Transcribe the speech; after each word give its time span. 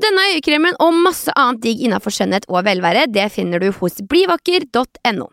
Denne 0.00 0.22
øyekremen 0.30 0.78
og 0.80 0.94
masse 0.96 1.32
annet 1.36 1.60
digg 1.64 1.82
innafor 1.84 2.14
skjønnhet 2.14 2.46
og 2.48 2.64
velvære, 2.64 3.04
det 3.12 3.26
finner 3.34 3.60
du 3.60 3.68
hos 3.80 3.98
blivakker.no. 4.08 5.26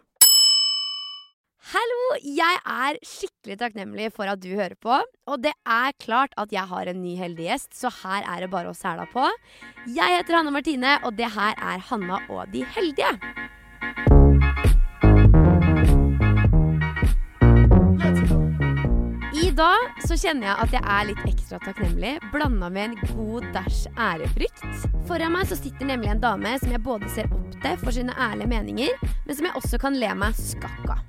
Hallo! 1.67 2.03
Jeg 2.23 2.59
er 2.63 2.99
skikkelig 3.05 3.57
takknemlig 3.62 4.09
for 4.16 4.27
at 4.27 4.41
du 4.43 4.49
hører 4.55 4.76
på. 4.76 4.99
Og 5.27 5.41
det 5.43 5.53
er 5.63 5.95
klart 6.03 6.35
at 6.40 6.52
jeg 6.52 6.67
har 6.67 6.91
en 6.91 7.02
ny 7.03 7.16
heldig 7.20 7.48
gjest, 7.48 7.71
så 7.80 7.91
her 8.03 8.27
er 8.27 8.43
det 8.43 8.52
bare 8.52 8.71
å 8.71 8.76
sæla 8.76 9.07
på. 9.13 9.27
Jeg 9.87 10.20
heter 10.20 10.41
Hanne 10.41 10.55
Martine, 10.55 10.98
og 11.04 11.15
det 11.20 11.31
her 11.35 11.55
er 11.55 11.84
Hanna 11.91 12.24
og 12.27 12.48
de 12.52 12.68
heldige. 12.76 13.15
I 19.38 19.52
dag 19.54 19.99
så 20.02 20.16
kjenner 20.18 20.48
jeg 20.48 20.63
at 20.63 20.71
jeg 20.74 20.82
er 20.82 21.04
litt 21.12 21.26
ekstra 21.30 21.60
takknemlig, 21.62 22.16
blanda 22.34 22.71
med 22.74 22.88
en 22.88 23.12
god 23.12 23.46
dæsj 23.54 23.84
ærefrykt. 23.93 24.63
Foran 25.05 25.35
meg 25.35 25.46
så 25.49 25.57
sitter 25.60 25.85
nemlig 25.91 26.10
en 26.10 26.24
dame 26.24 26.55
som 26.57 26.74
jeg 26.74 26.82
både 26.82 27.10
ser 27.13 27.30
opp 27.30 27.54
til 27.62 27.77
for 27.84 27.93
sine 27.93 28.15
ærlige 28.18 28.49
meninger, 28.49 28.98
men 29.27 29.38
som 29.38 29.46
jeg 29.46 29.60
også 29.60 29.82
kan 29.84 29.99
le 30.02 30.10
meg 30.18 30.40
skakk 30.40 30.90
av. 30.90 31.04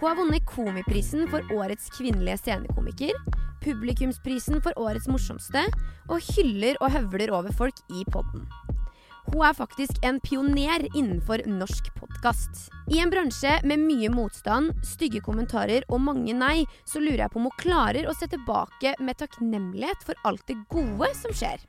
Hun 0.00 0.08
har 0.08 0.18
vunnet 0.18 0.48
Komiprisen 0.50 1.28
for 1.30 1.54
årets 1.54 1.86
kvinnelige 1.94 2.40
scenekomiker, 2.40 3.14
publikumsprisen 3.62 4.58
for 4.64 4.74
årets 4.82 5.06
morsomste, 5.06 5.62
og 6.10 6.18
hyller 6.32 6.80
og 6.82 6.90
høvler 6.96 7.30
over 7.30 7.54
folk 7.54 7.78
i 7.94 8.02
podden. 8.10 8.48
Hun 9.30 9.44
er 9.46 9.54
faktisk 9.54 10.00
en 10.02 10.18
pioner 10.20 10.82
innenfor 10.96 11.44
norsk 11.46 11.92
podkast. 11.94 12.66
I 12.90 12.98
en 13.04 13.12
bransje 13.12 13.54
med 13.64 13.80
mye 13.84 14.10
motstand, 14.12 14.72
stygge 14.86 15.22
kommentarer 15.24 15.86
og 15.88 16.02
mange 16.02 16.34
nei, 16.36 16.64
så 16.88 17.00
lurer 17.00 17.24
jeg 17.24 17.32
på 17.32 17.40
om 17.40 17.46
hun 17.48 17.58
klarer 17.60 18.08
å 18.10 18.16
se 18.18 18.26
tilbake 18.32 18.96
med 19.00 19.20
takknemlighet 19.22 20.02
for 20.06 20.18
alt 20.28 20.42
det 20.50 20.58
gode 20.72 21.12
som 21.18 21.34
skjer. 21.38 21.62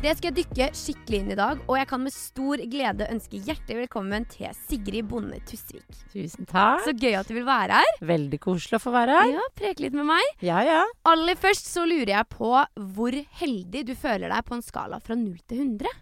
Det 0.00 0.10
skal 0.16 0.30
jeg 0.30 0.36
dykke 0.40 0.66
skikkelig 0.74 1.18
inn 1.20 1.30
i 1.32 1.36
dag, 1.38 1.60
og 1.68 1.76
jeg 1.78 1.88
kan 1.88 2.02
med 2.02 2.12
stor 2.12 2.60
glede 2.72 3.06
ønske 3.12 3.38
hjertelig 3.44 3.84
velkommen 3.84 4.24
til 4.32 4.50
Sigrid 4.66 5.06
Bonde 5.08 5.38
Tusvik. 5.46 5.84
Tusen 6.12 6.48
takk. 6.50 6.82
Så 6.88 6.96
gøy 6.96 7.14
at 7.20 7.28
du 7.30 7.36
vil 7.36 7.46
være 7.46 7.78
her. 7.84 8.00
Veldig 8.08 8.40
koselig 8.42 8.80
å 8.80 8.82
få 8.82 8.92
være 8.96 9.20
her. 9.20 9.34
Ja, 9.36 9.46
Preke 9.56 9.84
litt 9.84 9.96
med 9.96 10.08
meg. 10.08 10.24
Ja, 10.44 10.64
ja. 10.66 10.80
Aller 11.08 11.38
først 11.38 11.68
så 11.70 11.86
lurer 11.88 12.16
jeg 12.16 12.30
på 12.32 12.50
hvor 12.96 13.20
heldig 13.44 13.84
du 13.92 13.94
føler 13.96 14.32
deg 14.32 14.48
på 14.48 14.58
en 14.58 14.66
skala 14.66 14.98
fra 15.04 15.16
0 15.20 15.36
til 15.46 15.62
100. 15.68 15.94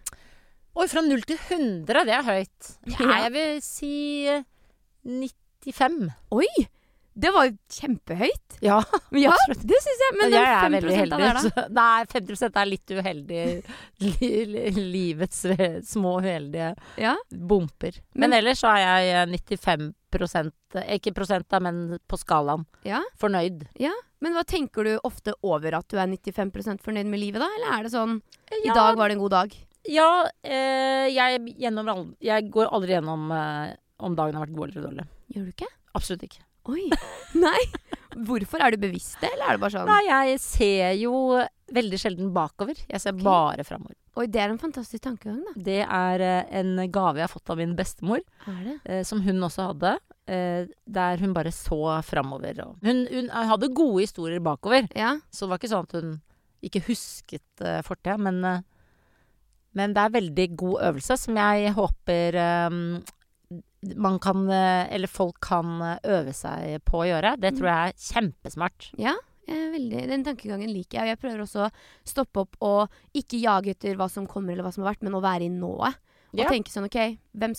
Oi, 0.75 0.87
fra 0.89 1.01
0 1.05 1.21
til 1.29 1.37
100, 1.37 2.05
det 2.09 2.13
er 2.17 2.23
høyt. 2.25 2.69
Ja, 2.95 3.09
jeg 3.27 3.33
vil 3.35 3.59
si 3.61 3.91
95. 5.05 6.07
Oi! 6.33 6.47
Det 7.13 7.29
var 7.29 7.45
kjempehøyt. 7.69 8.55
Ja, 8.65 8.79
Ja, 9.13 9.35
det 9.53 9.77
syns 9.85 9.99
jeg. 10.01 10.15
Men 10.17 10.31
jeg 10.33 10.47
er 10.49 10.63
5 10.63 10.73
veldig 10.79 10.95
heldig. 10.97 11.17
der, 11.21 11.37
da? 11.53 11.65
Nei, 11.77 12.05
50 12.09 12.41
er 12.57 12.65
litt 12.71 12.93
uheldig. 12.97 13.41
Li, 14.01 14.31
li, 14.49 14.63
livets 14.95 15.43
små 15.91 16.15
uheldige 16.23 16.71
Ja. 16.97 17.13
bumper. 17.29 17.99
Men- 18.15 18.31
Men, 18.31 18.33
ellers 18.39 18.63
så 18.65 18.71
er 18.73 18.81
jeg 19.03 19.29
eh, 19.29 19.37
95 19.37 19.93
eh, 20.81 20.97
Ikke 20.97 21.13
prosent, 21.13 21.45
da, 21.53 21.59
men 21.59 21.99
på 22.09 22.17
skalaen. 22.17 22.65
ja. 22.83 23.03
Fornøyd. 23.21 23.67
Ja, 23.79 23.93
Men 24.19 24.33
hva 24.33 24.43
tenker 24.47 24.83
du 24.83 24.97
ofte 25.03 25.33
over 25.43 25.75
at 25.77 25.87
du 25.89 25.97
er 25.99 26.07
95% 26.07 26.81
fornøyd 26.81 27.05
med 27.05 27.19
livet, 27.19 27.41
da? 27.43 27.49
Eller 27.59 27.77
er 27.77 27.83
det 27.83 27.91
sånn 27.93 28.21
I 28.63 28.73
dag 28.73 28.97
var 28.97 29.09
det 29.09 29.17
en 29.19 29.21
god 29.21 29.31
dag? 29.37 29.53
Ja, 29.89 30.25
eh, 30.43 31.09
jeg, 31.11 31.41
gjennom, 31.59 32.13
jeg 32.23 32.49
går 32.53 32.71
aldri 32.71 32.95
gjennom 32.95 33.31
eh, 33.35 33.73
om 34.03 34.15
dagen 34.15 34.37
har 34.37 34.45
vært 34.47 34.55
god 34.55 34.69
eller 34.71 34.87
dårlig. 34.89 35.07
Gjør 35.33 35.47
du 35.47 35.53
ikke? 35.55 35.71
Absolutt 35.97 36.23
ikke. 36.29 36.43
Oi. 36.71 36.85
Nei. 37.45 37.59
Hvorfor? 38.23 38.61
Er 38.63 38.71
du 38.71 38.79
bevisst 38.79 39.17
det, 39.19 39.31
eller 39.33 39.49
er 39.49 39.57
det 39.57 39.63
bare 39.63 39.73
sånn 39.73 39.89
Nei, 39.89 40.03
jeg 40.05 40.39
ser 40.43 40.93
jo 41.01 41.13
veldig 41.73 41.99
sjelden 41.99 42.31
bakover. 42.35 42.77
Jeg 42.87 43.01
ser 43.01 43.15
okay. 43.15 43.25
bare 43.25 43.65
framover. 43.67 43.97
Oi, 44.13 44.27
det 44.29 44.43
er 44.43 44.51
en 44.53 44.61
fantastisk 44.61 45.01
tankegang, 45.01 45.39
da. 45.41 45.53
Det 45.65 45.79
er 45.83 46.21
eh, 46.23 46.51
en 46.61 46.75
gave 46.93 47.17
jeg 47.19 47.25
har 47.25 47.31
fått 47.33 47.49
av 47.49 47.57
min 47.57 47.73
bestemor, 47.77 48.21
Er 48.45 48.59
det? 48.67 48.75
eh, 48.85 49.01
som 49.09 49.23
hun 49.25 49.41
også 49.47 49.71
hadde. 49.71 49.95
Eh, 50.29 50.69
der 50.85 51.23
hun 51.23 51.33
bare 51.35 51.51
så 51.51 51.79
framover. 52.05 52.61
Hun, 52.85 53.07
hun 53.09 53.31
hadde 53.33 53.71
gode 53.73 54.05
historier 54.05 54.43
bakover, 54.45 54.85
Ja. 54.95 55.15
så 55.33 55.47
det 55.47 55.55
var 55.55 55.59
ikke 55.63 55.73
sånn 55.73 55.89
at 55.89 55.97
hun 55.97 56.13
ikke 56.63 56.83
husket 56.85 57.65
fortida. 57.83 58.19
Men, 58.21 58.39
eh, 58.45 58.61
men 59.73 59.93
det 59.95 60.01
er 60.05 60.15
veldig 60.15 60.47
god 60.59 60.81
øvelse 60.89 61.17
som 61.17 61.37
jeg 61.39 61.73
håper 61.77 62.37
eh, 62.39 62.79
man 63.99 64.17
kan, 64.23 64.45
eh, 64.49 64.87
eller 64.95 65.11
folk 65.11 65.39
kan 65.43 65.75
eh, 65.81 65.97
øve 66.15 66.33
seg 66.37 66.79
på 66.87 67.01
å 67.03 67.07
gjøre. 67.09 67.35
Det 67.41 67.55
tror 67.57 67.69
jeg 67.69 67.91
er 67.93 68.01
kjempesmart. 68.07 68.89
Ja. 69.01 69.15
Veldig, 69.43 70.05
den 70.07 70.23
tankegangen 70.23 70.71
liker 70.71 71.01
jeg. 71.01 71.03
Og 71.03 71.11
jeg 71.11 71.19
prøver 71.19 71.41
også 71.43 71.65
å 71.65 71.71
stoppe 72.07 72.45
opp 72.45 72.55
og 72.63 72.93
ikke 73.17 73.41
jage 73.43 73.73
etter 73.75 73.97
hva 73.99 74.07
som 74.09 74.27
kommer 74.29 74.53
eller 74.55 74.63
hva 74.63 74.71
som 74.71 74.85
har 74.85 74.93
vært, 74.93 75.03
men 75.03 75.17
å 75.17 75.23
være 75.23 75.49
i 75.49 75.51
nået. 75.51 75.99
Og 76.33 76.39
Ja. 76.39 76.49
tenke 76.49 76.71
sånn 76.71 76.87
OK, 76.87 76.97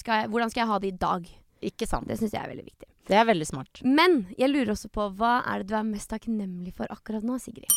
skal 0.01 0.23
jeg, 0.23 0.31
hvordan 0.33 0.51
skal 0.51 0.63
jeg 0.65 0.71
ha 0.73 0.79
det 0.81 0.89
i 0.89 0.97
dag? 0.99 1.29
Ikke 1.63 1.87
sant? 1.87 2.09
Det 2.09 2.17
syns 2.19 2.33
jeg 2.33 2.43
er 2.43 2.51
veldig 2.51 2.65
viktig. 2.65 2.89
Det 3.07 3.17
er 3.21 3.25
veldig 3.29 3.47
smart. 3.47 3.83
Men 3.85 4.27
jeg 4.39 4.49
lurer 4.51 4.73
også 4.73 4.89
på 4.91 5.11
hva 5.15 5.43
er 5.47 5.61
det 5.61 5.69
du 5.69 5.77
er 5.77 5.85
mest 5.85 6.09
takknemlig 6.09 6.73
for 6.75 6.87
akkurat 6.91 7.23
nå, 7.23 7.37
Sigrid? 7.39 7.69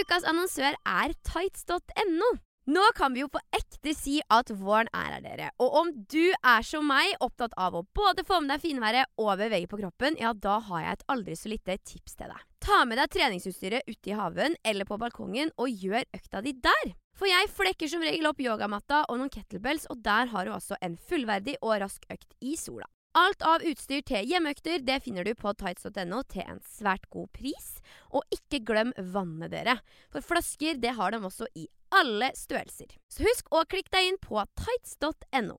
Ukas 0.00 0.24
annonsør 0.24 0.74
er 0.86 1.12
tights.no. 1.26 2.30
Nå 2.70 2.82
kan 2.94 3.14
vi 3.14 3.22
jo 3.24 3.26
på 3.32 3.40
ekte 3.56 3.92
si 3.96 4.20
at 4.30 4.50
våren 4.54 4.86
er 4.94 5.14
her, 5.16 5.22
dere. 5.24 5.46
Og 5.58 5.72
om 5.80 5.88
du 6.12 6.30
er 6.30 6.66
som 6.66 6.84
meg, 6.86 7.16
opptatt 7.24 7.56
av 7.58 7.74
å 7.74 7.82
både 7.96 8.22
få 8.28 8.38
med 8.44 8.52
deg 8.52 8.62
finværet 8.62 9.10
og 9.18 9.32
bevege 9.40 9.66
på 9.70 9.80
kroppen, 9.80 10.18
ja, 10.20 10.30
da 10.36 10.60
har 10.68 10.84
jeg 10.84 10.98
et 10.98 11.02
aldri 11.10 11.34
så 11.40 11.50
lite 11.50 11.78
tips 11.82 12.14
til 12.20 12.30
deg. 12.30 12.44
Ta 12.62 12.84
med 12.86 13.00
deg 13.00 13.10
treningsutstyret 13.16 13.90
ute 13.90 14.12
i 14.12 14.14
haven 14.14 14.54
eller 14.62 14.86
på 14.86 15.00
balkongen 15.02 15.50
og 15.58 15.82
gjør 15.82 16.06
økta 16.14 16.44
di 16.46 16.52
der. 16.62 16.92
For 17.18 17.26
jeg 17.26 17.50
flekker 17.56 17.90
som 17.90 18.06
regel 18.06 18.30
opp 18.30 18.44
yogamatta 18.44 19.02
og 19.08 19.18
noen 19.18 19.34
kettlebells, 19.34 19.88
og 19.90 20.04
der 20.06 20.30
har 20.30 20.46
du 20.46 20.54
også 20.54 20.78
en 20.84 20.94
fullverdig 21.10 21.56
og 21.64 21.74
rask 21.82 22.06
økt 22.12 22.38
i 22.38 22.54
sola. 22.60 22.86
Alt 23.18 23.42
av 23.42 23.66
utstyr 23.66 24.04
til 24.06 24.30
hjemmeøkter 24.30 24.84
det 24.86 25.00
finner 25.02 25.26
du 25.26 25.34
på 25.34 25.50
tights.no 25.58 26.22
til 26.30 26.46
en 26.46 26.62
svært 26.62 27.10
god 27.10 27.26
pris. 27.34 27.72
Og 28.14 28.22
ikke 28.30 28.62
glem 28.62 28.94
vannet, 29.10 29.50
dere. 29.50 29.80
For 30.14 30.22
flasker 30.22 30.78
det 30.78 30.94
har 30.94 31.10
de 31.10 31.24
også 31.26 31.50
i 31.58 31.66
alle 31.92 32.30
størrelser. 32.36 32.92
Så 33.10 33.24
husk 33.26 33.48
å 33.52 33.64
klikke 33.66 33.90
deg 33.96 34.12
inn 34.12 34.20
på 34.22 34.42
tights.no. 34.58 35.58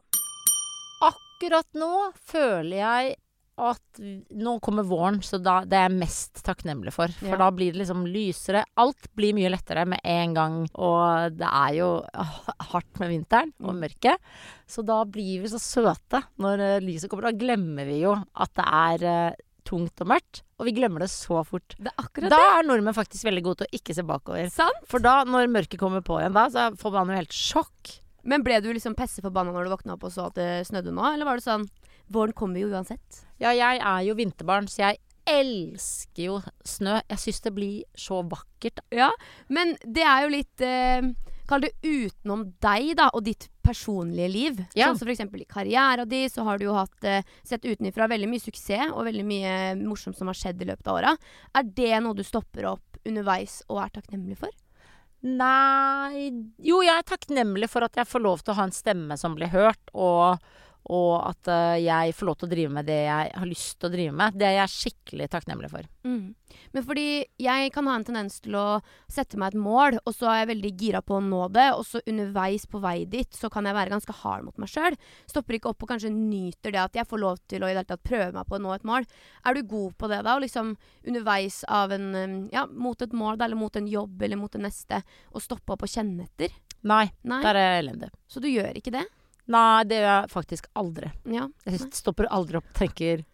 Akkurat 1.02 1.68
nå 1.78 1.92
føler 2.30 2.78
jeg 2.78 3.16
at 3.62 4.00
nå 4.42 4.54
kommer 4.64 4.86
våren, 4.88 5.20
så 5.22 5.38
da, 5.44 5.60
det 5.68 5.76
er 5.78 5.84
jeg 5.90 5.98
mest 6.00 6.40
takknemlig 6.48 6.94
for. 6.96 7.12
For 7.20 7.34
Ja. 7.36 7.38
da 7.38 7.50
blir 7.54 7.74
det 7.74 7.82
liksom 7.84 8.06
lysere. 8.10 8.64
Alt 8.80 9.10
blir 9.14 9.36
mye 9.38 9.52
lettere 9.54 9.84
med 9.86 10.00
en 10.04 10.34
gang. 10.34 10.56
Og 10.82 11.36
det 11.38 11.46
er 11.50 11.74
jo 11.78 11.90
hardt 12.72 13.00
med 13.00 13.10
vinteren 13.12 13.54
og 13.62 13.76
Mm. 13.76 13.82
mørket. 13.84 14.18
Så 14.68 14.84
da 14.86 15.04
blir 15.06 15.42
vi 15.44 15.48
så 15.52 15.60
søte 15.60 16.24
når 16.40 16.60
eh, 16.60 16.80
lyset 16.80 17.10
kommer. 17.10 17.30
Da 17.30 17.38
glemmer 17.38 17.86
vi 17.86 18.00
jo 18.02 18.14
at 18.36 18.54
det 18.56 18.66
er 18.66 19.04
eh, 19.04 19.36
tungt 19.68 20.02
og 20.04 20.10
mørkt. 20.12 20.42
Og 20.60 20.68
vi 20.68 20.76
glemmer 20.78 21.04
det 21.04 21.10
så 21.14 21.42
fort. 21.48 21.76
Det 21.78 21.90
er 21.90 22.04
akkurat 22.04 22.34
Da 22.34 22.42
er 22.58 22.68
nordmenn 22.68 22.98
faktisk 22.98 23.26
veldig 23.28 23.44
gode 23.46 23.62
til 23.62 23.70
å 23.70 23.80
ikke 23.80 23.96
se 23.98 24.06
bakover. 24.06 24.50
Sant? 24.54 24.86
For 24.90 25.04
da, 25.04 25.22
når 25.28 25.52
mørket 25.52 25.82
kommer 25.82 26.04
på 26.06 26.20
igjen, 26.22 26.36
da, 26.38 26.48
så 26.54 26.70
får 26.80 26.98
man 27.00 27.14
jo 27.14 27.22
helt 27.22 27.38
sjokk. 27.38 27.96
Men 28.24 28.44
ble 28.46 28.60
du 28.62 28.70
liksom 28.70 28.94
pesse 28.98 29.24
forbanna 29.24 29.54
når 29.54 29.66
du 29.66 29.74
våkna 29.74 29.96
opp 29.96 30.06
og 30.06 30.14
så 30.14 30.28
at 30.30 30.38
det 30.38 30.50
snødde 30.70 30.94
nå? 30.94 31.06
Eller 31.14 31.28
var 31.28 31.40
det 31.40 31.48
sånn 31.48 31.70
Våren 32.12 32.36
kommer 32.36 32.60
jo 32.60 32.68
uansett. 32.68 33.22
Ja, 33.40 33.54
jeg 33.56 33.80
er 33.80 34.02
jo 34.04 34.18
vinterbarn, 34.18 34.66
så 34.68 34.82
jeg 34.82 34.98
elsker 35.32 36.26
jo 36.26 36.34
snø. 36.68 36.98
Jeg 37.08 37.22
syns 37.24 37.40
det 37.46 37.54
blir 37.56 37.84
så 37.96 38.20
vakkert. 38.28 38.82
Ja, 38.92 39.08
men 39.48 39.78
det 39.86 40.04
er 40.04 40.26
jo 40.26 40.34
litt 40.34 40.64
eh, 40.66 41.08
Kall 41.52 41.66
det 41.66 41.74
utenom 41.84 42.46
deg, 42.64 42.94
da, 42.96 43.10
og 43.12 43.26
ditt 43.28 43.50
personlige 43.66 44.32
liv. 44.32 44.62
Ja. 44.78 44.88
Sånn 44.88 45.02
som 45.02 45.12
eksempel 45.12 45.44
i 45.44 45.50
karrieren 45.50 46.08
din, 46.10 46.30
så 46.32 46.46
har 46.48 46.62
du 46.62 46.70
jo 46.70 46.78
hatt, 46.78 46.96
eh, 47.04 47.28
sett 47.44 47.68
utenfra 47.68 48.08
veldig 48.08 48.30
mye 48.32 48.44
suksess 48.44 48.94
og 48.96 49.04
veldig 49.10 49.26
mye 49.28 49.54
morsomt 49.82 50.16
som 50.16 50.32
har 50.32 50.40
skjedd 50.40 50.64
i 50.64 50.70
løpet 50.72 50.88
av 50.88 51.00
åra. 51.02 51.14
Er 51.54 51.64
det 51.68 51.92
noe 52.02 52.16
du 52.16 52.24
stopper 52.24 52.70
opp 52.72 53.02
underveis 53.06 53.62
og 53.68 53.84
er 53.84 53.92
takknemlig 54.00 54.38
for? 54.40 54.56
Nei 55.22 56.32
Jo, 56.58 56.80
jeg 56.82 56.98
er 56.98 57.06
takknemlig 57.06 57.70
for 57.70 57.86
at 57.86 58.00
jeg 58.00 58.10
får 58.10 58.24
lov 58.24 58.42
til 58.42 58.56
å 58.56 58.58
ha 58.58 58.64
en 58.66 58.74
stemme 58.74 59.18
som 59.20 59.36
blir 59.38 59.52
hørt, 59.54 59.92
og, 59.94 60.40
og 60.90 61.14
at 61.28 61.50
eh, 61.52 61.84
jeg 61.86 62.14
får 62.18 62.28
lov 62.28 62.38
til 62.40 62.48
å 62.48 62.52
drive 62.52 62.74
med 62.74 62.88
det 62.90 63.00
jeg 63.06 63.34
har 63.38 63.50
lyst 63.50 63.76
til 63.78 63.90
å 63.90 63.94
drive 63.94 64.14
med. 64.18 64.38
Det 64.40 64.48
er 64.48 64.56
jeg 64.58 64.74
skikkelig 64.74 65.28
takknemlig 65.32 65.70
for. 65.72 65.90
Mm. 66.08 66.34
Men 66.74 66.86
fordi 66.88 67.06
jeg 67.42 67.72
kan 67.76 67.88
ha 67.88 67.98
en 68.00 68.06
tendens 68.08 68.40
til 68.44 68.58
å 68.58 68.66
sette 69.12 69.38
meg 69.40 69.54
et 69.54 69.62
mål, 69.62 70.00
og 70.02 70.16
så 70.16 70.32
er 70.32 70.42
jeg 70.42 70.52
veldig 70.54 70.72
gira 70.82 71.04
på 71.06 71.20
å 71.20 71.24
nå 71.24 71.44
det, 71.54 71.68
og 71.76 71.86
så 71.88 72.02
underveis 72.02 72.66
på 72.70 72.82
vei 72.84 72.98
dit 73.10 73.38
så 73.38 73.52
kan 73.54 73.70
jeg 73.70 73.78
være 73.78 73.94
ganske 73.94 74.18
hard 74.24 74.48
mot 74.48 74.58
meg 74.62 74.72
sjøl. 74.72 74.98
Stopper 75.30 75.60
ikke 75.60 75.72
opp 75.72 75.86
og 75.86 75.94
kanskje 75.94 76.14
nyter 76.16 76.74
det 76.74 76.82
at 76.82 76.98
jeg 76.98 77.10
får 77.10 77.24
lov 77.24 77.40
til 77.46 77.62
å 77.62 77.70
i 77.70 77.76
det 77.76 77.84
hele 77.84 77.92
tatt 77.94 78.06
prøve 78.08 78.34
meg 78.36 78.50
på 78.50 78.58
å 78.58 78.64
nå 78.66 78.74
et 78.76 78.88
mål. 78.88 79.08
Er 79.46 79.58
du 79.58 79.64
god 79.70 79.96
på 80.02 80.12
det 80.12 80.24
da, 80.26 80.36
og 80.36 80.46
liksom 80.48 80.76
underveis 81.06 81.62
av 81.70 81.94
en 81.96 82.12
um, 82.16 82.38
Ja, 82.52 82.66
mot 82.66 83.00
et 83.02 83.14
mål, 83.16 83.38
da, 83.38 83.46
eller 83.46 83.60
mot 83.60 83.76
en 83.78 83.88
jobb, 83.88 84.22
eller 84.26 84.40
mot 84.40 84.52
det 84.52 84.64
neste, 84.66 85.04
og 85.32 85.44
stoppe 85.44 85.76
opp 85.76 85.86
og 85.86 85.92
kjenne 85.92 86.26
etter? 86.26 86.54
Nei, 86.82 87.06
Nei. 87.30 87.42
der 87.46 87.58
er 87.58 87.68
jeg 87.68 87.84
elendig. 87.86 88.10
Så 88.28 88.42
du 88.42 88.50
gjør 88.50 88.78
ikke 88.80 88.94
det? 88.96 89.06
Nei, 89.52 89.84
det 89.90 90.00
gjør 90.00 90.10
jeg 90.12 90.32
faktisk 90.32 90.72
aldri. 90.80 91.12
Ja. 91.34 91.48
Jeg 91.68 91.84
stopper 91.96 92.30
aldri 92.32 92.60
opp 92.62 92.70
og 92.72 92.78
tenker 92.78 93.26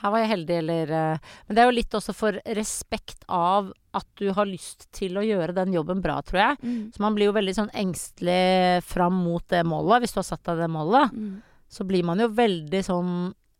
her 0.00 0.12
var 0.12 0.24
jeg 0.24 0.32
heldig, 0.32 0.56
eller 0.58 0.92
eh, 0.92 1.32
Men 1.46 1.56
det 1.56 1.62
er 1.62 1.68
jo 1.68 1.76
litt 1.76 1.96
også 1.96 2.14
for 2.16 2.38
respekt 2.58 3.24
av 3.30 3.70
at 3.94 4.06
du 4.18 4.26
har 4.34 4.48
lyst 4.48 4.88
til 4.94 5.16
å 5.18 5.24
gjøre 5.24 5.54
den 5.54 5.74
jobben 5.76 6.02
bra, 6.02 6.18
tror 6.26 6.40
jeg. 6.40 6.60
Mm. 6.64 6.80
Så 6.94 7.02
man 7.04 7.14
blir 7.16 7.30
jo 7.30 7.36
veldig 7.36 7.54
sånn 7.54 7.70
engstelig 7.78 8.82
fram 8.88 9.20
mot 9.22 9.44
det 9.52 9.62
målet, 9.68 10.02
hvis 10.02 10.16
du 10.16 10.20
har 10.20 10.26
satt 10.26 10.42
deg 10.50 10.64
det 10.64 10.70
målet. 10.74 11.14
Mm. 11.14 11.36
Så 11.70 11.86
blir 11.86 12.06
man 12.06 12.22
jo 12.22 12.30
veldig 12.34 12.82
sånn 12.86 13.12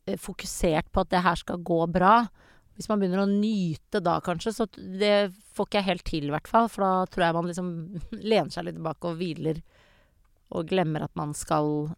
eh, 0.08 0.18
fokusert 0.20 0.90
på 0.90 1.04
at 1.04 1.12
det 1.14 1.22
her 1.24 1.38
skal 1.38 1.62
gå 1.62 1.80
bra. 1.94 2.16
Hvis 2.74 2.90
man 2.90 2.98
begynner 2.98 3.22
å 3.22 3.30
nyte 3.30 4.02
da, 4.02 4.18
kanskje, 4.24 4.56
så 4.56 4.66
det 4.74 5.30
får 5.54 5.68
ikke 5.68 5.80
jeg 5.80 5.90
helt 5.92 6.06
til, 6.08 6.26
i 6.26 6.34
hvert 6.34 6.50
fall. 6.50 6.66
For 6.72 6.82
da 6.82 7.06
tror 7.06 7.28
jeg 7.28 7.38
man 7.38 7.50
liksom 7.52 7.72
lener 8.34 8.50
seg 8.50 8.66
litt 8.66 8.80
tilbake 8.80 9.12
og 9.12 9.22
hviler, 9.22 9.62
og 10.54 10.68
glemmer 10.70 11.04
at 11.06 11.14
man 11.18 11.34
skal 11.36 11.90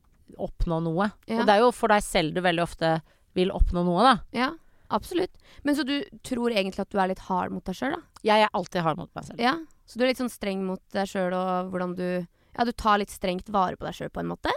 oppnå 0.42 0.80
noe. 0.84 1.10
Ja. 1.28 1.40
Og 1.40 1.48
det 1.48 1.56
er 1.56 1.64
jo 1.64 1.72
for 1.74 1.92
deg 1.92 2.04
selv 2.04 2.34
du 2.34 2.42
veldig 2.44 2.64
ofte 2.64 2.96
vil 3.36 3.52
oppnå 3.54 3.82
noe, 3.84 4.02
da. 4.02 4.14
ja, 4.34 4.50
absolutt. 4.96 5.34
Men 5.62 5.76
så 5.76 5.84
du 5.86 5.98
tror 6.24 6.54
egentlig 6.54 6.86
at 6.86 6.92
du 6.92 7.00
er 7.02 7.12
litt 7.12 7.26
hard 7.28 7.52
mot 7.52 7.64
deg 7.66 7.76
sjøl, 7.76 7.98
da? 7.98 8.22
Jeg 8.26 8.46
er 8.46 8.56
alltid 8.56 8.86
hard 8.86 9.02
mot 9.02 9.12
meg 9.16 9.28
selv. 9.28 9.42
Ja. 9.42 9.58
Så 9.86 9.98
du 9.98 10.06
er 10.06 10.10
litt 10.10 10.22
sånn 10.22 10.32
streng 10.32 10.64
mot 10.66 10.82
deg 10.96 11.10
sjøl, 11.10 11.36
og 11.36 11.70
hvordan 11.74 11.94
du 11.98 12.08
Ja, 12.56 12.64
du 12.64 12.72
tar 12.72 12.96
litt 13.02 13.12
strengt 13.12 13.50
vare 13.52 13.76
på 13.76 13.84
deg 13.84 13.94
sjøl, 13.98 14.10
på 14.10 14.22
en 14.22 14.32
måte? 14.32 14.52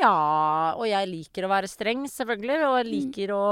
Ja, 0.00 0.74
og 0.78 0.86
jeg 0.86 1.08
liker 1.10 1.44
å 1.44 1.50
være 1.50 1.68
streng, 1.70 2.04
selvfølgelig. 2.08 2.58
Og 2.68 2.76
jeg 2.78 2.88
liker 2.88 3.32
å 3.34 3.44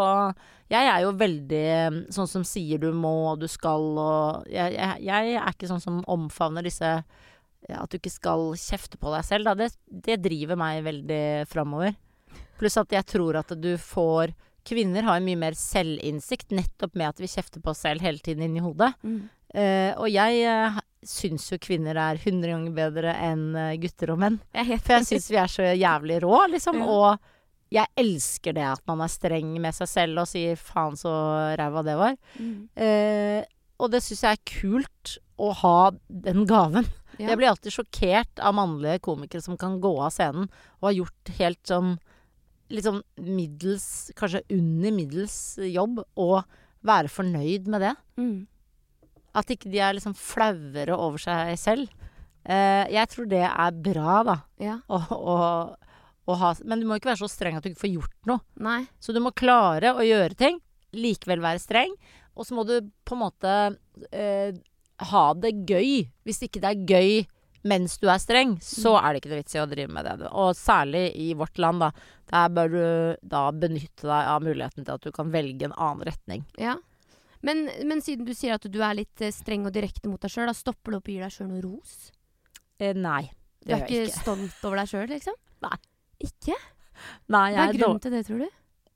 Jeg 0.71 0.87
er 0.87 1.03
jo 1.03 1.11
veldig 1.19 1.63
eh, 1.75 1.99
sånn 2.15 2.31
som 2.31 2.45
sier 2.47 2.79
du 2.79 2.93
må 2.95 3.33
og 3.33 3.41
du 3.43 3.49
skal 3.51 3.83
og 3.99 4.47
jeg, 4.47 4.77
jeg, 4.77 5.03
jeg 5.09 5.35
er 5.35 5.51
ikke 5.51 5.71
sånn 5.71 5.83
som 5.83 5.99
omfavner 6.07 6.63
disse 6.63 6.93
At 7.69 7.91
du 7.93 7.99
ikke 7.99 8.13
skal 8.13 8.53
kjefte 8.59 8.99
på 9.01 9.13
deg 9.13 9.27
selv, 9.27 9.51
da. 9.51 9.55
Det, 9.59 9.73
det 10.09 10.21
driver 10.25 10.59
meg 10.59 10.85
veldig 10.87 11.25
framover. 11.51 11.97
Pluss 12.61 12.79
at 12.81 12.93
jeg 12.93 13.07
tror 13.09 13.41
at 13.41 13.53
du 13.59 13.75
får 13.81 14.35
Kvinner 14.67 15.07
har 15.07 15.23
mye 15.25 15.39
mer 15.41 15.55
selvinnsikt 15.57 16.51
nettopp 16.53 16.93
med 17.01 17.09
at 17.09 17.21
vi 17.23 17.31
kjefter 17.33 17.63
på 17.65 17.73
oss 17.73 17.81
selv 17.87 18.05
hele 18.05 18.21
tiden 18.21 18.45
inni 18.45 18.61
hodet. 18.61 18.91
Eh, 19.57 19.97
og 19.97 20.05
jeg 20.13 20.43
uh, 20.45 20.77
syns 21.07 21.49
jo 21.51 21.59
kvinner 21.63 21.97
er 21.97 22.21
100 22.21 22.53
ganger 22.53 22.75
bedre 22.77 23.15
enn 23.25 23.47
eh, 23.57 23.79
gutter 23.81 24.13
og 24.15 24.21
menn. 24.21 24.37
Jeg 24.55 24.79
For 24.85 24.99
jeg 24.99 25.09
syns 25.09 25.31
vi 25.33 25.41
er 25.41 25.51
så 25.51 25.71
jævlig 25.73 26.21
rå, 26.27 26.35
liksom. 26.53 26.83
Mm. 26.83 26.93
Og 26.93 27.73
jeg 27.73 27.89
elsker 28.03 28.55
det 28.59 28.67
at 28.69 28.85
man 28.91 29.01
er 29.05 29.13
streng 29.13 29.55
med 29.63 29.77
seg 29.77 29.91
selv 29.91 30.23
og 30.23 30.29
sier 30.29 30.61
'faen, 30.61 30.99
så 30.99 31.11
ræva 31.59 31.85
det 31.87 31.97
var'. 31.99 32.21
Mm. 32.37 32.69
Eh, 32.77 33.43
og 33.81 33.91
det 33.95 34.03
syns 34.05 34.25
jeg 34.27 34.37
er 34.37 34.49
kult 34.61 35.17
å 35.41 35.55
ha 35.57 35.91
den 36.29 36.45
gaven. 36.45 36.85
Ja. 37.21 37.29
Jeg 37.29 37.41
blir 37.41 37.51
alltid 37.51 37.75
sjokkert 37.75 38.41
av 38.41 38.57
mannlige 38.57 39.03
komikere 39.05 39.45
som 39.45 39.59
kan 39.61 39.77
gå 39.83 39.93
av 40.01 40.15
scenen 40.15 40.49
og 40.81 40.87
har 40.89 40.97
gjort 41.03 41.33
helt 41.37 41.61
sånn 41.69 41.99
litt 42.71 42.87
sånn 42.87 43.03
middels, 43.19 43.85
kanskje 44.19 44.45
under 44.55 44.95
middels 44.95 45.37
jobb, 45.67 46.05
og 46.21 46.45
være 46.87 47.11
fornøyd 47.13 47.67
med 47.71 47.85
det. 47.85 47.95
Mm. 48.21 48.37
At 49.37 49.51
ikke 49.53 49.71
de 49.73 49.83
er 49.83 49.97
liksom 49.97 50.15
flauere 50.19 50.97
over 50.97 51.23
seg 51.23 51.53
selv. 51.61 51.91
Eh, 52.45 52.87
jeg 52.95 53.11
tror 53.13 53.29
det 53.31 53.43
er 53.49 53.83
bra, 53.85 54.21
da. 54.27 54.37
Ja. 54.63 54.79
Å, 54.87 55.03
å, 55.19 55.37
å 56.31 56.39
ha, 56.41 56.55
men 56.65 56.81
du 56.81 56.89
må 56.89 56.99
ikke 56.99 57.13
være 57.13 57.23
så 57.25 57.31
streng 57.31 57.59
at 57.59 57.67
du 57.67 57.73
ikke 57.73 57.85
får 57.85 57.95
gjort 57.97 58.31
noe. 58.31 58.45
Nei. 58.63 58.85
Så 59.03 59.15
du 59.17 59.21
må 59.23 59.35
klare 59.37 59.93
å 59.95 60.07
gjøre 60.07 60.39
ting, 60.39 60.63
likevel 60.97 61.43
være 61.45 61.63
streng. 61.63 61.95
Og 62.39 62.47
så 62.47 62.57
må 62.57 62.65
du 62.65 62.77
på 63.05 63.17
en 63.17 63.25
måte 63.27 63.55
eh, 64.15 64.55
ha 65.11 65.25
det 65.35 65.53
gøy. 65.69 66.09
Hvis 66.27 66.43
ikke 66.47 66.61
det 66.63 66.71
er 66.75 66.85
gøy 66.89 67.27
mens 67.69 67.99
du 68.01 68.07
er 68.09 68.17
streng, 68.23 68.55
så 68.65 68.95
er 69.03 69.13
det 69.13 69.21
ikke 69.21 69.31
noe 69.35 69.41
vits 69.43 69.57
i 69.57 69.61
å 69.61 69.67
drive 69.69 69.93
med 69.93 70.07
det. 70.09 70.29
Og 70.33 70.55
særlig 70.57 71.03
i 71.21 71.27
vårt 71.37 71.59
land, 71.61 71.83
da. 71.85 71.91
Der 72.31 72.53
bør 72.57 72.71
du 72.73 73.27
da 73.29 73.43
benytte 73.53 74.07
deg 74.09 74.31
av 74.33 74.47
muligheten 74.47 74.87
til 74.87 74.95
at 74.95 75.05
du 75.05 75.11
kan 75.13 75.33
velge 75.35 75.69
en 75.69 75.75
annen 75.77 76.07
retning. 76.09 76.47
Ja. 76.57 76.79
Men, 77.45 77.67
men 77.89 78.01
siden 78.05 78.25
du 78.29 78.33
sier 78.37 78.57
at 78.57 78.65
du 78.69 78.79
er 78.85 78.97
litt 78.97 79.21
eh, 79.25 79.33
streng 79.33 79.67
og 79.69 79.73
direkte 79.77 80.09
mot 80.09 80.21
deg 80.21 80.33
sjøl, 80.33 80.49
da 80.49 80.57
stopper 80.57 80.93
du 80.93 80.99
opp 81.01 81.09
og 81.09 81.13
gir 81.15 81.25
deg 81.25 81.35
sjøl 81.37 81.51
noe 81.51 81.63
ros? 81.65 81.95
Eh, 82.81 82.97
nei. 82.97 83.27
Det 83.61 83.75
gjør 83.75 83.77
jeg 83.77 83.85
ikke, 83.85 83.93
Du 83.93 84.01
er 84.01 84.09
ikke. 84.09 84.23
stolt 84.25 84.65
over 84.69 84.81
deg 84.81 84.91
sjøl, 84.95 85.07
liksom? 85.13 85.39
Nei. 85.67 85.77
Ikke? 86.31 86.57
Nei, 87.33 87.47
Hva 87.57 87.65
er 87.65 87.75
er 87.75 87.79
grunnen 87.81 88.03
til 88.05 88.13
det, 88.17 88.23
tror 88.29 88.43
du? 88.45 88.49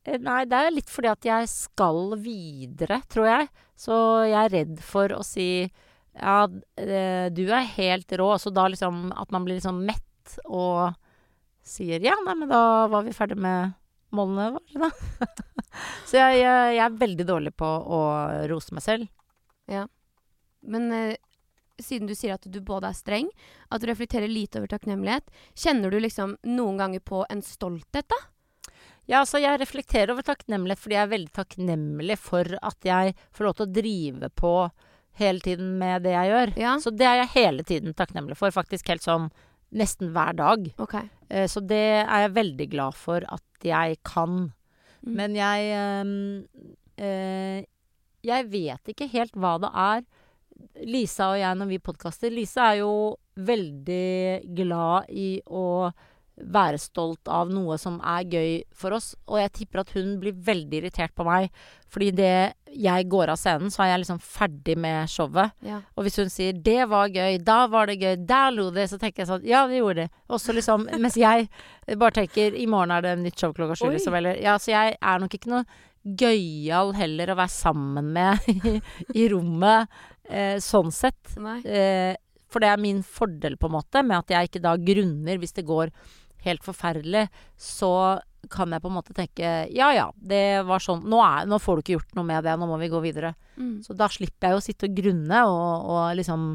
Eh, 0.05 0.19
Nei, 0.25 0.41
det 0.49 0.61
er 0.61 0.75
litt 0.77 0.93
fordi 0.93 1.09
at 1.13 1.29
jeg 1.29 1.49
skal 1.53 2.03
videre, 2.21 3.01
tror 3.13 3.29
jeg. 3.29 3.49
Så 3.81 3.97
jeg 4.29 4.41
er 4.41 4.53
redd 4.57 4.81
for 4.85 5.13
å 5.17 5.21
si 5.25 5.49
ja, 6.15 6.47
du 6.47 7.43
er 7.45 7.73
helt 7.77 8.13
rå. 8.19 8.29
Så 8.39 8.53
da 8.55 8.69
liksom 8.71 9.09
at 9.13 9.33
man 9.35 9.47
blir 9.47 9.59
liksom 9.59 9.83
mett 9.87 10.39
og 10.45 10.95
sier 11.65 12.03
ja, 12.05 12.15
nei, 12.27 12.37
men 12.39 12.51
da 12.51 12.87
var 12.93 13.05
vi 13.07 13.15
ferdig 13.17 13.39
med 13.41 13.73
målene 14.15 14.51
våre, 14.55 14.87
da. 14.87 15.27
så 16.09 16.19
jeg, 16.21 16.41
jeg, 16.43 16.75
jeg 16.77 16.85
er 16.85 16.99
veldig 17.01 17.27
dårlig 17.29 17.55
på 17.59 17.67
å 17.67 18.01
rose 18.51 18.77
meg 18.77 18.85
selv. 18.85 19.09
Ja. 19.71 19.87
Men 20.65 20.93
eh, 20.95 21.17
siden 21.83 22.09
du 22.09 22.15
sier 22.17 22.37
at 22.37 22.47
du 22.47 22.61
både 22.65 22.91
er 22.91 22.99
streng, 22.99 23.31
at 23.69 23.83
du 23.83 23.89
reflekterer 23.91 24.31
lite 24.31 24.61
over 24.61 24.71
takknemlighet, 24.71 25.27
kjenner 25.59 25.91
du 25.91 25.99
liksom 26.01 26.37
noen 26.47 26.81
ganger 26.81 27.03
på 27.05 27.25
en 27.31 27.43
stolthet, 27.45 28.07
da? 28.13 28.21
Ja, 29.05 29.21
altså 29.21 29.41
jeg 29.43 29.61
reflekterer 29.61 30.15
over 30.15 30.25
takknemlighet 30.25 30.81
fordi 30.81 30.97
jeg 30.97 31.05
er 31.05 31.13
veldig 31.13 31.33
takknemlig 31.37 32.15
for 32.17 32.55
at 32.65 32.87
jeg 32.89 33.17
får 33.37 33.45
lov 33.45 33.57
til 33.59 33.67
å 33.67 33.75
drive 33.77 34.31
på 34.33 34.53
hele 35.21 35.41
tiden 35.45 35.75
med 35.79 36.03
det 36.07 36.15
jeg 36.15 36.31
gjør. 36.33 36.53
Ja. 36.61 36.77
Så 36.83 36.93
det 36.95 37.07
er 37.07 37.21
jeg 37.23 37.33
hele 37.35 37.67
tiden 37.67 37.95
takknemlig 37.95 38.37
for, 38.41 38.55
faktisk 38.55 38.89
helt 38.93 39.05
sånn 39.05 39.29
nesten 39.75 40.13
hver 40.15 40.35
dag. 40.39 40.67
Okay. 40.79 41.09
Eh, 41.29 41.47
Så 41.51 41.63
det 41.67 41.83
er 42.05 42.27
jeg 42.27 42.35
veldig 42.35 42.69
glad 42.71 42.95
for 42.99 43.25
at 43.29 43.67
jeg 43.67 43.99
kan. 44.07 44.53
Mm. 45.05 45.15
Men 45.21 45.35
jeg 45.37 45.71
ehm, 45.77 46.45
eh, 46.97 47.65
Jeg 48.25 48.47
vet 48.49 48.89
ikke 48.89 49.11
helt 49.13 49.35
hva 49.37 49.59
det 49.61 49.71
er. 49.75 50.05
Lisa 50.87 51.33
og 51.35 51.41
jeg 51.41 51.59
når 51.59 51.69
vi 51.69 51.79
podkaster 51.83 52.31
Lisa 52.33 52.71
er 52.73 52.79
jo 52.79 53.17
veldig 53.37 54.55
glad 54.55 55.11
i 55.11 55.43
å 55.45 55.91
være 56.37 56.81
stolt 56.83 57.29
av 57.31 57.51
noe 57.55 57.77
som 57.79 58.01
er 58.03 58.27
gøy 58.27 58.51
for 58.75 58.97
oss. 58.97 59.13
Og 59.31 59.39
jeg 59.39 59.53
tipper 59.61 59.85
at 59.85 59.93
hun 59.95 60.17
blir 60.23 60.35
veldig 60.35 60.81
irritert 60.81 61.15
på 61.15 61.27
meg. 61.27 61.53
Fordi 61.95 62.11
det 62.19 62.35
jeg 62.75 63.07
går 63.11 63.31
av 63.31 63.39
scenen, 63.39 63.71
så 63.71 63.85
er 63.85 63.93
jeg 63.93 64.03
liksom 64.03 64.19
ferdig 64.19 64.75
med 64.83 65.11
showet. 65.11 65.55
Ja. 65.63 65.81
Og 65.95 66.07
hvis 66.07 66.19
hun 66.19 66.31
sier 66.33 66.53
'det 66.53 66.89
var 66.91 67.09
gøy', 67.09 67.39
'da 67.39 67.67
var 67.69 67.87
det 67.87 68.01
gøy', 68.01 68.27
'der 68.27 68.51
lo 68.51 68.71
de', 68.71 68.89
så 68.89 68.99
tenker 68.99 69.23
jeg 69.23 69.29
sånn 69.29 69.47
'ja, 69.47 69.67
vi 69.67 69.79
gjorde 69.79 70.03
det'. 70.03 70.11
Og 70.29 70.41
så 70.41 70.53
liksom 70.53 70.89
Mens 71.01 71.17
jeg 71.17 71.49
bare 71.87 72.11
tenker 72.11 72.55
'i 72.55 72.67
morgen 72.67 72.91
er 72.91 73.01
det 73.01 73.19
nytt 73.19 73.39
show 73.39 73.53
klokka 73.53 73.75
sju', 73.75 73.93
liksom. 73.93 74.15
Eller 74.15 74.35
Ja, 74.43 74.59
så 74.59 74.73
jeg 74.73 74.97
er 75.01 75.19
nok 75.19 75.31
ikke 75.31 75.51
noe 75.51 75.65
gøyal 76.05 76.95
heller 76.95 77.31
å 77.31 77.37
være 77.37 77.49
sammen 77.49 78.13
med 78.13 78.39
i, 78.49 78.81
i 79.15 79.29
rommet, 79.29 79.89
eh, 80.29 80.59
sånn 80.59 80.91
sett. 80.93 81.37
Eh, 81.65 82.17
for 82.51 82.61
det 82.61 82.69
er 82.69 82.77
min 82.77 83.03
fordel, 83.03 83.57
på 83.57 83.67
en 83.67 83.79
måte, 83.79 84.03
med 84.03 84.19
at 84.19 84.31
jeg 84.31 84.51
ikke 84.51 84.63
da 84.63 84.77
grunner 84.77 85.39
hvis 85.39 85.57
det 85.57 85.67
går 85.67 85.91
helt 86.45 86.65
forferdelig. 86.67 87.27
Så 87.57 87.91
kan 88.53 88.73
jeg 88.77 88.83
på 88.85 88.91
en 88.91 88.97
måte 88.99 89.15
tenke 89.17 89.51
ja 89.73 89.87
ja, 89.97 90.07
det 90.21 90.65
var 90.69 90.83
sånn. 90.85 91.05
Nå, 91.09 91.19
er, 91.25 91.47
nå 91.49 91.57
får 91.63 91.79
du 91.79 91.83
ikke 91.85 91.95
gjort 91.99 92.15
noe 92.19 92.27
med 92.29 92.45
det, 92.45 92.57
nå 92.61 92.69
må 92.69 92.77
vi 92.83 92.91
gå 92.93 93.01
videre. 93.05 93.35
Mm. 93.57 93.79
Så 93.87 93.97
da 93.97 94.09
slipper 94.13 94.53
jeg 94.53 94.59
å 94.59 94.65
sitte 94.65 94.89
og 94.91 94.97
grunne 94.99 95.45
og, 95.49 95.87
og 95.95 96.17
liksom 96.21 96.49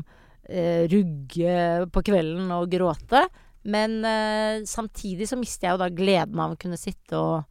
eh, 0.50 0.84
rugge 0.91 1.55
på 1.93 2.03
kvelden 2.12 2.51
og 2.53 2.69
gråte. 2.72 3.24
Men 3.69 3.98
eh, 4.05 4.62
samtidig 4.69 5.27
så 5.29 5.38
mister 5.39 5.67
jeg 5.67 5.75
jo 5.77 5.81
da 5.81 5.89
gleden 5.91 6.39
av 6.39 6.53
å 6.53 6.60
kunne 6.62 6.77
sitte 6.79 7.17
og, 7.17 7.41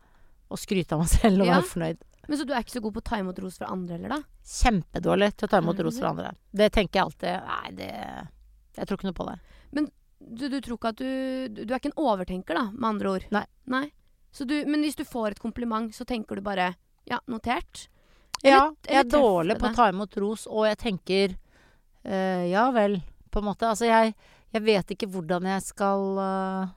og 0.49 0.61
skryte 0.63 0.95
av 0.97 1.03
meg 1.03 1.11
selv 1.19 1.43
og 1.43 1.51
Ja. 1.51 1.59
være 1.59 1.73
fornøyd. 1.75 2.05
Men 2.29 2.37
så 2.37 2.45
du 2.45 2.51
er 2.53 2.61
ikke 2.61 2.75
så 2.77 2.81
god 2.85 2.93
på 2.95 3.01
å 3.01 3.09
ta 3.09 3.19
imot 3.23 3.39
ros 3.41 3.55
fra 3.57 3.71
andre 3.73 3.97
heller, 3.97 4.13
da? 4.13 4.23
Kjempedårlig 4.45 5.31
til 5.35 5.47
å 5.47 5.51
ta 5.51 5.61
imot 5.63 5.79
ros 5.87 5.99
fra 5.99 6.11
andre. 6.13 6.33
Det 6.53 6.67
tenker 6.75 6.99
jeg 7.01 7.07
alltid 7.07 7.47
Nei, 7.49 7.71
det 7.79 7.93
Jeg 8.77 8.87
tror 8.87 8.99
ikke 8.99 9.09
noe 9.09 9.17
på 9.17 9.27
det. 9.31 9.37
Du, 10.21 10.49
du 10.51 10.59
tror 10.61 10.77
ikke 10.79 10.91
at 10.95 10.99
du, 11.01 11.63
du 11.65 11.73
er 11.73 11.79
ikke 11.79 11.93
en 11.93 12.01
overtenker, 12.03 12.55
da, 12.59 12.65
med 12.75 12.89
andre 12.89 13.11
ord? 13.17 13.27
Nei. 13.35 13.45
Nei. 13.71 13.85
Så 14.35 14.45
du, 14.49 14.55
men 14.67 14.83
hvis 14.85 14.97
du 14.99 15.05
får 15.09 15.37
et 15.37 15.41
kompliment, 15.43 15.93
så 15.95 16.05
tenker 16.05 16.37
du 16.37 16.43
bare 16.45 16.73
Ja, 17.09 17.21
notert? 17.31 17.87
Ja, 18.45 18.69
Eller- 18.69 18.75
jeg 18.91 18.99
er 19.07 19.09
dårlig 19.11 19.59
på 19.59 19.71
å 19.71 19.75
ta 19.75 19.87
imot 19.91 20.17
ros, 20.21 20.47
og 20.51 20.67
jeg 20.69 20.79
tenker 20.79 21.37
eh, 22.05 22.45
ja 22.51 22.69
vel, 22.75 22.99
på 23.31 23.41
en 23.41 23.47
måte. 23.49 23.67
Altså, 23.71 23.87
jeg, 23.89 24.15
jeg 24.55 24.63
vet 24.67 24.93
ikke 24.95 25.09
hvordan 25.11 25.47
jeg 25.49 25.63
skal 25.67 26.05
øh, 26.23 26.69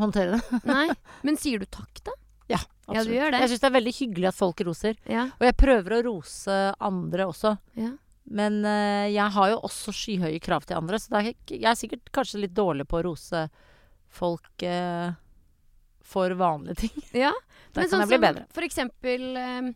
håndtere 0.00 0.38
det. 0.38 0.60
Nei. 0.72 0.88
Men 1.22 1.36
sier 1.40 1.58
du 1.62 1.66
takk, 1.66 2.00
da? 2.06 2.14
Ja, 2.50 2.58
Ja, 2.92 3.00
gjør 3.02 3.30
det. 3.32 3.40
Jeg 3.40 3.48
syns 3.54 3.60
det 3.62 3.68
er 3.70 3.76
veldig 3.78 3.94
hyggelig 3.96 4.28
at 4.28 4.36
folk 4.36 4.58
roser. 4.66 4.96
Ja. 5.08 5.26
Og 5.38 5.44
jeg 5.46 5.56
prøver 5.56 5.94
å 5.98 6.02
rose 6.10 6.56
andre 6.84 7.28
også. 7.30 7.54
ja. 7.80 7.92
Men 8.30 8.62
øh, 8.64 9.12
jeg 9.12 9.30
har 9.34 9.50
jo 9.52 9.58
også 9.68 9.92
skyhøye 9.92 10.40
krav 10.40 10.64
til 10.64 10.78
andre, 10.78 10.96
så 10.98 11.12
er, 11.20 11.32
ikke- 11.34 11.58
jeg 11.60 11.70
er 11.70 11.76
sikkert 11.76 12.10
kanskje 12.12 12.40
litt 12.40 12.54
dårlig 12.56 12.86
på 12.88 12.96
å 13.00 13.04
rose 13.10 13.42
folk 14.08 14.62
øh, 14.64 15.12
for 16.04 16.30
vanlige 16.40 16.74
ting. 16.86 17.02
ja. 17.12 17.32
Der 17.74 17.82
Men 17.82 17.90
kan 17.90 17.90
sånn 17.90 18.00
jeg 18.04 18.08
bli 18.08 18.16
som 18.16 18.24
bedre. 18.28 18.46
For 18.54 18.62
eksempel 18.66 19.36
eh, 19.36 19.72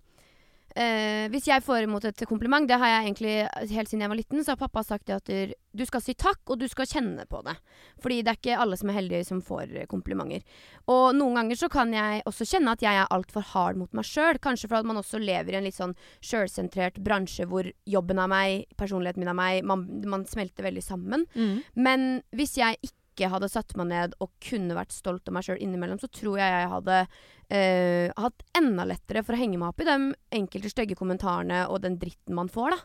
eh, 0.77 1.29
Hvis 1.33 1.49
jeg 1.49 1.65
får 1.65 1.87
imot 1.87 2.05
et 2.05 2.25
kompliment, 2.29 2.67
det 2.69 2.79
har 2.81 2.93
jeg 2.93 3.05
egentlig 3.07 3.35
helt 3.75 3.91
siden 3.91 4.05
jeg 4.05 4.13
var 4.13 4.19
liten, 4.19 4.45
så 4.45 4.55
har 4.55 4.61
pappa 4.61 4.83
sagt 4.85 5.11
at 5.11 5.29
du, 5.29 5.55
du 5.73 5.85
skal 5.87 6.03
si 6.05 6.15
takk, 6.19 6.41
og 6.47 6.59
du 6.61 6.67
skal 6.69 6.89
kjenne 6.91 7.25
på 7.31 7.41
det. 7.47 7.55
Fordi 8.03 8.21
det 8.23 8.33
er 8.33 8.41
ikke 8.41 8.59
alle 8.65 8.79
som 8.81 8.91
er 8.91 8.99
heldige 8.99 9.29
som 9.29 9.41
får 9.45 9.75
eh, 9.75 9.89
komplimenter. 9.91 10.45
Og 10.91 11.17
noen 11.17 11.41
ganger 11.41 11.61
så 11.63 11.71
kan 11.73 11.93
jeg 11.95 12.23
også 12.29 12.49
kjenne 12.49 12.77
at 12.77 12.85
jeg 12.85 13.01
er 13.01 13.11
altfor 13.15 13.47
hard 13.55 13.81
mot 13.81 13.97
meg 13.97 14.09
sjøl. 14.09 14.41
Kanskje 14.43 14.71
fordi 14.71 14.91
man 14.91 15.01
også 15.01 15.23
lever 15.23 15.55
i 15.55 15.61
en 15.61 15.67
litt 15.69 15.79
sånn 15.79 15.97
sjølsentrert 16.25 17.01
bransje 17.05 17.49
hvor 17.49 17.69
jobben 17.89 18.23
er 18.23 18.31
meg, 18.31 18.69
personligheten 18.81 19.25
min 19.25 19.33
er 19.33 19.39
meg, 19.39 19.67
man, 19.67 19.87
man 20.09 20.29
smelter 20.29 20.67
veldig 20.67 20.85
sammen. 20.85 21.27
Mm. 21.35 21.59
Men 21.79 22.09
hvis 22.37 22.59
jeg 22.61 22.81
ikke 22.83 22.97
hadde 23.27 23.49
satt 23.51 23.75
meg 23.79 23.89
ned 23.91 24.15
og 24.23 24.31
kunne 24.45 24.77
vært 24.79 24.95
stolt 24.95 25.27
av 25.27 25.35
meg 25.35 25.47
sjøl 25.47 25.59
innimellom, 25.65 25.99
så 25.99 26.11
tror 26.13 26.39
jeg 26.39 26.55
jeg 26.55 26.71
hadde 26.71 26.99
eh, 27.03 28.15
hatt 28.15 28.47
enda 28.59 28.87
lettere 28.87 29.25
for 29.27 29.35
å 29.35 29.41
henge 29.41 29.59
meg 29.59 29.73
opp 29.73 29.83
i 29.83 29.89
de 29.89 29.97
enkelte 30.39 30.71
stygge 30.71 30.99
kommentarene 30.99 31.65
og 31.67 31.83
den 31.83 31.99
dritten 31.99 32.39
man 32.39 32.53
får, 32.53 32.77
da. 32.77 32.81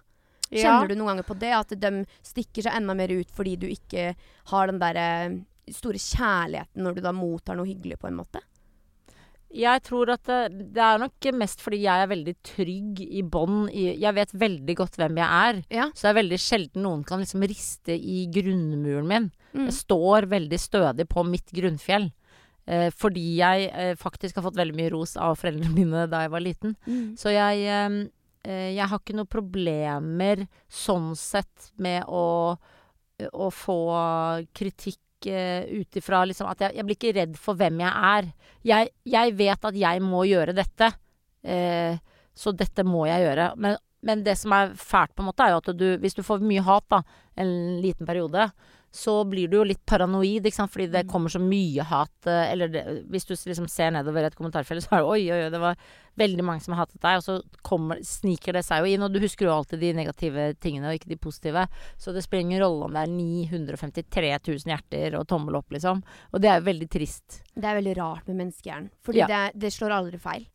Kjenner 0.54 0.90
du 0.90 0.96
noen 0.98 1.14
ganger 1.14 1.26
på 1.26 1.38
det? 1.42 1.52
At 1.58 1.72
de 1.82 1.92
stikker 2.26 2.66
seg 2.66 2.76
enda 2.78 2.94
mer 2.98 3.10
ut 3.14 3.32
fordi 3.34 3.56
du 3.58 3.68
ikke 3.72 4.12
har 4.52 4.70
den 4.70 4.82
derre 4.82 5.08
store 5.74 6.02
kjærligheten 6.02 6.84
når 6.84 6.98
du 6.98 7.06
da 7.06 7.14
mottar 7.16 7.58
noe 7.58 7.70
hyggelig, 7.70 7.98
på 8.02 8.10
en 8.10 8.20
måte? 8.20 8.44
Jeg 9.54 9.84
tror 9.86 10.10
at 10.16 10.24
det, 10.26 10.66
det 10.74 10.82
er 10.82 11.02
nok 11.02 11.28
mest 11.38 11.62
fordi 11.62 11.84
jeg 11.84 12.04
er 12.04 12.10
veldig 12.10 12.34
trygg 12.46 13.04
i 13.06 13.22
bånd. 13.22 13.70
Jeg 13.74 14.18
vet 14.18 14.34
veldig 14.42 14.76
godt 14.80 14.98
hvem 14.98 15.20
jeg 15.22 15.28
er. 15.50 15.62
Ja. 15.74 15.86
Så 15.94 16.08
det 16.08 16.12
er 16.12 16.20
veldig 16.22 16.40
sjelden 16.42 16.86
noen 16.88 17.06
kan 17.08 17.22
liksom 17.22 17.46
riste 17.50 17.94
i 17.94 18.24
grunnmuren 18.34 19.10
min. 19.10 19.30
Mm. 19.54 19.68
Jeg 19.68 19.78
står 19.78 20.30
veldig 20.32 20.60
stødig 20.60 21.08
på 21.12 21.26
mitt 21.28 21.54
grunnfjell. 21.54 22.10
Eh, 22.66 22.90
fordi 22.96 23.26
jeg 23.42 23.70
eh, 23.76 23.94
faktisk 24.00 24.40
har 24.40 24.46
fått 24.46 24.58
veldig 24.58 24.76
mye 24.78 24.92
ros 24.94 25.18
av 25.20 25.36
foreldrene 25.40 25.76
mine 25.80 26.06
da 26.12 26.24
jeg 26.26 26.34
var 26.34 26.46
liten. 26.46 26.76
Mm. 26.88 27.14
Så 27.20 27.34
jeg, 27.36 27.66
eh, 27.68 27.98
eh, 28.48 28.70
jeg 28.78 28.90
har 28.90 29.02
ikke 29.02 29.18
noen 29.20 29.32
problemer 29.32 30.46
sånn 30.72 31.12
sett 31.20 31.72
med 31.76 32.08
å, 32.08 32.56
å 33.30 33.50
få 33.54 33.80
kritikk 34.56 35.03
uh, 35.30 35.80
ut 35.80 36.00
ifra 36.00 36.24
liksom, 36.30 36.50
at 36.52 36.66
jeg, 36.66 36.78
jeg 36.78 36.88
blir 36.88 37.00
ikke 37.00 37.16
redd 37.20 37.40
for 37.40 37.60
hvem 37.60 37.82
jeg 37.84 38.10
er. 38.10 38.30
Jeg, 38.68 38.92
jeg 39.16 39.36
vet 39.40 39.70
at 39.70 39.80
jeg 39.80 40.04
må 40.04 40.24
gjøre 40.28 40.56
dette, 40.56 40.88
eh, 41.44 41.98
så 42.34 42.54
dette 42.56 42.86
må 42.88 43.04
jeg 43.10 43.26
gjøre. 43.26 43.50
Men, 43.60 43.76
men 44.08 44.24
det 44.24 44.38
som 44.40 44.56
er 44.56 44.72
fælt, 44.80 45.12
på 45.16 45.24
en 45.24 45.28
måte, 45.28 45.44
er 45.44 45.52
jo 45.52 45.60
at 45.60 45.72
du, 45.76 45.88
hvis 46.00 46.16
du 46.16 46.24
får 46.24 46.44
mye 46.44 46.64
hat 46.64 46.88
da, 46.94 47.02
en 47.44 47.52
liten 47.84 48.08
periode, 48.08 48.48
så 48.94 49.24
blir 49.26 49.50
du 49.50 49.56
jo 49.58 49.64
litt 49.66 49.82
paranoid, 49.90 50.46
ikke 50.46 50.54
sant? 50.60 50.70
fordi 50.72 50.86
det 50.92 51.06
Mm. 51.08 51.10
kommer 51.12 51.30
så 51.34 51.40
mye 51.42 51.82
hat. 51.90 52.12
eh, 52.28 52.52
Eller 52.52 52.68
det, 52.70 52.84
hvis 53.10 53.26
du 53.26 53.34
liksom 53.34 53.68
ser 53.68 53.90
nedover 53.92 54.24
et 54.28 54.36
kommentarfelt, 54.36 54.84
så 54.86 54.92
er 54.94 54.98
det 55.02 55.10
oi, 55.10 55.32
oi, 55.34 55.40
oi, 55.46 55.50
det 55.50 55.60
var 55.60 55.76
veldig 56.16 56.44
mange 56.46 56.62
som 56.62 56.76
har 56.76 56.86
hatet 56.86 57.02
deg, 57.02 57.18
og 57.18 57.24
så 57.24 57.42
kommer, 57.64 57.98
sniker 58.06 58.54
det 58.54 58.64
seg 58.64 58.86
jo 58.86 58.94
inn. 58.94 59.02
Og 59.02 59.12
du 59.12 59.20
husker 59.20 59.48
jo 59.48 59.56
alltid 59.56 59.80
de 59.82 59.94
negative 59.98 60.54
tingene, 60.62 60.86
og 60.92 61.00
ikke 61.00 61.10
de 61.10 61.18
positive. 61.18 61.68
Så 61.98 62.14
det 62.14 62.22
spiller 62.24 62.46
ingen 62.46 62.62
rolle 62.62 62.86
om 62.86 62.94
det 62.94 63.02
er 63.02 63.14
953 63.18 64.38
000 64.46 64.70
hjerter 64.70 65.18
og 65.20 65.28
tommel 65.28 65.56
opp, 65.58 65.72
liksom. 65.74 66.04
Og 66.32 66.42
det 66.44 66.50
er 66.52 66.60
jo 66.62 66.68
veldig 66.70 66.90
trist. 66.94 67.42
Det 67.56 67.66
er 67.66 67.80
veldig 67.82 67.98
rart 67.98 68.28
med 68.30 68.38
menneskehjernen. 68.44 68.92
Fordi 69.04 69.18
Ja. 69.26 69.28
det, 69.28 69.60
det 69.60 69.74
slår 69.74 69.90
aldri 69.92 70.20
feil. 70.20 70.46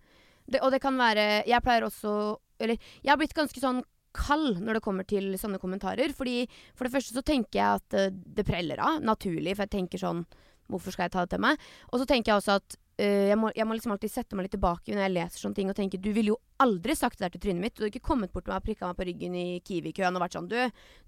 Det, 0.49 0.61
og 0.63 0.71
det 0.73 0.81
kan 0.81 0.97
være 0.97 1.45
Jeg 1.47 1.61
pleier 1.63 1.83
også 1.85 2.39
Eller 2.59 2.79
jeg 3.05 3.11
har 3.11 3.19
blitt 3.19 3.35
ganske 3.35 3.61
sånn 3.61 3.83
kald 4.19 4.61
når 4.61 4.79
det 4.79 4.85
kommer 4.85 5.07
til 5.09 5.31
sånne 5.41 5.61
kommentarer. 5.63 6.13
Fordi 6.17 6.43
For 6.75 6.87
det 6.87 6.95
første 6.97 7.17
så 7.17 7.25
tenker 7.27 7.61
jeg 7.61 7.81
at 7.81 7.99
eh, 7.99 8.13
det 8.13 8.47
preller 8.49 8.83
av, 8.83 9.01
naturlig. 9.05 9.55
For 9.57 9.67
jeg 9.69 9.77
tenker 9.79 10.05
sånn 10.05 10.27
Hvorfor 10.69 10.93
skal 10.93 11.07
jeg 11.07 11.15
ta 11.15 11.23
det 11.25 11.33
til 11.33 11.41
meg? 11.41 11.63
Og 11.89 12.03
så 12.03 12.05
tenker 12.05 12.35
jeg 12.35 12.43
også 12.43 12.59
at 12.61 12.75
Uh, 12.99 13.29
jeg, 13.31 13.39
må, 13.39 13.53
jeg 13.55 13.63
må 13.63 13.77
liksom 13.77 13.93
alltid 13.95 14.11
sette 14.11 14.35
meg 14.35 14.49
litt 14.49 14.57
tilbake 14.57 14.91
når 14.91 15.05
jeg 15.05 15.13
leser 15.13 15.43
sånne 15.45 15.55
ting 15.55 15.69
og 15.71 15.77
tenke 15.79 16.01
Du 16.03 16.09
ville 16.11 16.33
jo 16.33 16.39
aldri 16.59 16.97
sagt 16.99 17.21
det 17.21 17.29
der 17.29 17.37
til 17.37 17.45
trynet 17.45 17.63
mitt. 17.63 17.77
Du 17.77 17.85
hadde 17.85 17.93
ikke 17.93 18.09
kommet 18.09 18.33
bort 18.35 18.49
til 18.49 18.51
meg 18.51 18.59
og 18.59 18.67
prikka 18.67 18.89
meg 18.89 18.99
på 18.99 19.07
ryggen 19.07 19.37
i 19.39 19.45
Kiwi-køen 19.63 20.19
og 20.19 20.25
vært 20.25 20.35
sånn 20.35 20.49
Du, 20.51 20.57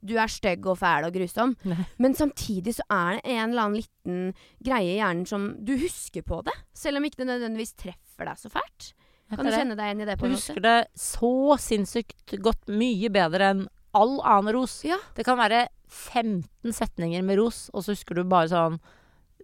du 0.06 0.12
er 0.14 0.30
stygg 0.30 0.68
og 0.70 0.78
fæl 0.78 1.08
og 1.08 1.16
grusom. 1.18 1.56
Nei. 1.66 1.88
Men 1.98 2.14
samtidig 2.14 2.76
så 2.78 2.86
er 2.94 3.18
det 3.18 3.34
en 3.34 3.42
eller 3.48 3.64
annen 3.64 3.80
liten 3.80 4.20
greie 4.62 4.92
i 4.92 5.00
hjernen 5.00 5.26
som 5.26 5.50
Du 5.66 5.74
husker 5.82 6.22
på 6.22 6.38
det, 6.46 6.54
selv 6.78 7.00
om 7.00 7.10
ikke 7.10 7.24
det 7.24 7.32
nødvendigvis 7.32 7.74
treffer 7.82 8.30
deg 8.30 8.38
så 8.38 8.54
fælt. 8.54 8.92
Kan 9.30 9.46
du 9.46 9.52
kjenne 9.52 9.76
deg 9.78 9.86
igjen 9.90 10.00
i 10.02 10.08
det? 10.08 10.16
På 10.20 10.26
en 10.26 10.32
måte? 10.34 10.40
husker 10.42 10.64
det 10.64 10.76
så 10.98 11.32
sinnssykt 11.62 12.34
godt, 12.42 12.66
mye 12.68 13.10
bedre 13.14 13.50
enn 13.54 13.60
all 13.94 14.16
annen 14.22 14.54
ros. 14.54 14.80
Ja. 14.86 14.98
Det 15.16 15.24
kan 15.26 15.38
være 15.38 15.68
15 15.90 16.72
setninger 16.74 17.22
med 17.26 17.38
ros, 17.40 17.68
og 17.74 17.82
så 17.84 17.94
husker 17.96 18.18
du 18.18 18.24
bare 18.30 18.50
sånn 18.52 18.80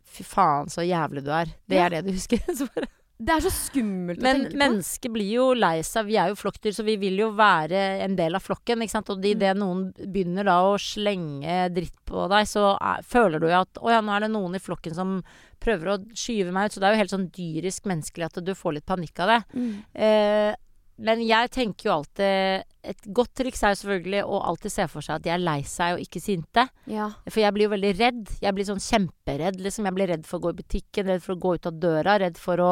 Fy 0.07 0.23
faen, 0.23 0.69
så 0.71 0.85
jævlig 0.87 1.25
du 1.27 1.33
er. 1.35 1.51
Det 1.69 1.81
er 1.83 1.91
det 1.97 2.05
du 2.07 2.13
husker. 2.15 2.39
Så 2.57 2.69
bare- 2.71 2.87
Det 3.17 3.33
er 3.33 3.41
så 3.47 3.51
skummelt 3.55 4.21
å 4.21 4.25
tenke 4.27 4.51
på. 4.51 4.57
Men 4.59 4.75
mennesker 4.75 5.13
blir 5.15 5.31
jo 5.39 5.47
lei 5.57 5.79
seg. 5.87 6.05
Vi 6.11 6.19
er 6.21 6.29
jo 6.29 6.37
flokkdyr, 6.37 6.75
så 6.77 6.85
vi 6.85 6.99
vil 7.01 7.17
jo 7.23 7.31
være 7.33 7.81
en 8.05 8.17
del 8.19 8.37
av 8.37 8.45
flokken. 8.45 8.83
Ikke 8.85 8.93
sant? 8.93 9.09
Og 9.09 9.23
Mm. 9.25 9.59
noen 9.63 10.13
begynner 10.13 10.45
da 10.45 10.57
å 10.69 10.77
slenge 10.77 11.73
dritt 11.73 11.97
på 12.05 12.29
deg, 12.29 12.45
så 12.47 12.77
er, 12.77 13.01
føler 13.03 13.41
du 13.41 13.47
jo 13.49 13.61
at 13.63 13.81
å 13.81 13.91
ja, 13.91 14.03
nå 14.05 14.13
er 14.13 14.21
det 14.27 14.31
noen 14.35 14.55
i 14.55 14.61
flokken 14.61 14.95
som 14.95 15.23
prøver 15.59 15.95
å 15.95 15.99
skyve 16.13 16.53
meg 16.53 16.67
ut. 16.67 16.73
Så 16.77 16.81
det 16.81 16.89
er 16.91 16.93
jo 16.93 17.01
helt 17.01 17.15
sånn 17.15 17.31
dyrisk 17.33 17.85
menneskelig 17.89 18.27
at 18.29 18.45
du 18.45 18.53
får 18.55 18.75
litt 18.75 18.87
panikk 18.87 19.19
av 19.25 19.29
det. 19.33 19.41
Mm. 19.57 19.73
Eh, 19.95 20.55
men 20.99 21.21
jeg 21.27 21.51
tenker 21.53 21.89
jo 21.91 21.93
alltid 21.99 22.65
Et 22.87 23.07
godt 23.13 23.33
triks 23.35 23.63
er 23.67 23.73
jo 23.75 23.79
selvfølgelig 23.81 24.21
å 24.31 24.37
alltid 24.47 24.73
se 24.73 24.85
for 24.89 25.03
seg 25.03 25.17
at 25.17 25.23
de 25.25 25.31
er 25.35 25.41
lei 25.43 25.57
seg 25.67 25.97
og 25.97 26.03
ikke 26.05 26.21
sinte. 26.23 26.63
Ja. 26.87 27.09
For 27.27 27.41
jeg 27.43 27.53
blir 27.57 27.67
jo 27.67 27.73
veldig 27.73 27.91
redd. 27.99 28.29
Jeg 28.41 28.55
blir 28.55 28.65
sånn 28.69 28.79
kjemperedd, 28.79 29.59
liksom. 29.59 29.89
Jeg 29.89 29.97
blir 29.97 30.07
redd 30.13 30.23
for 30.29 30.39
å 30.39 30.45
gå 30.45 30.53
i 30.55 30.59
butikken, 30.61 31.09
redd 31.11 31.25
for 31.25 31.35
å 31.35 31.41
gå 31.43 31.55
ut 31.59 31.67
av 31.67 31.81
døra, 31.83 32.15
redd 32.23 32.39
for 32.39 32.63
å 32.63 32.71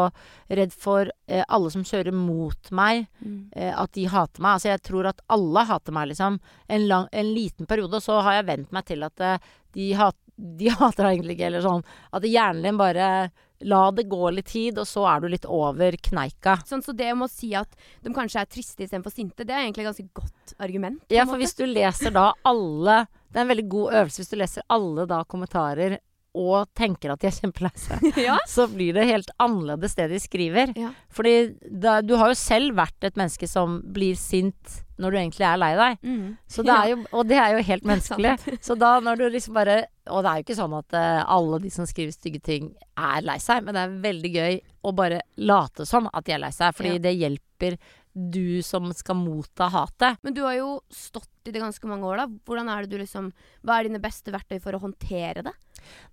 Redd 0.55 0.71
for 0.73 1.11
eh, 1.27 1.43
alle 1.49 1.73
som 1.75 1.83
kjører 1.83 2.15
mot 2.15 2.71
meg, 2.71 3.09
Mm. 3.25 3.49
eh, 3.57 3.73
at 3.75 3.91
de 3.99 4.05
hater 4.07 4.41
meg. 4.41 4.53
Altså 4.61 4.71
jeg 4.71 4.83
tror 4.87 5.07
at 5.11 5.21
alle 5.35 5.65
hater 5.67 5.93
meg, 5.99 6.09
liksom. 6.13 6.39
En, 6.69 6.87
lang, 6.89 7.09
en 7.13 7.35
liten 7.35 7.67
periode, 7.67 7.95
Og 7.99 8.03
så 8.07 8.21
har 8.23 8.35
jeg 8.39 8.47
vent 8.53 8.71
meg 8.73 8.85
til 8.87 9.03
at 9.03 9.21
eh, 9.21 9.39
de, 9.75 9.93
hat, 9.99 10.17
de 10.39 10.69
hater 10.79 11.03
deg 11.09 11.19
egentlig 11.19 11.37
ikke, 11.41 11.47
eller 11.51 11.67
sånn. 11.67 11.83
At 12.15 12.23
hjernen 12.23 12.63
din 12.63 12.79
bare 12.79 13.33
La 13.65 13.89
det 13.97 14.07
gå 14.11 14.31
litt 14.35 14.51
tid, 14.53 14.79
og 14.81 14.89
så 14.89 15.07
er 15.09 15.25
du 15.25 15.29
litt 15.33 15.49
over 15.49 15.97
kneika. 16.09 16.59
Sånn, 16.69 16.85
så 16.85 16.93
det 16.97 17.11
om 17.15 17.25
å 17.25 17.31
si 17.31 17.55
at 17.57 17.71
de 18.05 18.13
kanskje 18.15 18.43
er 18.43 18.51
triste 18.51 18.85
istedenfor 18.85 19.15
sinte, 19.15 19.47
det 19.47 19.55
er 19.55 19.65
egentlig 19.65 19.87
et 19.87 19.91
ganske 19.93 20.09
godt 20.21 20.57
argument. 20.65 21.05
Ja, 21.09 21.25
for 21.25 21.35
måte. 21.35 21.45
hvis 21.45 21.57
du 21.59 21.65
leser 21.69 22.15
da 22.15 22.31
alle 22.45 23.05
Det 23.35 23.41
er 23.41 23.47
en 23.47 23.51
veldig 23.51 23.69
god 23.71 23.97
øvelse 24.01 24.21
hvis 24.21 24.31
du 24.31 24.37
leser 24.39 24.67
alle 24.71 25.07
da 25.11 25.25
kommentarer 25.27 25.97
og 26.35 26.67
tenker 26.75 27.13
at 27.13 27.23
de 27.23 27.29
er 27.31 27.37
kjempelei 27.37 27.71
seg. 27.79 28.05
ja. 28.27 28.37
Så 28.51 28.67
blir 28.71 28.95
det 28.97 29.07
helt 29.07 29.31
annerledes 29.43 29.95
det 29.99 30.09
de 30.11 30.19
skriver. 30.23 30.73
Ja. 30.79 30.91
Fordi 31.15 31.35
da, 31.63 32.01
du 32.03 32.17
har 32.19 32.33
jo 32.33 32.39
selv 32.39 32.75
vært 32.79 33.07
et 33.07 33.19
menneske 33.19 33.49
som 33.51 33.81
blir 33.95 34.19
sint 34.19 34.81
når 34.99 35.15
du 35.15 35.19
egentlig 35.21 35.47
er 35.47 35.59
lei 35.59 35.73
deg. 35.79 36.03
Mm. 36.07 36.27
Så 36.51 36.67
det 36.67 36.75
er 36.75 36.91
jo, 36.93 36.99
og 37.11 37.31
det 37.31 37.39
er 37.43 37.55
jo 37.55 37.65
helt 37.71 37.87
menneskelig. 37.91 38.35
Så 38.67 38.77
da 38.79 38.97
når 39.03 39.23
du 39.23 39.29
liksom 39.31 39.59
bare 39.59 39.85
Og 40.13 40.21
det 40.23 40.31
er 40.31 40.41
jo 40.41 40.45
ikke 40.45 40.59
sånn 40.59 40.77
at 40.77 40.97
eh, 40.99 41.21
alle 41.33 41.59
de 41.63 41.71
som 41.73 41.87
skriver 41.89 42.13
stygge 42.13 42.41
ting, 42.45 42.71
er 43.01 43.25
lei 43.25 43.39
seg, 43.43 43.65
men 43.65 43.77
det 43.77 43.85
er 43.85 43.99
veldig 44.05 44.33
gøy 44.35 44.57
å 44.85 44.93
bare 44.97 45.21
late 45.41 45.87
som 45.89 46.09
at 46.13 46.27
de 46.27 46.35
er 46.37 46.43
lei 46.43 46.53
seg, 46.55 46.75
fordi 46.77 46.97
Ja. 46.99 47.05
det 47.07 47.15
hjelper 47.17 47.79
du 48.15 48.63
som 48.63 48.93
skal 48.95 49.17
motta 49.19 49.67
hatet. 49.73 50.21
Men 50.23 50.35
du 50.37 50.43
har 50.45 50.55
jo 50.55 50.69
stått 50.93 51.49
i 51.49 51.51
det 51.51 51.63
ganske 51.63 51.89
mange 51.91 52.07
år, 52.07 52.23
da. 52.23 52.27
Hvordan 52.47 52.69
er 52.71 52.85
det 52.85 52.93
du 52.93 53.01
liksom 53.01 53.33
Hva 53.65 53.79
er 53.81 53.89
dine 53.89 54.03
beste 54.03 54.31
verktøy 54.31 54.61
for 54.63 54.77
å 54.77 54.83
håndtere 54.85 55.43
det? 55.43 55.55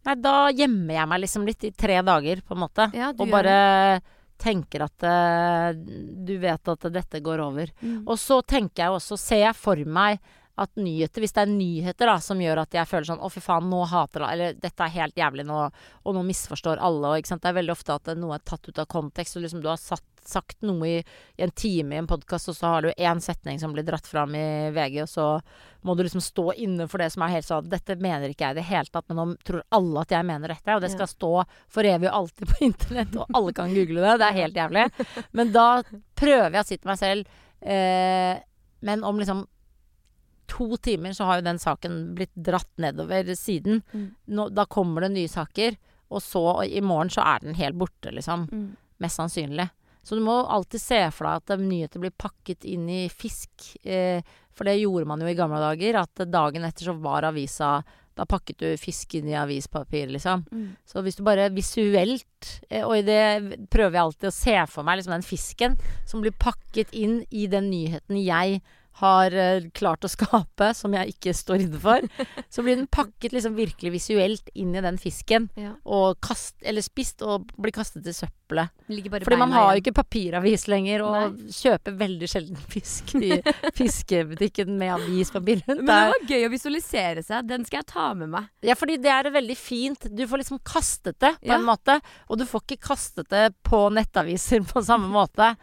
Nei, 0.07 0.15
da 0.15 0.49
gjemmer 0.49 0.95
jeg 0.97 1.11
meg 1.11 1.21
liksom 1.21 1.45
litt 1.47 1.63
i 1.67 1.71
tre 1.71 2.01
dager, 2.01 2.41
på 2.41 2.55
en 2.57 2.63
måte. 2.63 2.89
Ja, 2.97 3.11
og 3.13 3.27
bare 3.29 3.43
bare 3.53 4.01
tenker 4.41 4.87
at 4.87 5.05
uh, 5.05 5.69
du 6.25 6.33
vet 6.41 6.71
at 6.73 6.87
dette 6.93 7.21
går 7.23 7.43
over. 7.43 7.71
Mm. 7.81 8.01
Og 8.07 8.17
så 8.19 8.41
tenker 8.41 8.85
jeg 8.87 8.95
også, 8.97 9.19
ser 9.19 9.43
jeg 9.45 9.57
for 9.57 9.77
meg 9.85 10.17
at 10.59 10.75
nyheter, 10.75 11.23
hvis 11.23 11.33
det 11.35 11.43
er 11.45 11.51
nyheter 11.51 12.09
da, 12.11 12.17
som 12.23 12.41
gjør 12.41 12.63
at 12.65 12.75
jeg 12.75 12.89
føler 12.89 13.07
sånn 13.07 13.21
Å, 13.23 13.29
fy 13.31 13.41
faen, 13.43 13.69
nå 13.71 13.81
hater 13.87 14.25
alle 14.25 14.31
Eller 14.33 14.57
dette 14.59 14.83
er 14.85 14.95
helt 14.97 15.17
jævlig 15.17 15.45
nå, 15.47 15.59
og 16.03 16.15
nå 16.15 16.23
misforstår 16.27 16.81
alle. 16.83 17.13
Og? 17.15 17.29
Det 17.31 17.49
er 17.49 17.57
veldig 17.57 17.73
ofte 17.73 17.95
at 17.95 18.11
noe 18.19 18.35
er 18.35 18.43
tatt 18.45 18.67
ut 18.67 18.81
av 18.81 18.89
kontekst. 18.91 19.37
Og 19.37 19.45
liksom 19.45 19.61
du 19.63 19.69
har 19.71 19.79
satt, 19.79 20.05
sagt 20.27 20.59
noe 20.67 20.87
i, 20.89 20.97
i 21.01 21.45
en 21.45 21.53
time 21.55 21.95
i 21.95 22.01
en 22.01 22.09
podkast, 22.09 22.51
og 22.51 22.57
så 22.57 22.73
har 22.75 22.85
du 22.85 22.91
én 22.91 23.21
setning 23.23 23.61
som 23.61 23.73
blir 23.73 23.87
dratt 23.87 24.07
fram 24.07 24.35
i 24.37 24.45
VG, 24.75 24.99
og 25.05 25.09
så 25.09 25.27
må 25.87 25.95
du 25.95 26.03
liksom 26.05 26.21
stå 26.21 26.51
inne 26.61 26.85
for 26.91 27.01
det 27.01 27.09
som 27.13 27.23
er 27.25 27.33
helt 27.37 27.47
sånn 27.47 27.69
Dette 27.71 27.95
mener 27.97 28.29
ikke 28.29 28.51
jeg 28.51 28.57
i 28.57 28.59
det 28.59 28.67
hele 28.67 28.91
tatt, 28.91 29.07
men 29.09 29.17
nå 29.17 29.25
tror 29.47 29.63
alle 29.73 30.03
at 30.03 30.13
jeg 30.13 30.27
mener 30.27 30.53
dette. 30.53 30.75
Og 30.75 30.83
det 30.83 30.91
skal 30.93 31.09
stå 31.09 31.31
for 31.71 31.87
evig 31.87 32.11
og 32.11 32.19
alltid 32.19 32.51
på 32.51 32.59
internett, 32.69 33.15
og 33.17 33.39
alle 33.39 33.55
kan 33.57 33.73
google 33.73 34.03
det. 34.03 34.19
Det 34.21 34.27
er 34.27 34.39
helt 34.43 34.61
jævlig. 34.61 34.85
Men 35.37 35.55
da 35.55 35.67
prøver 36.19 36.59
jeg 36.59 36.61
å 36.61 36.67
si 36.67 36.77
til 36.77 36.91
meg 36.91 36.99
selv 36.99 37.41
eh, 37.61 38.35
Men 38.85 39.03
om 39.07 39.19
liksom 39.21 39.45
to 40.51 40.75
timer 40.83 41.15
så 41.15 41.27
har 41.29 41.39
jo 41.39 41.47
den 41.47 41.61
saken 41.61 41.99
blitt 42.17 42.33
dratt 42.35 42.71
nedover 42.81 43.31
siden. 43.39 43.81
Mm. 43.93 44.07
Nå, 44.35 44.49
da 44.51 44.67
kommer 44.69 45.05
det 45.05 45.13
nye 45.15 45.31
saker, 45.31 45.77
og 46.11 46.23
så 46.23 46.43
i 46.67 46.83
morgen 46.83 47.11
så 47.13 47.23
er 47.23 47.45
den 47.45 47.55
helt 47.59 47.79
borte, 47.79 48.11
liksom. 48.11 48.49
Mm. 48.51 48.67
Mest 49.01 49.21
sannsynlig. 49.21 49.69
Så 50.03 50.17
du 50.17 50.21
må 50.25 50.33
alltid 50.49 50.81
se 50.81 50.99
for 51.13 51.27
deg 51.27 51.41
at 51.41 51.61
nyheter 51.61 52.01
blir 52.01 52.13
pakket 52.17 52.65
inn 52.65 52.87
i 52.89 53.03
fisk. 53.09 53.75
Eh, 53.85 54.23
for 54.51 54.67
det 54.67 54.79
gjorde 54.81 55.07
man 55.07 55.21
jo 55.21 55.29
i 55.29 55.37
gamle 55.37 55.61
dager. 55.61 56.01
At 56.01 56.23
dagen 56.27 56.65
etter 56.67 56.89
så 56.89 56.97
var 56.97 57.29
avisa 57.29 57.79
Da 58.17 58.25
pakket 58.27 58.57
du 58.59 58.65
fisk 58.77 59.13
inn 59.15 59.29
i 59.31 59.37
avispapir, 59.39 60.09
liksom. 60.11 60.43
Mm. 60.51 60.73
Så 60.85 61.01
hvis 61.05 61.15
du 61.15 61.23
bare 61.23 61.47
visuelt 61.53 62.49
eh, 62.67 62.83
Og 62.83 62.97
i 62.97 63.05
det 63.07 63.61
prøver 63.71 63.95
jeg 63.95 64.03
alltid 64.03 64.29
å 64.29 64.35
se 64.35 64.57
for 64.73 64.83
meg 64.83 64.99
liksom 64.99 65.15
den 65.15 65.25
fisken 65.25 65.77
som 66.09 66.25
blir 66.25 66.35
pakket 66.35 66.91
inn 66.91 67.21
i 67.29 67.45
den 67.47 67.69
nyheten 67.71 68.19
jeg 68.19 68.59
har 68.99 69.31
eh, 69.33 69.69
klart 69.73 70.03
å 70.03 70.09
skape, 70.11 70.73
som 70.75 70.93
jeg 70.93 71.13
ikke 71.15 71.31
står 71.33 71.63
inne 71.63 71.79
for. 71.81 72.03
Så 72.53 72.61
blir 72.65 72.75
den 72.77 72.89
pakket 72.91 73.31
liksom 73.33 73.55
virkelig 73.55 73.91
visuelt 73.95 74.49
inn 74.53 74.75
i 74.75 74.81
den 74.83 74.97
fisken. 75.01 75.47
Ja. 75.57 75.71
Og 75.85 76.19
kast, 76.21 76.57
eller 76.61 76.83
spist 76.85 77.23
og 77.25 77.47
blir 77.57 77.71
kastet 77.73 78.05
i 78.05 78.13
søppelet. 78.13 78.69
Fordi 79.23 79.37
man 79.39 79.53
har 79.55 79.69
jo 79.71 79.79
igjen. 79.79 79.81
ikke 79.85 79.95
papiravis 80.01 80.67
lenger, 80.67 81.05
og 81.07 81.15
Nei. 81.37 81.51
kjøper 81.55 81.95
veldig 82.01 82.27
sjelden 82.29 82.59
fisk 82.69 83.15
i 83.15 83.37
fiskebutikken 83.79 84.73
med 84.77 84.93
avis 84.97 85.31
på 85.31 85.39
bildet. 85.45 85.67
Men 85.79 85.85
Det 85.87 85.99
var 86.11 86.27
gøy 86.33 86.45
å 86.47 86.51
visualisere 86.53 87.23
seg. 87.25 87.47
Den 87.49 87.65
skal 87.67 87.81
jeg 87.81 87.89
ta 87.93 88.09
med 88.17 88.31
meg. 88.33 88.49
Ja, 88.65 88.75
fordi 88.77 88.97
det 89.01 89.11
er 89.13 89.31
veldig 89.33 89.57
fint. 89.57 90.09
Du 90.11 90.25
får 90.27 90.43
liksom 90.43 90.59
kastet 90.67 91.19
det 91.23 91.35
på 91.39 91.47
Ja. 91.51 91.55
en 91.59 91.67
måte. 91.67 91.99
Og 92.29 92.37
du 92.41 92.45
får 92.45 92.65
ikke 92.67 92.81
kastet 92.91 93.29
det 93.31 93.47
på 93.67 93.85
nettaviser 93.93 94.63
på 94.67 94.83
samme 94.85 95.07
måte. 95.11 95.55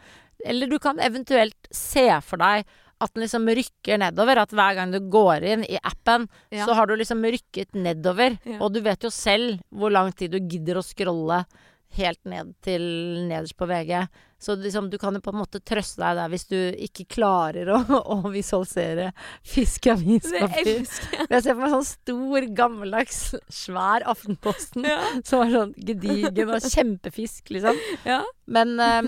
Eller 0.45 0.67
du 0.71 0.79
kan 0.79 0.99
eventuelt 1.03 1.67
se 1.75 2.07
for 2.25 2.37
deg 2.39 2.65
at 3.01 3.13
den 3.15 3.23
liksom 3.23 3.47
rykker 3.47 3.97
nedover. 4.01 4.41
At 4.43 4.51
hver 4.51 4.75
gang 4.75 4.91
du 4.91 4.99
går 4.99 5.43
inn 5.53 5.63
i 5.69 5.79
appen, 5.83 6.27
Ja. 6.51 6.65
så 6.65 6.73
har 6.75 6.85
du 6.87 6.95
liksom 6.99 7.23
rykket 7.23 7.73
nedover. 7.73 8.37
Ja. 8.45 8.59
Og 8.61 8.73
du 8.73 8.81
vet 8.81 9.01
jo 9.03 9.09
selv 9.09 9.59
hvor 9.71 9.91
lang 9.91 10.11
tid 10.13 10.31
du 10.31 10.39
gidder 10.39 10.77
å 10.81 10.83
scrolle 10.85 11.45
helt 11.97 12.19
ned 12.29 12.51
til 12.61 12.83
nederst 13.27 13.55
på 13.57 13.65
VG. 13.65 14.07
Så 14.39 14.53
liksom, 14.55 14.89
du 14.91 14.97
kan 15.01 15.15
jo 15.17 15.19
på 15.25 15.31
en 15.33 15.39
måte 15.41 15.59
trøste 15.65 15.97
deg 16.03 16.15
der 16.19 16.29
hvis 16.29 16.45
du 16.47 16.55
ikke 16.85 17.07
klarer 17.15 17.71
å, 17.73 17.79
å 18.13 18.29
visualisere 18.31 19.09
fiskeavispapir. 19.43 20.69
jeg. 20.85 21.41
Ser 21.41 21.55
for 21.55 21.61
meg 21.63 21.73
sånn 21.73 21.87
stor, 21.87 22.47
gammeldags, 22.55 23.19
svær 23.51 24.05
Aftenposten 24.09 24.85
Ja. 24.87 24.99
som 25.27 25.43
er 25.45 25.51
sånn 25.55 25.73
gedigen 25.75 26.53
og 26.55 26.61
kjempefisk, 26.61 27.49
liksom. 27.55 27.79
Ja. 28.05 28.21
Men, 28.47 28.79
eh, 28.79 29.01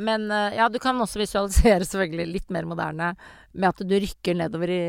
men 0.00 0.30
eh, 0.30 0.56
ja, 0.56 0.68
du 0.72 0.78
kan 0.82 0.98
også 1.00 1.20
visualisere 1.20 1.84
selvfølgelig 1.84 2.28
litt 2.34 2.52
mer 2.54 2.68
moderne 2.68 3.14
med 3.52 3.68
at 3.72 3.82
du 3.86 3.96
rykker 4.00 4.38
nedover 4.38 4.70
i, 4.72 4.84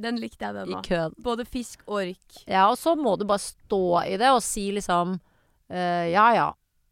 Den 0.00 0.20
likte 0.22 0.46
jeg, 0.46 0.54
den 0.54 0.78
òg. 0.78 1.16
Både 1.20 1.44
fisk 1.44 1.82
og 1.86 2.04
rykk. 2.06 2.44
Ja, 2.46 2.68
og 2.70 2.78
så 2.80 2.94
må 2.96 3.16
du 3.20 3.26
bare 3.28 3.42
stå 3.42 3.82
i 4.06 4.16
det 4.20 4.30
og 4.32 4.40
si 4.44 4.70
liksom 4.72 5.16
uh, 5.18 6.06
ja 6.08 6.26
ja. 6.36 6.48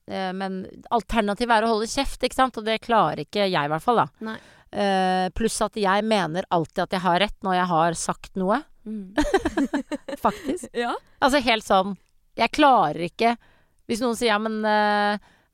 Uh, 0.08 0.32
men 0.36 0.58
alternativet 0.90 1.54
er 1.54 1.64
å 1.66 1.70
holde 1.74 1.88
kjeft, 1.88 2.24
ikke 2.26 2.36
sant? 2.36 2.58
Og 2.58 2.66
det 2.66 2.80
klarer 2.84 3.22
ikke 3.24 3.46
jeg, 3.46 3.54
i 3.54 3.72
hvert 3.72 3.84
fall. 3.84 4.02
da. 4.02 4.36
Eh, 4.68 5.30
pluss 5.32 5.54
at 5.64 5.78
jeg 5.80 6.04
mener 6.04 6.44
alltid 6.52 6.82
at 6.82 6.92
jeg 6.92 7.00
har 7.00 7.22
rett 7.22 7.36
når 7.46 7.54
jeg 7.56 7.68
har 7.70 7.94
sagt 7.96 8.34
noe, 8.36 8.62
Mm. 8.88 9.12
faktisk. 10.24 10.68
Ja. 10.72 10.94
Altså 11.20 11.42
helt 11.44 11.66
sånn 11.66 11.90
Jeg 12.38 12.54
klarer 12.56 13.02
ikke 13.04 13.34
Hvis 13.90 14.00
noen 14.00 14.16
sier 14.16 14.30
ja, 14.30 14.38
men 14.40 14.62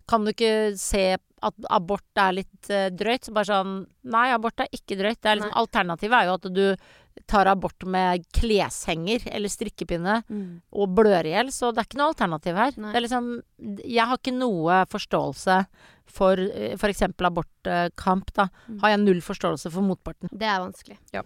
kan 0.06 0.22
du 0.22 0.30
ikke 0.30 0.76
se 0.78 1.16
at 1.48 1.66
abort 1.74 2.20
er 2.20 2.36
litt 2.40 2.70
uh, 2.72 2.88
drøyt? 2.94 3.28
Så 3.28 3.34
bare 3.36 3.48
sånn 3.50 3.72
Nei, 4.10 4.26
abort 4.34 4.60
er 4.64 4.68
ikke 4.74 4.96
drøyt. 5.00 5.20
Det 5.22 5.30
er 5.30 5.38
liksom, 5.40 5.54
alternativet 5.60 6.16
er 6.18 6.28
jo 6.28 6.36
at 6.38 6.48
du 6.54 6.64
tar 7.30 7.46
abort 7.46 7.84
med 7.86 8.24
kleshenger 8.34 9.22
eller 9.30 9.52
strikkepinne 9.52 10.16
Mm. 10.28 10.60
og 10.74 10.94
blør 10.96 11.24
i 11.28 11.30
hjel, 11.36 11.52
så 11.54 11.70
det 11.70 11.84
er 11.84 11.86
ikke 11.88 12.00
noe 12.00 12.10
alternativ 12.10 12.58
her. 12.58 12.74
Nei. 12.82 12.90
Det 12.92 12.98
er 12.98 13.04
liksom 13.06 13.28
Jeg 13.86 14.06
har 14.10 14.18
ikke 14.18 14.34
noe 14.34 14.80
forståelse 14.90 15.58
for 16.10 16.36
eh, 16.42 16.74
f.eks. 16.76 17.02
abortkamp, 17.30 18.32
da. 18.36 18.48
Mm. 18.68 18.80
Har 18.82 18.90
jeg 18.96 19.02
null 19.04 19.22
forståelse 19.24 19.70
for 19.72 19.86
motparten. 19.86 20.28
Det 20.32 20.46
er 20.50 20.60
vanskelig. 20.64 20.98
Ja. 21.14 21.22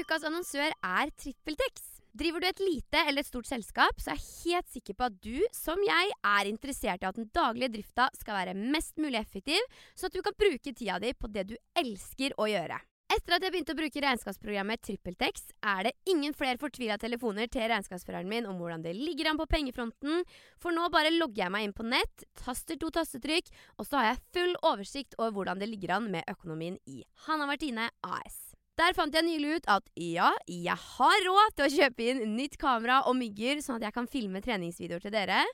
Ukas 0.00 0.22
annonsør 0.28 0.70
er 0.70 1.10
TrippelTex. 1.20 1.93
Driver 2.14 2.44
du 2.44 2.46
et 2.46 2.60
lite 2.62 3.00
eller 3.08 3.24
et 3.24 3.26
stort 3.26 3.48
selskap, 3.48 3.98
så 3.98 4.12
er 4.12 4.20
jeg 4.20 4.54
helt 4.54 4.68
sikker 4.70 4.94
på 4.94 5.08
at 5.08 5.14
du, 5.18 5.40
som 5.50 5.80
jeg, 5.82 6.12
er 6.22 6.46
interessert 6.46 7.02
i 7.02 7.08
at 7.08 7.18
den 7.18 7.26
daglige 7.34 7.72
drifta 7.74 8.06
skal 8.14 8.38
være 8.38 8.54
mest 8.54 9.02
mulig 9.02 9.18
effektiv, 9.18 9.58
så 9.98 10.06
at 10.06 10.14
du 10.14 10.22
kan 10.22 10.36
bruke 10.38 10.70
tida 10.70 11.00
di 11.02 11.10
på 11.18 11.30
det 11.34 11.48
du 11.50 11.56
elsker 11.82 12.36
å 12.38 12.46
gjøre. 12.46 12.78
Etter 13.10 13.34
at 13.34 13.42
jeg 13.44 13.52
begynte 13.52 13.74
å 13.74 13.78
bruke 13.80 14.04
regnskapsprogrammet 14.06 14.84
TrippelTex, 14.86 15.50
er 15.66 15.88
det 15.88 15.94
ingen 16.14 16.38
flere 16.38 16.58
fortvila 16.62 17.00
telefoner 17.02 17.50
til 17.50 17.66
regnskapsføreren 17.74 18.30
min 18.30 18.46
om 18.46 18.62
hvordan 18.62 18.86
det 18.86 18.94
ligger 18.94 19.32
an 19.32 19.42
på 19.42 19.50
pengefronten, 19.50 20.22
for 20.62 20.74
nå 20.74 20.86
bare 20.94 21.12
logger 21.18 21.48
jeg 21.48 21.54
meg 21.56 21.66
inn 21.66 21.74
på 21.74 21.90
nett, 21.90 22.26
taster 22.38 22.78
to 22.78 22.94
tastetrykk, 22.94 23.50
og 23.74 23.90
så 23.90 23.98
har 23.98 24.12
jeg 24.12 24.24
full 24.38 24.58
oversikt 24.62 25.18
over 25.18 25.34
hvordan 25.34 25.58
det 25.58 25.72
ligger 25.74 25.98
an 25.98 26.12
med 26.14 26.30
økonomien 26.30 26.78
i 26.86 27.02
Hanna 27.26 27.50
Martine 27.50 27.90
AS. 28.06 28.53
Der 28.74 28.94
fant 28.96 29.14
jeg 29.14 29.22
nylig 29.22 29.60
ut 29.60 29.68
at 29.70 29.84
ja, 29.94 30.32
jeg 30.50 30.74
har 30.74 31.20
råd 31.28 31.52
til 31.54 31.66
å 31.66 31.74
kjøpe 31.76 32.06
inn 32.10 32.22
nytt 32.34 32.56
kamera 32.58 33.04
og 33.06 33.14
mygger, 33.20 33.60
sånn 33.62 33.78
at 33.78 33.86
jeg 33.86 33.94
kan 33.94 34.08
filme 34.10 34.42
treningsvideoer 34.42 35.04
til 35.04 35.14
dere. 35.14 35.44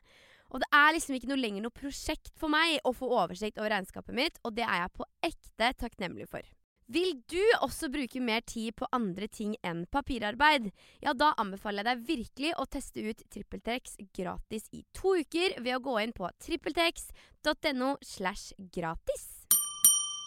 Og 0.50 0.62
det 0.62 0.70
er 0.74 0.94
liksom 0.96 1.18
ikke 1.18 1.28
noe 1.30 1.38
lenger 1.38 1.66
noe 1.66 1.74
prosjekt 1.74 2.32
for 2.40 2.50
meg 2.50 2.80
å 2.88 2.94
få 2.96 3.10
oversikt 3.12 3.60
over 3.60 3.74
regnskapet 3.74 4.16
mitt, 4.16 4.40
og 4.42 4.56
det 4.56 4.64
er 4.64 4.86
jeg 4.86 4.94
på 4.96 5.06
ekte 5.28 5.68
takknemlig 5.84 6.30
for. 6.32 6.48
Vil 6.90 7.20
du 7.30 7.42
også 7.62 7.86
bruke 7.92 8.18
mer 8.24 8.40
tid 8.42 8.74
på 8.80 8.88
andre 8.90 9.28
ting 9.30 9.52
enn 9.62 9.84
papirarbeid? 9.94 10.72
Ja, 11.04 11.12
da 11.14 11.30
anbefaler 11.38 11.84
jeg 11.84 11.90
deg 11.90 12.08
virkelig 12.08 12.54
å 12.58 12.66
teste 12.66 13.04
ut 13.04 13.22
TrippelTex 13.30 14.00
gratis 14.16 14.66
i 14.74 14.82
to 14.96 15.14
uker 15.20 15.60
ved 15.60 15.76
å 15.76 15.84
gå 15.84 16.00
inn 16.02 16.16
på 16.16 16.32
trippeltex.no 16.42 17.94
slash 18.02 18.56
gratis. 18.74 19.39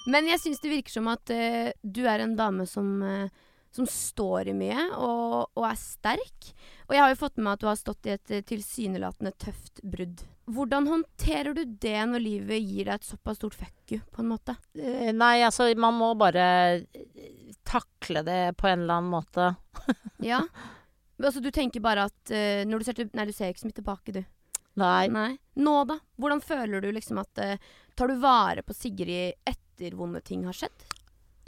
Men 0.10 0.28
jeg 0.28 0.42
syns 0.42 0.62
det 0.64 0.72
virker 0.72 0.94
som 0.98 1.10
at 1.12 1.32
uh, 1.32 1.72
du 1.82 2.04
er 2.10 2.24
en 2.24 2.36
dame 2.40 2.66
som, 2.68 2.90
uh, 3.04 3.30
som 3.74 3.88
står 3.90 4.52
i 4.52 4.58
mye 4.58 4.90
og, 4.98 5.54
og 5.56 5.68
er 5.70 5.80
sterk. 5.80 6.52
Og 6.90 6.96
jeg 6.96 7.06
har 7.06 7.14
jo 7.14 7.22
fått 7.22 7.40
med 7.40 7.48
meg 7.48 7.56
at 7.56 7.64
du 7.64 7.70
har 7.70 7.80
stått 7.80 8.10
i 8.10 8.16
et 8.18 8.36
uh, 8.36 8.44
tilsynelatende 8.52 9.34
tøft 9.40 9.84
brudd. 9.84 10.26
Hvordan 10.54 10.90
håndterer 10.92 11.56
du 11.56 11.64
det 11.64 12.00
når 12.12 12.24
livet 12.24 12.60
gir 12.60 12.90
deg 12.90 12.98
et 12.98 13.08
såpass 13.08 13.40
stort 13.40 13.56
fuck 13.56 13.94
you, 13.96 14.02
på 14.12 14.20
en 14.20 14.32
måte? 14.34 14.58
Nei, 14.76 15.38
altså, 15.40 15.70
man 15.80 15.96
må 15.96 16.10
bare 16.20 16.84
takle 17.64 18.26
det 18.28 18.42
på 18.60 18.68
en 18.68 18.84
eller 18.84 19.00
annen 19.00 19.14
måte. 19.14 19.54
Ja? 20.24 20.42
Altså, 21.20 21.40
du 21.44 21.48
tenker 21.52 21.84
bare 21.84 22.10
at 22.10 22.32
når 22.68 22.80
du 22.80 22.86
ser 22.88 22.96
til 22.96 23.10
Nei, 23.16 23.26
du 23.28 23.32
ser 23.36 23.52
ikke 23.52 23.62
så 23.62 23.70
mye 23.70 23.78
tilbake, 23.80 24.14
du. 24.16 24.22
Nei. 24.80 25.08
Nei. 25.12 25.30
Nå, 25.64 25.74
da? 25.88 25.98
Hvordan 26.20 26.44
føler 26.44 26.84
du 26.84 26.90
liksom 26.92 27.20
at 27.24 27.40
Tar 27.96 28.10
du 28.10 28.18
vare 28.22 28.64
på 28.66 28.74
Sigrid 28.74 29.38
etter 29.46 29.96
vonde 29.98 30.22
ting 30.26 30.46
har 30.48 30.56
skjedd? 30.58 30.86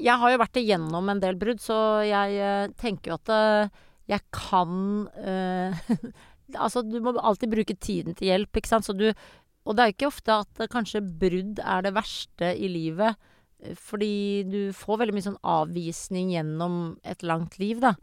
Jeg 0.02 0.20
har 0.20 0.34
jo 0.34 0.42
vært 0.42 0.60
igjennom 0.60 1.10
en 1.10 1.22
del 1.24 1.38
brudd, 1.40 1.62
så 1.64 1.78
jeg 2.06 2.36
eh, 2.44 2.68
tenker 2.80 3.14
jo 3.14 3.18
at 3.22 3.32
eh, 3.32 3.84
jeg 4.12 4.26
kan 4.36 4.74
eh, 5.18 5.86
Altså, 6.62 6.84
du 6.86 7.00
må 7.02 7.16
alltid 7.18 7.50
bruke 7.50 7.74
tiden 7.82 8.14
til 8.14 8.30
hjelp, 8.30 8.60
ikke 8.60 8.70
sant. 8.70 8.86
Så 8.86 8.94
du 8.94 9.08
Og 9.66 9.74
det 9.74 9.82
er 9.82 9.88
jo 9.90 9.96
ikke 9.96 10.10
ofte 10.12 10.36
at 10.44 10.68
kanskje 10.70 11.02
brudd 11.02 11.58
er 11.64 11.82
det 11.82 11.96
verste 11.96 12.52
i 12.54 12.70
livet. 12.70 13.18
Fordi 13.82 14.44
du 14.46 14.60
får 14.78 15.00
veldig 15.02 15.16
mye 15.16 15.26
sånn 15.26 15.40
avvisning 15.42 16.36
gjennom 16.36 16.76
et 17.02 17.26
langt 17.26 17.58
liv, 17.58 17.82
da. 17.82 17.96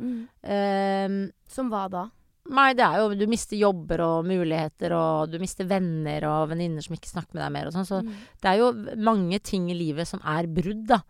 Eh, 0.42 1.14
Som 1.46 1.70
hva 1.70 1.84
da? 1.92 2.02
Nei, 2.50 2.72
det 2.74 2.82
er 2.82 2.96
jo 2.98 3.12
Du 3.14 3.26
mister 3.30 3.54
jobber 3.56 4.00
og 4.02 4.24
muligheter, 4.26 4.90
og 4.96 5.30
du 5.30 5.38
mister 5.38 5.64
venner 5.70 6.24
og 6.26 6.48
venninner 6.50 6.82
som 6.82 6.96
ikke 6.96 7.12
snakker 7.12 7.36
med 7.36 7.44
deg 7.44 7.52
mer 7.54 7.68
og 7.70 7.72
sånn. 7.76 7.86
Så 7.86 8.00
Mm. 8.02 8.14
det 8.42 8.50
er 8.50 8.58
jo 8.58 8.72
mange 8.98 9.38
ting 9.40 9.70
i 9.70 9.74
livet 9.78 10.08
som 10.08 10.20
er 10.24 10.46
brudd, 10.50 10.86
da. 10.86 11.02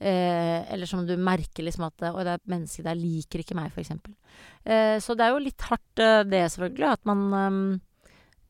Eh, 0.00 0.64
eller 0.72 0.86
som 0.86 1.06
du 1.06 1.14
merker 1.16 1.62
liksom 1.62 1.84
at 1.86 2.02
Oi, 2.14 2.24
det 2.24 2.32
er 2.32 2.40
et 2.40 2.48
menneske 2.48 2.82
der 2.82 2.94
liker 2.96 3.38
ikke 3.44 3.54
meg, 3.54 3.70
eksempel. 3.76 4.14
Eh, 4.64 4.96
så 4.98 5.14
det 5.14 5.26
er 5.26 5.30
jo 5.34 5.44
litt 5.44 5.60
hardt, 5.60 5.98
eh, 6.00 6.22
det 6.24 6.50
selvfølgelig, 6.50 6.92
at 6.92 7.04
man 7.04 7.80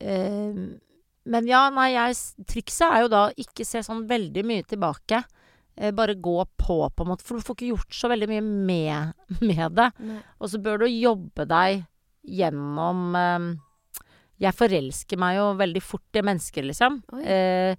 eh, 0.00 0.07
eh, 0.07 0.79
Men 1.26 1.46
ja, 1.46 1.68
nei, 1.70 1.90
jeg 1.92 2.14
Trikset 2.46 2.88
er 2.90 3.03
jo 3.03 3.09
da 3.12 3.31
ikke 3.37 3.66
se 3.66 3.83
sånn 3.85 4.07
veldig 4.09 4.42
mye 4.46 4.62
tilbake. 4.64 5.22
Eh, 5.76 5.90
bare 5.92 6.14
gå 6.14 6.38
på, 6.57 6.88
på 6.96 7.05
en 7.05 7.11
måte. 7.12 7.22
For 7.22 7.37
du 7.37 7.42
får 7.44 7.57
ikke 7.57 7.68
gjort 7.76 7.92
så 7.92 8.09
veldig 8.09 8.29
mye 8.31 8.42
med, 8.42 9.12
med 9.42 9.74
det. 9.76 9.90
Nei. 10.00 10.22
Og 10.40 10.48
så 10.48 10.59
bør 10.62 10.79
du 10.81 10.87
jobbe 10.88 11.46
deg 11.46 11.85
gjennom 12.26 13.14
eh, 13.16 13.50
Jeg 14.40 14.56
forelsker 14.56 15.18
meg 15.20 15.37
jo 15.38 15.50
veldig 15.61 15.83
fort 15.85 16.16
i 16.16 16.22
mennesker, 16.24 16.64
liksom. 16.70 17.02
Eh, 17.24 17.76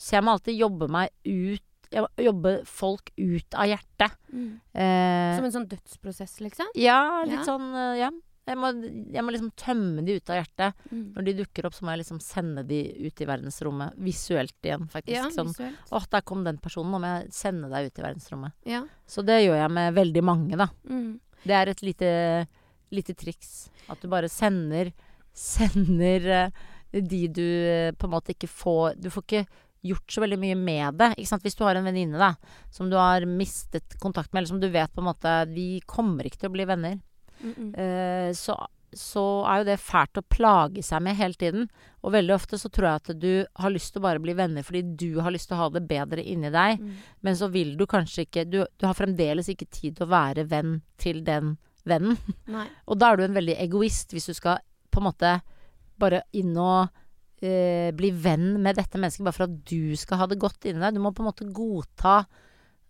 så 0.00 0.16
jeg 0.16 0.24
må 0.24 0.32
alltid 0.36 0.56
jobbe 0.56 0.88
meg 0.88 1.10
ut 1.26 1.66
Jeg 1.92 2.04
må 2.06 2.08
jobbe 2.22 2.52
folk 2.70 3.10
ut 3.18 3.54
av 3.58 3.66
hjertet. 3.66 4.12
Mm. 4.32 4.50
Eh, 4.72 5.36
Som 5.36 5.44
en 5.48 5.54
sånn 5.58 5.68
dødsprosess, 5.68 6.38
liksom? 6.40 6.66
ja, 6.78 7.22
litt 7.26 7.40
Ja. 7.40 7.46
sånn 7.48 7.70
eh, 7.74 7.98
Ja. 8.06 8.10
Jeg 8.50 8.56
må, 8.58 8.70
jeg 9.12 9.22
må 9.22 9.30
liksom 9.30 9.50
tømme 9.54 10.02
de 10.02 10.16
ut 10.16 10.30
av 10.32 10.40
hjertet. 10.40 10.74
Mm. 10.90 11.12
Når 11.14 11.24
de 11.24 11.34
dukker 11.38 11.66
opp, 11.68 11.74
så 11.76 11.84
må 11.84 11.92
jeg 11.92 12.00
liksom 12.00 12.18
sende 12.24 12.64
de 12.66 12.78
ut 13.06 13.20
i 13.22 13.26
verdensrommet. 13.28 13.92
Visuelt 14.00 14.56
igjen, 14.66 14.88
faktisk. 14.90 15.12
Ja, 15.14 15.28
sånn 15.30 15.52
visuelt. 15.52 15.76
Åh, 15.92 16.06
der 16.10 16.24
kom 16.26 16.42
den 16.42 16.58
personen. 16.58 16.90
Nå 16.90 16.98
må 16.98 17.06
jeg 17.20 17.30
sende 17.36 17.68
deg 17.70 17.86
ut 17.92 18.00
i 18.00 18.02
verdensrommet. 18.02 18.52
Ja. 18.66 18.80
Så 19.06 19.22
det 19.22 19.36
gjør 19.44 19.54
jeg 19.60 19.70
med 19.76 19.94
veldig 19.94 20.24
mange, 20.26 20.56
da. 20.58 20.66
Mm. 20.88 21.20
Det 21.44 21.54
er 21.60 21.70
et 21.70 21.82
lite, 21.86 22.10
lite 22.90 23.14
triks. 23.14 23.70
At 23.88 24.02
du 24.02 24.10
bare 24.10 24.30
sender 24.30 24.92
Sender 25.36 26.24
eh, 26.26 26.48
de 27.00 27.26
du 27.28 27.44
eh, 27.70 27.92
på 27.94 28.08
en 28.08 28.14
måte 28.16 28.34
ikke 28.34 28.50
får 28.50 28.96
Du 28.98 29.10
får 29.14 29.26
ikke 29.26 29.44
gjort 29.86 30.12
så 30.12 30.20
veldig 30.20 30.36
mye 30.36 30.56
med 30.58 30.98
det. 31.00 31.14
Ikke 31.16 31.30
sant? 31.30 31.44
Hvis 31.46 31.56
du 31.56 31.62
har 31.64 31.78
en 31.78 31.86
venninne 31.86 32.34
som 32.68 32.90
du 32.90 32.98
har 33.00 33.24
mistet 33.24 33.94
kontakt 34.02 34.28
med, 34.32 34.42
eller 34.42 34.50
som 34.50 34.60
du 34.60 34.68
vet 34.68 34.92
på 34.92 35.00
en 35.00 35.08
måte 35.08 35.36
Vi 35.54 35.80
kommer 35.88 36.26
ikke 36.28 36.42
til 36.42 36.50
å 36.50 36.56
bli 36.58 36.66
venner. 36.68 36.98
Mm 37.40 37.54
-mm. 37.54 38.34
Så, 38.36 38.56
så 38.92 39.46
er 39.48 39.58
jo 39.58 39.64
det 39.64 39.80
fælt 39.80 40.18
å 40.18 40.22
plage 40.28 40.82
seg 40.82 41.02
med 41.02 41.16
hele 41.16 41.34
tiden. 41.34 41.68
Og 42.02 42.12
veldig 42.12 42.34
ofte 42.34 42.58
så 42.58 42.68
tror 42.68 42.86
jeg 42.86 42.94
at 42.94 43.20
du 43.20 43.46
har 43.54 43.70
lyst 43.70 43.92
til 43.92 44.00
å 44.00 44.02
bare 44.02 44.20
bli 44.20 44.34
venner 44.34 44.62
fordi 44.62 44.82
du 44.82 45.20
har 45.20 45.30
lyst 45.30 45.48
til 45.48 45.56
å 45.56 45.62
ha 45.62 45.68
det 45.70 45.88
bedre 45.88 46.22
inni 46.22 46.50
deg. 46.50 46.80
Mm. 46.80 46.96
Men 47.20 47.36
så 47.36 47.48
vil 47.48 47.76
du 47.76 47.86
kanskje 47.86 48.26
ikke 48.26 48.44
Du, 48.44 48.66
du 48.78 48.86
har 48.86 48.94
fremdeles 48.94 49.48
ikke 49.48 49.70
tid 49.70 49.96
til 49.96 50.06
å 50.06 50.10
være 50.10 50.44
venn 50.44 50.82
til 50.98 51.24
den 51.24 51.56
vennen. 51.88 52.18
Nei. 52.50 52.66
Og 52.86 52.98
da 53.00 53.10
er 53.10 53.20
du 53.20 53.26
en 53.26 53.38
veldig 53.38 53.56
egoist 53.64 54.12
hvis 54.14 54.30
du 54.30 54.34
skal 54.36 54.60
på 54.90 55.00
en 55.00 55.08
måte 55.08 55.36
bare 56.00 56.24
inn 56.36 56.56
og 56.58 56.90
eh, 57.44 57.90
bli 57.96 58.10
venn 58.16 58.54
med 58.62 58.78
dette 58.78 59.00
mennesket 59.00 59.26
bare 59.26 59.36
for 59.36 59.48
at 59.48 59.56
du 59.68 59.96
skal 59.98 60.22
ha 60.22 60.28
det 60.30 60.40
godt 60.40 60.68
inni 60.68 60.82
deg. 60.82 60.96
Du 60.96 61.04
må 61.04 61.14
på 61.14 61.24
en 61.24 61.30
måte 61.30 61.48
godta 61.54 62.22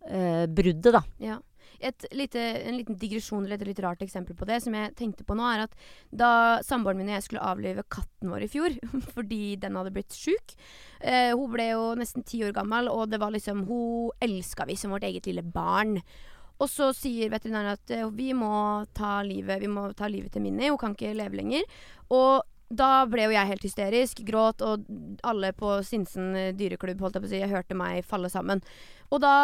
eh, 0.06 0.46
bruddet, 0.46 0.92
da. 0.96 1.04
Ja. 1.22 1.38
Et 1.80 2.04
lite, 2.12 2.40
en 2.68 2.76
liten 2.76 2.96
digresjon 3.00 3.44
eller 3.44 3.56
et 3.56 3.70
litt 3.70 3.78
rart 3.80 4.02
eksempel 4.04 4.36
på 4.36 4.44
det 4.48 4.58
som 4.60 4.74
jeg 4.76 4.92
tenkte 4.98 5.24
på 5.24 5.36
nå, 5.38 5.46
er 5.48 5.62
at 5.64 5.76
da 6.12 6.32
samboeren 6.66 7.00
min 7.00 7.08
og 7.08 7.16
jeg 7.16 7.24
skulle 7.24 7.46
avlive 7.52 7.86
katten 7.88 8.32
vår 8.32 8.44
i 8.44 8.50
fjor 8.52 8.76
fordi 9.14 9.54
den 9.62 9.78
hadde 9.78 9.92
blitt 9.94 10.16
sjuk 10.16 10.52
eh, 10.98 11.30
Hun 11.32 11.54
ble 11.54 11.70
jo 11.70 11.86
nesten 11.96 12.26
ti 12.26 12.42
år 12.44 12.52
gammel, 12.56 12.90
og 12.92 13.08
det 13.12 13.20
var 13.22 13.32
liksom 13.32 13.64
Hun 13.70 14.12
elska 14.20 14.68
vi 14.68 14.76
som 14.76 14.92
vårt 14.92 15.08
eget 15.08 15.30
lille 15.30 15.46
barn. 15.46 15.96
Og 16.60 16.68
så 16.68 16.90
sier 16.96 17.32
veterinæren 17.32 17.72
at 17.74 17.90
eh, 17.96 18.06
vi 18.12 18.30
må 18.36 18.50
ta 18.96 19.20
livet 19.26 19.62
Vi 19.62 19.70
må 19.72 19.88
ta 19.96 20.08
livet 20.12 20.32
til 20.34 20.44
Minni. 20.44 20.68
Hun 20.68 20.78
kan 20.80 20.94
ikke 20.96 21.14
leve 21.16 21.40
lenger. 21.40 21.64
Og 22.12 22.42
da 22.70 23.04
ble 23.10 23.24
jo 23.26 23.32
jeg 23.34 23.48
helt 23.50 23.64
hysterisk, 23.66 24.20
gråt, 24.28 24.62
og 24.62 24.84
alle 25.26 25.50
på 25.56 25.80
Sinsen 25.82 26.36
eh, 26.38 26.52
dyreklubb 26.54 27.00
holdt 27.02 27.18
jeg 27.18 27.24
på 27.24 27.30
å 27.30 27.32
si, 27.32 27.40
jeg 27.42 27.50
hørte 27.50 27.74
meg 27.74 28.04
falle 28.06 28.30
sammen. 28.30 28.62
Og 29.10 29.24
da 29.24 29.34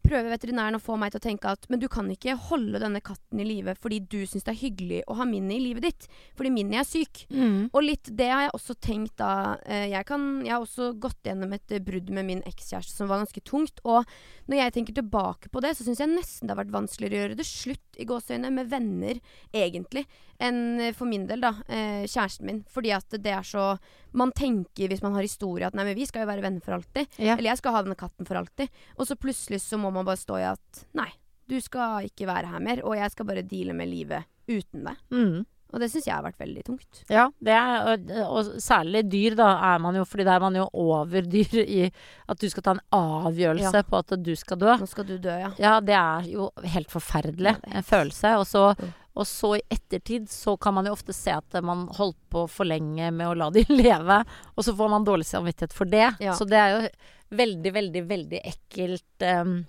prøver 0.00 0.30
veterinæren 0.32 0.78
å 0.78 0.80
få 0.80 0.94
meg 0.96 1.12
til 1.12 1.20
å 1.20 1.22
tenke 1.26 1.50
at 1.52 1.66
men 1.68 1.78
du 1.78 1.84
kan 1.92 2.08
ikke 2.10 2.32
holde 2.48 2.80
denne 2.80 3.02
katten 3.04 3.42
i 3.42 3.44
live 3.44 3.74
fordi 3.78 3.98
du 4.10 4.22
syns 4.26 4.46
det 4.46 4.54
er 4.54 4.58
hyggelig 4.62 5.02
å 5.12 5.18
ha 5.18 5.26
Minni 5.28 5.58
i 5.58 5.64
livet 5.66 5.84
ditt. 5.84 6.06
Fordi 6.38 6.50
Minni 6.54 6.78
er 6.80 6.88
syk. 6.88 7.26
Og 7.68 7.84
litt 7.84 8.08
det 8.16 8.30
har 8.32 8.46
jeg 8.46 8.54
også 8.56 8.78
tenkt 8.80 9.18
da. 9.20 9.58
eh, 9.68 9.90
Jeg, 9.92 10.06
kan, 10.08 10.24
jeg 10.46 10.54
har 10.56 10.64
også 10.64 10.94
gått 11.04 11.20
gjennom 11.28 11.52
et 11.52 11.76
brudd 11.84 12.08
med 12.16 12.26
min 12.30 12.40
ekskjæreste 12.48 12.96
som 12.96 13.12
var 13.12 13.20
ganske 13.20 13.44
tungt. 13.44 13.84
Og 13.84 14.08
når 14.50 14.58
jeg 14.58 14.74
tenker 14.74 14.96
tilbake 14.96 15.50
på 15.52 15.62
det, 15.62 15.76
så 15.78 15.86
syns 15.86 16.00
jeg 16.02 16.10
nesten 16.10 16.48
det 16.48 16.54
har 16.56 16.60
vært 16.64 16.74
vanskeligere 16.74 17.14
å 17.14 17.22
gjøre 17.22 17.38
det 17.38 17.46
slutt 17.46 18.00
i 18.02 18.06
gåseøyne 18.08 18.50
med 18.54 18.70
venner, 18.72 19.20
egentlig, 19.54 20.02
enn 20.42 20.80
eh, 20.82 20.94
for 20.96 21.06
min 21.10 21.28
del, 21.30 21.44
da. 21.44 21.52
Eh, 21.70 22.02
kjæresten 22.10 22.48
min. 22.48 22.60
Fordi 22.70 22.90
at 22.96 23.14
det 23.22 23.34
er 23.36 23.46
så 23.46 23.70
Man 24.10 24.32
tenker 24.34 24.90
hvis 24.90 25.04
man 25.04 25.14
har 25.14 25.22
historie 25.22 25.68
at 25.68 25.76
nei, 25.78 25.84
men 25.86 25.94
vi 25.94 26.06
skal 26.08 26.24
jo 26.24 26.30
være 26.32 26.42
venner 26.42 26.64
for 26.64 26.74
alltid. 26.74 27.06
Ja. 27.22 27.36
Eller 27.36 27.52
jeg 27.52 27.60
skal 27.60 27.76
ha 27.76 27.84
denne 27.86 27.98
katten 27.98 28.26
for 28.26 28.40
alltid. 28.40 28.72
Og 28.98 29.06
så 29.06 29.14
plutselig 29.14 29.60
så 29.62 29.78
må 29.78 29.92
man 29.94 30.08
bare 30.08 30.18
stå 30.18 30.40
i 30.40 30.48
at 30.48 30.82
nei, 30.98 31.06
du 31.46 31.60
skal 31.62 32.08
ikke 32.10 32.26
være 32.26 32.50
her 32.50 32.62
mer, 32.62 32.82
og 32.82 32.98
jeg 32.98 33.14
skal 33.14 33.28
bare 33.30 33.46
deale 33.46 33.76
med 33.76 33.90
livet 33.90 34.26
uten 34.50 34.82
deg. 34.88 34.98
Mm. 35.14 35.46
Og 35.72 35.78
det 35.78 35.86
syns 35.92 36.06
jeg 36.08 36.14
har 36.16 36.24
vært 36.24 36.40
veldig 36.42 36.62
tungt. 36.66 37.02
Ja, 37.12 37.28
det 37.38 37.52
er, 37.54 37.84
og, 37.92 38.08
og 38.26 38.48
særlig 38.62 39.04
dyr, 39.10 39.36
da, 39.38 39.50
er 39.72 39.78
man 39.84 39.94
jo 39.94 40.04
Fordi 40.08 40.24
da 40.26 40.34
er 40.34 40.42
man 40.42 40.56
jo 40.58 40.64
over 40.74 41.22
dyr 41.30 41.60
i 41.62 41.84
at 42.26 42.40
du 42.42 42.48
skal 42.50 42.64
ta 42.66 42.74
en 42.74 42.82
avgjørelse 42.96 43.76
Ja. 43.78 43.84
på 43.86 44.00
at 44.02 44.14
du 44.22 44.32
skal 44.36 44.58
dø. 44.58 44.72
Nå 44.80 44.88
skal 44.90 45.06
du 45.06 45.14
dø, 45.22 45.36
ja. 45.44 45.52
Ja, 45.62 45.76
det 45.80 45.94
er 45.94 46.26
jo 46.32 46.50
helt 46.74 46.90
forferdelig. 46.90 47.54
Ja, 47.62 47.76
En 47.80 47.86
følelse. 47.86 48.34
Og 48.42 48.46
så, 48.50 48.64
Mm. 48.80 48.90
og 49.20 49.26
så 49.26 49.52
i 49.58 49.62
ettertid 49.74 50.28
så 50.30 50.56
kan 50.58 50.74
man 50.74 50.86
jo 50.86 50.92
ofte 50.92 51.12
se 51.14 51.30
at 51.34 51.62
man 51.62 51.86
holdt 51.98 52.18
på 52.30 52.44
for 52.50 52.64
lenge 52.64 53.10
med 53.12 53.26
å 53.30 53.34
la 53.36 53.50
de 53.50 53.64
leve, 53.82 54.20
og 54.56 54.64
så 54.64 54.74
får 54.74 54.90
man 54.90 55.04
dårlig 55.06 55.26
samvittighet 55.26 55.72
for 55.76 55.84
det. 55.86 56.08
Ja. 56.20 56.32
Så 56.34 56.46
det 56.48 56.58
er 56.58 56.70
jo 56.76 56.88
veldig, 57.36 57.72
veldig, 57.74 58.02
veldig 58.10 58.40
ekkelt 58.44 59.26
um, 59.42 59.66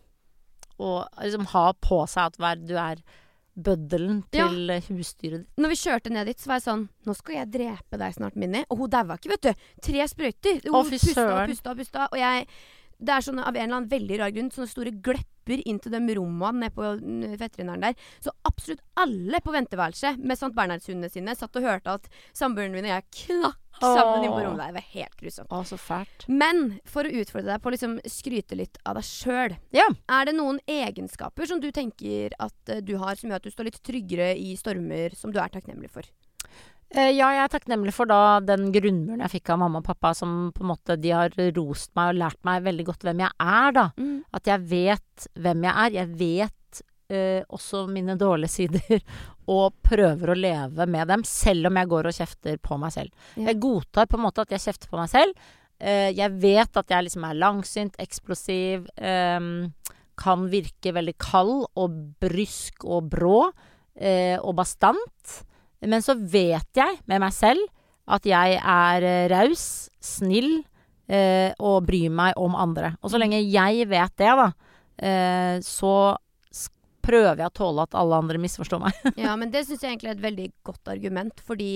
å 0.82 1.04
liksom 1.22 1.46
ha 1.54 1.68
på 1.74 2.08
seg 2.10 2.32
at 2.42 2.64
du 2.66 2.74
er 2.78 3.02
bøddelen 3.58 4.24
Ja. 4.34 4.48
til 4.48 4.70
husdyret 4.98 5.40
ditt. 5.44 5.50
Når 5.58 5.70
vi 5.70 5.76
kjørte 5.76 6.10
ned 6.12 6.26
dit, 6.26 6.40
så 6.40 6.48
var 6.48 6.56
jeg 6.60 6.64
sånn 6.68 6.90
Nå 7.06 7.16
skal 7.18 7.36
jeg 7.36 7.52
drepe 7.52 7.98
deg 7.98 8.14
snart, 8.16 8.36
Minni. 8.36 8.64
Og 8.70 8.78
hun 8.78 8.90
daua 8.90 9.18
ikke, 9.18 9.30
vet 9.30 9.42
du. 9.42 9.54
Tre 9.82 10.08
sprøyter. 10.08 10.62
Hun 10.72 10.90
pusta 10.90 11.26
og 11.44 11.50
pusta 11.50 11.72
og 11.72 11.78
pusta. 11.78 12.08
Og 12.12 12.18
jeg 12.18 12.48
Det 13.02 13.14
er 13.16 13.26
sånne, 13.26 13.46
av 13.48 13.56
en 13.56 13.64
eller 13.64 13.80
annen 13.80 13.92
veldig 13.92 14.20
rar 14.22 14.34
grunn 14.36 14.52
sånne 14.54 14.70
store 14.70 14.94
glepper 15.04 15.64
inn 15.66 15.80
til 15.82 15.94
de 15.94 16.16
rommene 16.20 16.68
nede 16.68 16.76
på 16.76 16.86
mm, 17.02 17.34
veterinæren 17.42 17.88
der. 17.88 18.06
Så 18.22 18.34
absolutt 18.48 18.84
alle 19.02 19.42
på 19.42 19.54
venteværelset 19.56 20.22
med 20.22 20.38
St. 20.38 20.52
Bernhardshundene 20.58 21.10
sine 21.12 21.36
satt 21.38 21.58
og 21.58 21.66
hørte 21.66 21.98
at 21.98 22.08
samboeren 22.38 22.76
min 22.76 22.86
og 22.86 22.94
jeg 22.94 23.08
knakk 23.24 23.60
sammen 23.82 24.22
inne 24.22 24.32
på 24.32 24.38
Åh. 24.38 24.46
rommet 24.46 24.62
der. 24.62 24.72
Det 24.72 24.78
var 24.78 24.88
helt 24.94 25.20
grusomt. 25.24 25.52
Å, 25.52 25.64
så 25.66 25.80
fælt. 25.82 26.28
Men 26.30 26.64
for 26.86 27.08
å 27.08 27.14
utfordre 27.22 27.50
deg 27.50 27.64
på 27.64 27.72
å 27.72 27.76
liksom 27.76 27.98
skryte 28.06 28.60
litt 28.60 28.78
av 28.86 29.00
deg 29.00 29.08
sjøl. 29.08 29.58
Ja. 29.76 29.88
Er 30.14 30.30
det 30.30 30.38
noen 30.38 30.62
egenskaper 30.70 31.50
som 31.50 31.64
du 31.64 31.72
tenker 31.74 32.38
at 32.38 32.74
eh, 32.74 32.84
du 32.86 32.98
har, 33.02 33.18
som 33.18 33.32
gjør 33.32 33.42
at 33.42 33.50
du 33.50 33.54
står 33.54 33.72
litt 33.72 33.82
tryggere 33.86 34.36
i 34.38 34.54
stormer, 34.60 35.18
som 35.18 35.34
du 35.34 35.42
er 35.42 35.54
takknemlig 35.54 35.90
for? 35.94 36.06
Eh, 36.92 37.14
ja, 37.16 37.30
jeg 37.32 37.46
er 37.46 37.52
takknemlig 37.54 37.94
for 37.96 38.10
da 38.10 38.42
den 38.44 38.68
grunnmuren 38.76 39.22
jeg 39.24 39.38
fikk 39.38 39.54
av 39.54 39.62
mamma 39.62 39.80
og 39.80 39.88
pappa, 39.88 40.12
som 40.18 40.50
på 40.52 40.66
en 40.66 40.72
måte 40.74 40.98
de 41.00 41.14
har 41.16 41.36
rost 41.56 41.94
meg 41.96 42.12
og 42.12 42.20
lært 42.20 42.42
meg 42.48 42.66
veldig 42.66 42.88
godt 42.90 43.06
hvem 43.08 43.22
jeg 43.24 43.38
er, 43.46 43.76
da. 43.78 43.86
At 44.36 44.50
jeg 44.52 44.66
vet 44.72 45.30
hvem 45.40 45.64
jeg 45.68 45.86
er. 45.86 45.96
Jeg 46.02 46.12
vet 46.20 46.82
eh, 47.12 47.40
også 47.48 47.86
mine 47.92 48.18
dårlige 48.20 48.52
sider, 48.58 49.06
og 49.56 49.78
prøver 49.84 50.34
å 50.34 50.38
leve 50.38 50.88
med 50.88 51.08
dem, 51.12 51.24
selv 51.28 51.72
om 51.72 51.80
jeg 51.80 51.92
går 51.94 52.10
og 52.10 52.18
kjefter 52.18 52.60
på 52.64 52.78
meg 52.82 52.96
selv. 52.96 53.28
Ja. 53.36 53.50
Jeg 53.52 53.62
godtar 53.64 54.10
på 54.12 54.20
en 54.20 54.26
måte 54.26 54.44
at 54.44 54.52
jeg 54.56 54.66
kjefter 54.66 54.92
på 54.92 55.00
meg 55.00 55.12
selv. 55.12 55.52
Eh, 55.82 56.10
jeg 56.14 56.38
vet 56.44 56.82
at 56.82 56.92
jeg 56.94 57.08
liksom 57.08 57.24
er 57.26 57.40
langsynt, 57.40 57.96
eksplosiv, 58.04 58.90
eh, 59.00 59.40
kan 60.22 60.44
virke 60.52 60.94
veldig 60.94 61.16
kald 61.24 61.64
og 61.80 61.96
brysk 62.22 62.84
og 62.86 63.08
brå 63.16 63.40
eh, 63.96 64.36
og 64.38 64.60
bastant. 64.60 65.38
Men 65.88 66.02
så 66.06 66.14
vet 66.18 66.68
jeg 66.78 67.00
med 67.10 67.22
meg 67.24 67.34
selv 67.34 67.62
at 68.12 68.26
jeg 68.28 68.58
er 68.60 69.04
eh, 69.08 69.28
raus, 69.32 69.90
snill 70.04 70.64
eh, 71.08 71.54
og 71.62 71.86
bryr 71.88 72.10
meg 72.14 72.34
om 72.38 72.56
andre. 72.60 72.96
Og 73.02 73.12
så 73.14 73.20
lenge 73.22 73.40
jeg 73.42 73.88
vet 73.90 74.16
det, 74.20 74.32
da, 74.42 74.50
eh, 75.02 75.58
så 75.66 75.94
prøver 77.02 77.40
jeg 77.42 77.50
å 77.50 77.56
tåle 77.58 77.86
at 77.88 77.96
alle 77.98 78.20
andre 78.22 78.38
misforstår 78.42 78.82
meg. 78.84 78.98
Ja, 79.24 79.34
men 79.40 79.50
det 79.54 79.64
syns 79.66 79.82
jeg 79.82 79.96
egentlig 79.96 80.12
er 80.12 80.18
et 80.20 80.26
veldig 80.28 80.48
godt 80.68 80.92
argument, 80.94 81.42
fordi 81.48 81.72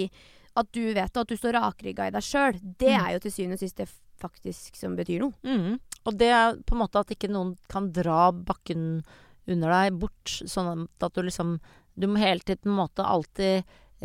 at 0.55 0.69
du 0.75 0.83
vet 0.95 1.17
at 1.17 1.27
du 1.31 1.35
står 1.35 1.57
rakrygga 1.57 2.07
i 2.07 2.13
deg 2.15 2.23
sjøl, 2.23 2.59
det 2.61 2.93
Mm. 2.93 2.99
er 3.01 3.13
jo 3.15 3.23
til 3.25 3.31
syvende 3.33 3.57
og 3.57 3.63
sist 3.65 3.79
det 3.81 3.89
faktisk 4.21 4.77
som 4.79 4.93
betyr 4.95 5.19
noe. 5.25 5.33
Mm. 5.43 5.79
Og 6.05 6.17
det 6.19 6.29
er 6.31 6.59
på 6.63 6.75
en 6.77 6.83
måte 6.83 7.01
at 7.01 7.09
ikke 7.11 7.27
noen 7.33 7.55
kan 7.67 7.89
dra 7.91 8.29
bakken 8.31 9.01
under 9.49 9.73
deg 9.73 9.97
bort, 9.99 10.29
sånn 10.47 10.85
at 11.01 11.13
du 11.17 11.21
liksom 11.25 11.57
Du 11.97 12.07
må 12.11 12.17
hele 12.19 12.43
tiden 12.43 12.59
på 12.65 12.69
en 12.73 12.79
måte 12.81 13.03
alltid 13.07 13.63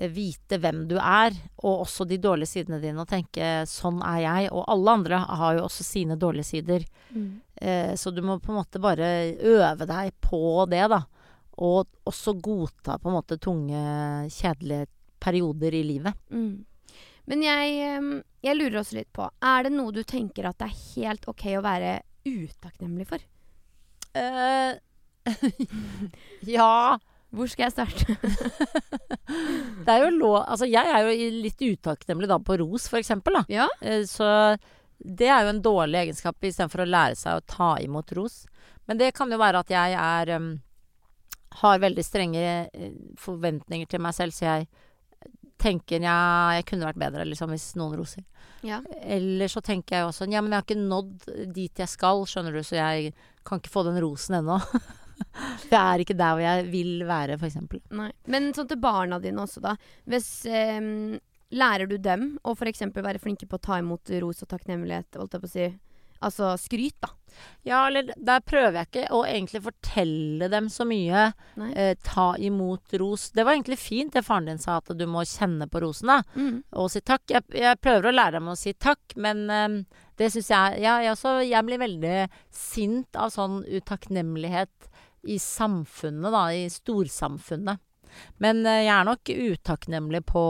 vite 0.09 0.57
hvem 0.61 0.87
du 0.89 0.97
er, 0.97 1.35
og 1.61 1.85
også 1.85 2.07
de 2.09 2.17
dårlige 2.23 2.49
sidene 2.49 2.81
dine, 2.81 3.03
og 3.03 3.09
tenke 3.09 3.67
'sånn 3.69 4.01
er 4.01 4.21
jeg'. 4.25 4.53
Og 4.53 4.65
alle 4.69 4.91
andre 4.91 5.19
har 5.19 5.57
jo 5.57 5.65
også 5.67 5.85
sine 5.85 6.17
dårlige 6.17 6.45
sider. 6.45 6.85
Eh, 7.61 7.95
så 7.95 8.11
du 8.15 8.23
må 8.23 8.39
på 8.41 8.53
en 8.53 8.61
måte 8.63 8.81
bare 8.81 9.37
øve 9.37 9.87
deg 9.87 10.13
på 10.21 10.67
det, 10.71 10.89
da. 10.89 11.05
Og 11.59 11.87
også 12.07 12.41
godta 12.41 12.99
på 12.99 13.09
en 13.09 13.19
måte 13.19 13.37
tunge, 13.37 14.31
kjedelige 14.31 14.87
perioder 15.21 15.75
i 15.75 15.83
livet. 15.83 16.15
Mm. 16.31 16.65
Men 17.27 17.43
jeg, 17.43 18.23
jeg 18.43 18.57
lurer 18.57 18.81
også 18.81 18.97
litt 18.97 19.13
på 19.13 19.29
Er 19.45 19.63
det 19.63 19.73
noe 19.73 19.93
du 19.93 20.03
tenker 20.03 20.49
at 20.49 20.59
det 20.59 20.67
er 20.67 20.81
helt 20.97 21.29
ok 21.29 21.45
å 21.59 21.63
være 21.63 22.01
utakknemlig 22.25 23.07
for? 23.07 23.19
Uh, 24.17 24.75
ja 26.57 26.99
Hvor 27.31 27.47
skal 27.51 27.69
jeg 27.69 27.73
starte? 27.77 28.17
Det 29.85 29.93
er 29.95 30.03
jo 30.05 30.11
lov 30.17 30.37
Altså, 30.43 30.67
jeg 30.69 30.91
er 30.91 31.07
jo 31.07 31.29
litt 31.45 31.63
utakknemlig 31.63 32.29
da 32.31 32.39
på 32.43 32.57
ros, 32.61 32.89
for 32.91 32.99
eksempel, 33.01 33.39
da. 33.41 33.45
ja? 33.53 33.69
Eh, 33.81 34.03
Så 34.09 34.27
det 35.01 35.31
er 35.33 35.47
jo 35.47 35.53
en 35.55 35.63
dårlig 35.65 36.03
egenskap 36.03 36.37
istedenfor 36.45 36.83
å 36.85 36.91
lære 36.91 37.17
seg 37.17 37.39
å 37.39 37.45
ta 37.49 37.71
imot 37.81 38.11
ros. 38.19 38.43
Men 38.85 38.99
det 39.01 39.15
kan 39.17 39.31
jo 39.33 39.39
være 39.41 39.63
at 39.63 39.71
jeg 39.73 39.95
er 39.97 40.33
um, 40.37 40.51
Har 41.63 41.79
veldig 41.81 42.05
strenge 42.05 42.43
eh, 42.69 42.93
forventninger 43.19 43.89
til 43.89 44.03
meg 44.05 44.13
selv, 44.19 44.35
så 44.37 44.45
jeg 44.49 44.69
tenker 45.61 46.01
ja, 46.01 46.19
jeg 46.57 46.65
kunne 46.71 46.87
vært 46.89 47.01
bedre, 47.01 47.25
liksom, 47.29 47.51
hvis 47.53 47.71
noen 47.77 47.97
roser. 48.01 48.23
ja. 48.65 48.79
Eller 49.05 49.49
så 49.53 49.61
tenker 49.61 49.97
jeg 49.99 50.07
også 50.09 50.29
ja, 50.33 50.41
men 50.41 50.53
jeg 50.55 50.63
har 50.63 50.65
ikke 50.65 50.77
nådd 50.89 51.27
dit 51.53 51.83
jeg 51.83 51.89
skal, 51.93 52.23
skjønner 52.29 52.55
du, 52.57 52.63
så 52.65 52.79
jeg 52.79 53.11
kan 53.45 53.61
ikke 53.61 53.73
få 53.73 53.83
den 53.89 53.99
rosen 54.01 54.39
ennå. 54.41 54.57
For 55.67 55.75
jeg 55.75 55.81
er 55.81 56.05
ikke 56.05 56.19
der 56.19 56.37
hvor 56.37 56.45
jeg 56.45 56.69
vil 56.73 57.05
være, 57.09 57.39
f.eks. 57.41 57.59
Men 58.31 58.53
sånn 58.57 58.71
til 58.71 58.81
barna 58.83 59.21
dine 59.23 59.45
også, 59.45 59.63
da. 59.65 59.77
Hvis 60.11 60.31
ehm, 60.51 61.19
Lærer 61.51 61.89
du 61.91 61.97
dem 61.99 62.37
å 62.47 62.55
f.eks. 62.55 62.85
være 62.95 63.19
flinke 63.19 63.49
på 63.51 63.59
å 63.59 63.63
ta 63.63 63.81
imot 63.83 64.13
ros 64.23 64.45
og 64.45 64.51
takknemlighet? 64.53 65.17
Holdt 65.19 65.35
jeg 65.35 65.43
på 65.43 65.49
å 65.49 65.51
si. 65.51 65.71
Altså 66.21 66.53
skryt, 66.61 66.99
da. 67.01 67.09
Ja, 67.65 67.87
eller 67.87 68.11
der 68.17 68.43
prøver 68.45 68.77
jeg 68.77 68.89
ikke 68.89 69.17
å 69.17 69.23
egentlig 69.25 69.63
fortelle 69.65 70.51
dem 70.53 70.69
så 70.71 70.85
mye. 70.87 71.31
Eh, 71.73 71.95
ta 72.05 72.35
imot 72.39 72.95
ros. 73.01 73.31
Det 73.35 73.47
var 73.47 73.57
egentlig 73.57 73.81
fint 73.81 74.13
det 74.15 74.23
faren 74.27 74.51
din 74.51 74.61
sa, 74.61 74.77
at 74.79 74.93
du 74.95 75.07
må 75.09 75.25
kjenne 75.27 75.67
på 75.71 75.81
rosen, 75.83 76.13
da. 76.13 76.21
Mm. 76.37 76.61
Og 76.83 76.91
si 76.93 77.03
takk. 77.03 77.25
Jeg, 77.33 77.47
jeg 77.57 77.81
prøver 77.83 78.11
å 78.11 78.15
lære 78.15 78.37
dem 78.39 78.53
å 78.53 78.59
si 78.59 78.75
takk, 78.77 79.17
men 79.17 79.43
eh, 79.51 79.81
det 80.21 80.29
syns 80.35 80.53
jeg 80.53 80.85
Ja, 80.85 80.99
jeg 81.01 81.15
også. 81.17 81.39
Jeg 81.47 81.67
blir 81.67 81.83
veldig 81.83 82.17
sint 82.53 83.17
av 83.17 83.33
sånn 83.35 83.63
utakknemlighet 83.65 84.90
i 85.23 85.39
samfunnet, 85.43 86.33
da. 86.33 86.45
I 86.55 86.69
storsamfunnet. 86.73 87.83
Men 88.43 88.65
eh, 88.67 88.85
jeg 88.87 88.95
er 88.95 89.07
nok 89.07 89.31
utakknemlig 89.31 90.25
på 90.29 90.45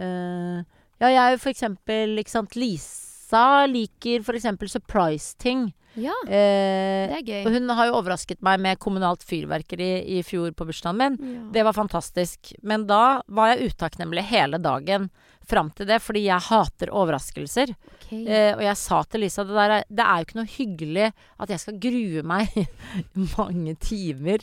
eh, 0.00 0.60
Ja, 1.00 1.08
jeg 1.08 1.20
er 1.20 1.34
jo 1.34 1.42
for 1.42 1.52
eksempel, 1.52 2.18
ikke 2.20 2.32
sant, 2.32 2.56
Lisa 2.56 3.66
liker 3.68 4.24
for 4.24 4.36
eksempel 4.36 4.68
surprise-ting. 4.72 5.70
Ja, 5.98 6.12
Eh, 6.26 7.08
det 7.10 7.16
er 7.18 7.24
gøy. 7.26 7.46
og 7.46 7.52
hun 7.56 7.68
har 7.74 7.86
jo 7.88 7.96
overrasket 7.98 8.40
meg 8.46 8.60
med 8.60 8.78
kommunalt 8.78 9.24
fyrverkeri 9.26 9.90
i 10.18 10.22
fjor 10.22 10.52
på 10.54 10.66
bursdagen 10.68 10.96
min. 11.00 11.16
Ja. 11.18 11.40
Det 11.52 11.64
var 11.66 11.72
fantastisk. 11.74 12.52
Men 12.62 12.86
da 12.86 13.22
var 13.26 13.54
jeg 13.56 13.72
utakknemlig 13.72 14.22
hele 14.30 14.58
dagen 14.62 15.10
fram 15.50 15.72
til 15.74 15.88
det, 15.88 15.96
fordi 15.98 16.20
jeg 16.28 16.38
hater 16.46 16.92
overraskelser. 16.94 17.72
Okay. 18.04 18.22
Eh, 18.22 18.52
og 18.54 18.62
jeg 18.62 18.76
sa 18.78 19.00
til 19.10 19.20
Lisa 19.24 19.42
det, 19.42 19.56
der, 19.56 19.70
er- 19.80 19.84
det 19.90 20.04
er 20.06 20.20
jo 20.20 20.26
ikke 20.28 20.38
noe 20.38 20.52
hyggelig 20.52 21.08
at 21.42 21.48
jeg 21.50 21.58
skal 21.64 21.80
grue 21.82 22.22
meg 22.22 22.54
mange 23.38 23.74
timer 23.82 24.38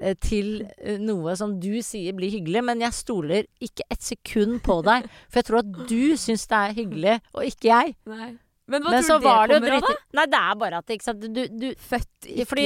eh, 0.00 0.14
til 0.22 0.62
eh, 0.78 1.00
noe 1.02 1.34
som 1.36 1.58
du 1.58 1.72
sier 1.82 2.14
blir 2.14 2.30
hyggelig, 2.30 2.62
men 2.62 2.80
jeg 2.84 2.94
stoler 2.94 3.48
ikke 3.58 3.88
et 3.90 4.02
sekund 4.06 4.60
på 4.62 4.78
deg. 4.86 5.10
For 5.26 5.40
jeg 5.42 5.48
tror 5.50 5.64
at 5.64 5.74
du 5.90 6.14
syns 6.20 6.46
det 6.46 6.62
er 6.62 6.76
hyggelig, 6.78 7.18
og 7.34 7.42
ikke 7.50 7.72
jeg. 7.72 7.96
Nei. 8.06 8.34
Men 8.68 8.82
hva 8.82 8.90
men 8.96 9.04
så 9.06 9.14
tror 9.14 9.20
du 9.20 9.22
det 9.22 9.30
var 9.30 9.46
det 9.46 9.54
jo 9.54 9.60
kommer 9.60 9.74
av, 9.76 9.80
da? 9.80 9.88
drit 9.94 10.16
Nei, 10.18 10.24
det 10.32 10.38
er 10.42 10.54
bare 10.58 10.78
at 10.82 10.92
ikke 10.96 11.06
sant? 11.06 11.26
Du, 11.36 11.42
du, 11.46 11.66
Født 11.78 12.26
ikke 12.26 12.46
Fordi 12.50 12.64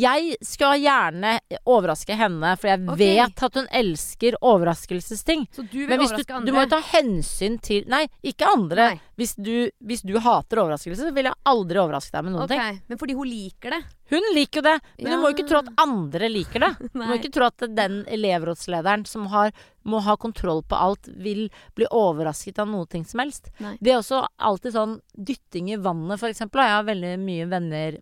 jeg 0.00 0.36
skal 0.48 0.78
gjerne 0.80 1.32
overraske 1.68 2.16
henne, 2.16 2.54
for 2.56 2.70
jeg 2.70 2.80
Ok. 2.88 2.98
vet 3.02 3.42
at 3.48 3.58
hun 3.60 3.68
elsker 3.82 4.38
overraskelsesting. 4.40 5.44
Så 5.52 5.66
du 5.68 5.76
vil 5.82 5.88
Men 5.92 6.00
hvis 6.00 6.14
du, 6.14 6.14
overraske 6.16 6.34
andre? 6.38 6.46
du 6.46 6.56
må 6.56 6.64
jo 6.64 6.70
ta 6.72 6.80
hensyn 6.94 7.58
til 7.60 7.84
Nei, 7.92 8.06
ikke 8.24 8.48
andre. 8.54 8.88
Nei. 8.94 9.00
Hvis, 9.20 9.34
du, 9.36 9.52
hvis 9.84 10.02
du 10.02 10.16
hater 10.18 10.62
overraskelser, 10.64 11.10
så 11.10 11.14
vil 11.14 11.28
jeg 11.28 11.36
aldri 11.52 11.78
overraske 11.84 12.16
deg 12.16 12.24
med 12.24 12.32
noen 12.34 12.46
Ok, 12.48 12.54
ting. 12.56 12.80
Men 12.88 12.98
fordi 13.04 13.14
hun 13.20 13.28
liker 13.28 13.76
det? 13.76 13.82
Hun 14.12 14.26
liker 14.36 14.60
jo 14.60 14.64
det, 14.66 14.74
men 15.00 15.12
du 15.12 15.16
må 15.20 15.30
jo 15.30 15.34
ikke 15.36 15.46
tro 15.48 15.60
at 15.62 15.70
andre 15.80 16.28
liker 16.28 16.60
det. 16.60 16.72
Du 16.92 16.98
må 17.00 17.16
ikke 17.16 17.32
tro 17.32 17.46
at 17.48 17.64
den 17.76 18.02
elevrådslederen 18.12 19.06
som 19.08 19.28
har, 19.32 19.52
må 19.88 20.00
ha 20.04 20.16
kontroll 20.20 20.62
på 20.68 20.76
alt, 20.76 21.08
vil 21.08 21.46
bli 21.76 21.88
overrasket 21.90 22.60
av 22.60 22.68
noe 22.68 22.88
ting 22.90 23.06
som 23.08 23.22
helst. 23.24 23.48
Nei. 23.64 23.76
Det 23.80 23.94
er 23.94 24.00
også 24.02 24.22
alltid 24.36 24.76
sånn 24.76 24.98
dytting 25.16 25.72
i 25.72 25.80
vannet, 25.80 26.20
for 26.20 26.28
eksempel. 26.28 26.64
Jeg 26.64 26.76
har 26.76 26.90
veldig 26.90 27.14
mye 27.24 27.48
venner 27.50 28.00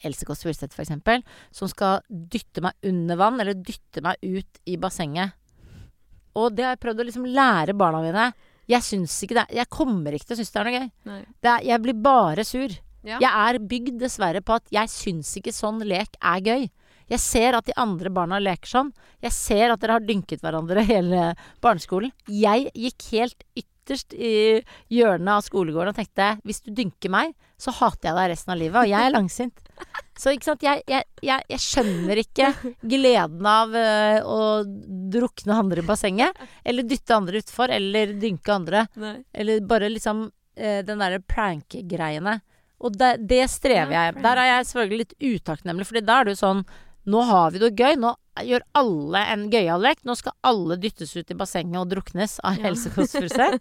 Else 0.00 0.24
Kåss 0.24 0.46
Furuseth, 0.46 0.72
for 0.72 0.86
eksempel, 0.86 1.20
som 1.52 1.68
skal 1.68 2.00
dytte 2.08 2.64
meg 2.64 2.88
under 2.88 3.20
vann, 3.20 3.40
eller 3.42 3.58
dytte 3.58 4.00
meg 4.04 4.16
ut 4.24 4.62
i 4.64 4.78
bassenget. 4.80 5.36
Og 6.40 6.54
det 6.56 6.64
har 6.64 6.76
jeg 6.76 6.84
prøvd 6.86 7.02
å 7.02 7.06
liksom 7.10 7.26
lære 7.28 7.74
barna 7.76 8.00
mine. 8.04 8.30
Jeg 8.70 8.86
syns 8.86 9.16
ikke 9.24 9.34
det 9.34 9.44
Jeg 9.58 9.66
kommer 9.72 10.14
ikke 10.14 10.28
til 10.28 10.36
å 10.36 10.38
synes 10.38 10.52
det 10.54 10.60
er 10.60 10.68
noe 10.68 10.78
gøy. 10.78 10.90
Det 11.42 11.50
er, 11.52 11.64
jeg 11.72 11.82
blir 11.84 11.96
bare 12.04 12.44
sur. 12.46 12.76
Ja. 13.06 13.18
Jeg 13.22 13.30
er 13.30 13.58
bygd 13.70 13.98
dessverre 14.02 14.42
på 14.44 14.58
at 14.58 14.68
jeg 14.74 14.92
syns 14.92 15.32
ikke 15.40 15.54
sånn 15.54 15.80
lek 15.86 16.18
er 16.20 16.44
gøy. 16.44 16.68
Jeg 17.10 17.22
ser 17.22 17.56
at 17.58 17.66
de 17.66 17.74
andre 17.80 18.12
barna 18.14 18.38
leker 18.42 18.70
sånn. 18.70 18.92
Jeg 19.24 19.34
ser 19.34 19.72
at 19.72 19.82
dere 19.82 19.98
har 19.98 20.06
dynket 20.06 20.44
hverandre 20.44 20.84
hele 20.92 21.32
barneskolen. 21.64 22.12
Jeg 22.30 22.70
gikk 22.76 23.08
helt 23.16 23.46
ytterst 23.58 24.14
i 24.14 24.60
hjørnet 24.92 25.32
av 25.34 25.46
skolegården 25.46 25.90
og 25.90 25.98
tenkte 25.98 26.36
hvis 26.46 26.62
du 26.62 26.70
dynker 26.76 27.10
meg, 27.10 27.32
så 27.60 27.74
hater 27.76 28.08
jeg 28.10 28.16
deg 28.16 28.28
resten 28.32 28.54
av 28.54 28.60
livet. 28.60 28.78
Og 28.84 28.88
jeg 28.88 29.08
er 29.08 29.12
langsint. 29.12 29.64
Så 30.20 30.34
ikke 30.36 30.50
sant, 30.50 30.62
jeg, 30.64 30.82
jeg, 30.88 31.06
jeg, 31.24 31.44
jeg 31.50 31.62
skjønner 31.64 32.20
ikke 32.20 32.50
gleden 32.84 33.48
av 33.48 33.74
eh, 33.76 34.20
å 34.24 34.62
drukne 35.12 35.56
andre 35.56 35.82
i 35.82 35.88
bassenget. 35.88 36.40
Eller 36.64 36.86
dytte 36.88 37.16
andre 37.16 37.40
utfor, 37.42 37.72
eller 37.72 38.14
dynke 38.20 38.54
andre. 38.54 38.84
Nei. 39.00 39.16
Eller 39.32 39.64
bare 39.66 39.90
liksom 39.92 40.26
eh, 40.56 40.80
den 40.86 41.02
derre 41.02 41.20
prank-greiene. 41.24 42.38
Og 42.80 42.96
det, 42.96 43.10
det 43.28 43.42
strever 43.52 43.92
jeg. 43.92 44.14
Der 44.24 44.40
er 44.40 44.46
jeg 44.54 44.68
selvfølgelig 44.70 44.98
litt 45.04 45.14
utakknemlig, 45.20 45.86
Fordi 45.90 46.04
da 46.06 46.20
er 46.20 46.24
det 46.30 46.36
jo 46.38 46.42
sånn 46.46 46.64
Nå 47.10 47.20
har 47.24 47.50
vi 47.50 47.58
det 47.62 47.70
gøy. 47.80 47.94
Nå 47.96 48.10
gjør 48.44 48.62
alle 48.76 49.20
en 49.32 49.46
gøyal 49.50 49.80
lek. 49.82 50.02
Nå 50.04 50.14
skal 50.18 50.34
alle 50.46 50.76
dyttes 50.80 51.14
ut 51.16 51.30
i 51.32 51.36
bassenget 51.36 51.80
og 51.80 51.88
druknes 51.90 52.38
av 52.44 52.60
Ja. 52.60 52.72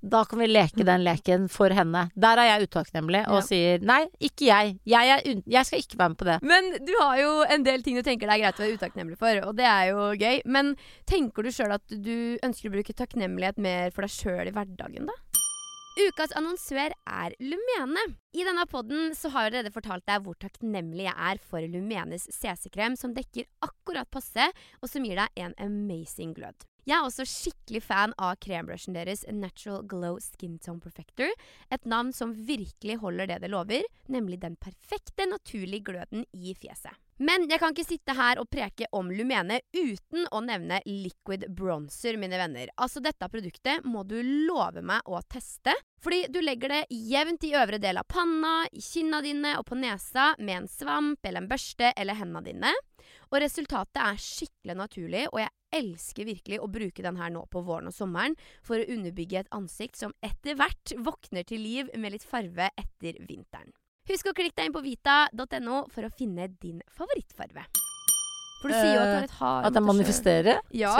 Da 0.00 0.22
kan 0.24 0.38
vi 0.40 0.46
leke 0.48 0.84
den 0.84 1.02
leken 1.04 1.46
for 1.52 1.72
henne. 1.76 2.06
Der 2.16 2.40
er 2.40 2.46
jeg 2.54 2.68
utakknemlig 2.68 3.22
og 3.28 3.40
Ja. 3.40 3.44
sier 3.44 3.82
nei, 3.84 4.06
ikke 4.20 4.46
jeg. 4.48 4.78
Jeg, 4.88 5.08
er, 5.12 5.42
jeg 5.44 5.66
skal 5.66 5.82
ikke 5.82 5.98
være 6.00 6.08
med 6.12 6.18
på 6.20 6.24
det. 6.28 6.36
Men 6.42 6.70
du 6.86 6.92
har 7.00 7.18
jo 7.20 7.32
en 7.48 7.64
del 7.66 7.82
ting 7.82 7.96
du 7.96 8.02
tenker 8.02 8.28
det 8.28 8.36
er 8.38 8.42
greit 8.44 8.60
å 8.60 8.64
være 8.64 8.78
utakknemlig 8.78 9.18
for, 9.20 9.40
og 9.48 9.56
det 9.56 9.66
er 9.68 9.90
jo 9.92 10.08
gøy. 10.20 10.40
Men 10.46 10.74
tenker 11.08 11.42
du 11.44 11.50
sjøl 11.52 11.76
at 11.76 11.84
du 11.88 12.38
ønsker 12.44 12.68
å 12.70 12.76
bruke 12.76 12.96
takknemlighet 12.96 13.58
mer 13.60 13.90
for 13.92 14.06
deg 14.06 14.10
sjøl 14.16 14.48
i 14.48 14.54
hverdagen, 14.56 15.08
da? 15.08 15.18
Ukas 15.94 16.32
annonsør 16.34 16.90
er 17.06 17.34
Lumene. 17.38 18.02
I 18.34 18.42
denne 18.42 18.64
podden 18.66 19.12
har 19.14 19.44
jeg 19.44 19.50
allerede 19.52 19.70
fortalt 19.70 20.02
deg 20.10 20.24
hvor 20.24 20.34
takknemlig 20.42 21.06
jeg 21.06 21.14
er 21.14 21.38
for 21.38 21.62
Lumenes 21.70 22.26
CC-krem, 22.34 22.96
som 22.98 23.14
dekker 23.14 23.46
akkurat 23.62 24.10
passe, 24.10 24.48
og 24.82 24.90
som 24.90 25.06
gir 25.06 25.20
deg 25.22 25.38
en 25.38 25.54
amazing 25.62 26.34
glød. 26.34 26.66
Jeg 26.84 26.98
er 26.98 27.06
også 27.06 27.28
skikkelig 27.30 27.84
fan 27.86 28.16
av 28.18 28.34
krembrushen 28.42 28.98
deres 28.98 29.22
Natural 29.30 29.86
Glow 29.86 30.18
Skin 30.18 30.58
Tone 30.58 30.82
Perfector. 30.82 31.30
Et 31.70 31.86
navn 31.86 32.10
som 32.12 32.34
virkelig 32.34 32.98
holder 33.04 33.30
det 33.30 33.38
det 33.46 33.54
lover, 33.54 33.86
nemlig 34.10 34.42
den 34.42 34.58
perfekte, 34.58 35.30
naturlige 35.30 35.92
gløden 35.92 36.26
i 36.34 36.58
fjeset. 36.58 37.03
Men 37.22 37.46
jeg 37.46 37.60
kan 37.62 37.70
ikke 37.74 37.86
sitte 37.86 38.14
her 38.18 38.40
og 38.42 38.48
preke 38.50 38.88
om 38.96 39.10
Lumene 39.14 39.60
uten 39.76 40.26
å 40.34 40.40
nevne 40.42 40.80
liquid 40.88 41.46
bronzer, 41.54 42.18
mine 42.18 42.40
venner. 42.40 42.72
Altså, 42.74 43.02
dette 43.04 43.28
produktet 43.30 43.84
må 43.86 44.02
du 44.08 44.16
love 44.48 44.82
meg 44.82 45.06
å 45.06 45.20
teste. 45.30 45.76
Fordi 46.02 46.26
du 46.34 46.40
legger 46.42 46.74
det 46.74 46.80
jevnt 46.90 47.46
i 47.46 47.54
øvre 47.56 47.78
del 47.80 48.00
av 48.00 48.08
panna, 48.10 48.64
i 48.72 48.82
kinna 48.82 49.22
dine 49.24 49.54
og 49.60 49.68
på 49.68 49.78
nesa 49.78 50.32
med 50.40 50.64
en 50.64 50.68
svamp 50.68 51.22
eller 51.24 51.44
en 51.44 51.48
børste 51.48 51.92
eller 51.96 52.18
hendene 52.18 52.44
dine. 52.50 52.74
Og 53.30 53.38
resultatet 53.44 54.02
er 54.02 54.20
skikkelig 54.20 54.76
naturlig, 54.78 55.22
og 55.30 55.40
jeg 55.40 55.54
elsker 55.74 56.28
virkelig 56.28 56.60
å 56.62 56.70
bruke 56.70 57.04
den 57.04 57.18
her 57.20 57.32
nå 57.34 57.44
på 57.50 57.62
våren 57.66 57.90
og 57.90 57.96
sommeren 57.96 58.36
for 58.66 58.80
å 58.80 58.90
underbygge 58.96 59.44
et 59.44 59.54
ansikt 59.54 60.02
som 60.02 60.14
etter 60.24 60.58
hvert 60.58 60.94
våkner 60.98 61.46
til 61.46 61.62
liv 61.62 61.94
med 61.94 62.14
litt 62.14 62.26
farve 62.26 62.70
etter 62.80 63.22
vinteren. 63.22 63.72
Husk 64.10 64.26
å 64.28 64.34
klikke 64.36 64.58
deg 64.58 64.68
inn 64.68 64.74
på 64.74 64.82
vita.no 64.84 65.78
for 65.92 66.04
å 66.06 66.10
finne 66.12 66.50
din 66.60 66.82
favorittfarve. 66.92 67.64
For 68.60 68.72
du 68.72 68.74
sier 68.76 68.94
jo 68.94 69.00
at 69.00 69.08
du 69.08 69.14
har 69.14 69.24
et 69.26 69.32
hard 69.38 69.64
Eh, 69.64 69.68
At 69.68 69.74
jeg 69.78 69.84
manifesterer? 69.84 70.58
Ja. 70.72 70.92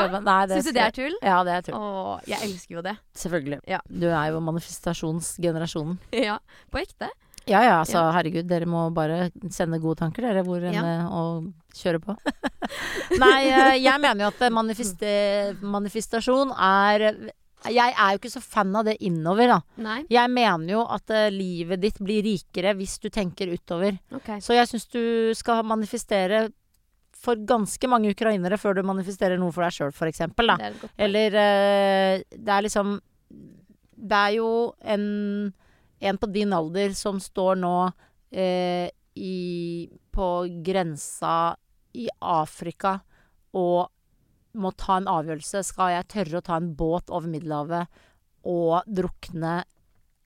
Syns 0.50 0.66
du 0.68 0.72
det 0.76 0.82
er 0.84 0.94
tull? 0.96 1.14
Ja, 1.24 1.36
det 1.44 1.52
er 1.58 1.62
tull. 1.68 1.76
Åh, 1.78 2.24
jeg 2.28 2.40
elsker 2.48 2.76
jo 2.78 2.82
det. 2.84 2.96
Selvfølgelig. 3.16 3.60
Ja. 3.68 3.78
Du 3.88 4.06
er 4.10 4.32
jo 4.34 4.40
manifestasjonsgenerasjonen. 4.44 5.96
Ja, 6.12 6.38
på 6.72 6.80
ekte. 6.82 7.08
Ja 7.44 7.60
ja, 7.60 7.72
altså 7.82 8.00
herregud, 8.16 8.46
dere 8.48 8.64
må 8.64 8.86
bare 8.96 9.26
sende 9.52 9.76
gode 9.82 9.98
tanker, 10.00 10.24
dere, 10.24 10.40
hvor 10.46 10.62
enn 10.64 10.72
Ja. 10.78 10.84
eh, 10.94 11.08
og 11.12 11.50
kjøre 11.76 12.00
på. 12.00 12.14
Nei, 13.20 13.40
eh, 13.52 13.74
jeg 13.84 14.00
mener 14.00 14.24
jo 14.24 14.30
at 14.32 14.52
manifeste, 14.52 15.10
manifestasjon 15.60 16.54
er 16.56 17.04
Jeg 17.72 17.94
er 17.96 18.12
jo 18.12 18.20
ikke 18.20 18.32
så 18.32 18.42
fan 18.44 18.74
av 18.76 18.88
det 18.88 18.96
innover, 19.06 19.54
da. 19.54 19.58
Nei? 19.84 20.00
Jeg 20.12 20.32
mener 20.32 20.74
jo 20.74 20.82
at 20.92 21.12
uh, 21.14 21.28
livet 21.32 21.80
ditt 21.82 22.00
blir 22.04 22.24
rikere 22.26 22.74
hvis 22.76 22.98
du 23.00 23.08
tenker 23.12 23.52
utover. 23.54 23.96
Okay. 24.20 24.42
Så 24.44 24.56
jeg 24.56 24.68
syns 24.70 24.86
du 24.92 25.32
skal 25.38 25.64
manifestere 25.66 26.48
for 27.24 27.40
ganske 27.48 27.88
mange 27.88 28.12
ukrainere 28.12 28.58
før 28.60 28.76
du 28.76 28.84
manifesterer 28.86 29.40
noe 29.40 29.54
for 29.54 29.64
deg 29.64 29.76
sjøl, 29.76 29.94
eksempel, 30.10 30.52
da. 30.52 30.58
Det 30.60 30.70
er. 30.70 30.94
Eller 31.06 31.38
uh, 31.38 32.24
Det 32.34 32.56
er 32.56 32.66
liksom 32.66 32.98
Det 33.94 34.20
er 34.20 34.36
jo 34.36 34.50
en, 34.80 35.06
en 36.00 36.20
på 36.20 36.30
din 36.34 36.52
alder 36.52 36.92
som 36.98 37.22
står 37.22 37.56
nå 37.62 37.76
uh, 37.88 38.86
i, 39.14 39.88
på 40.12 40.28
grensa 40.66 41.54
i 41.94 42.08
Afrika 42.18 42.98
og 43.54 43.86
må 44.54 44.72
ta 44.78 44.98
en 45.00 45.10
avgjørelse. 45.10 45.64
Skal 45.66 45.94
jeg 45.96 46.10
tørre 46.14 46.40
å 46.40 46.46
ta 46.46 46.58
en 46.60 46.72
båt 46.78 47.12
over 47.12 47.30
Middelhavet 47.30 48.02
og 48.50 48.84
drukne 48.86 49.62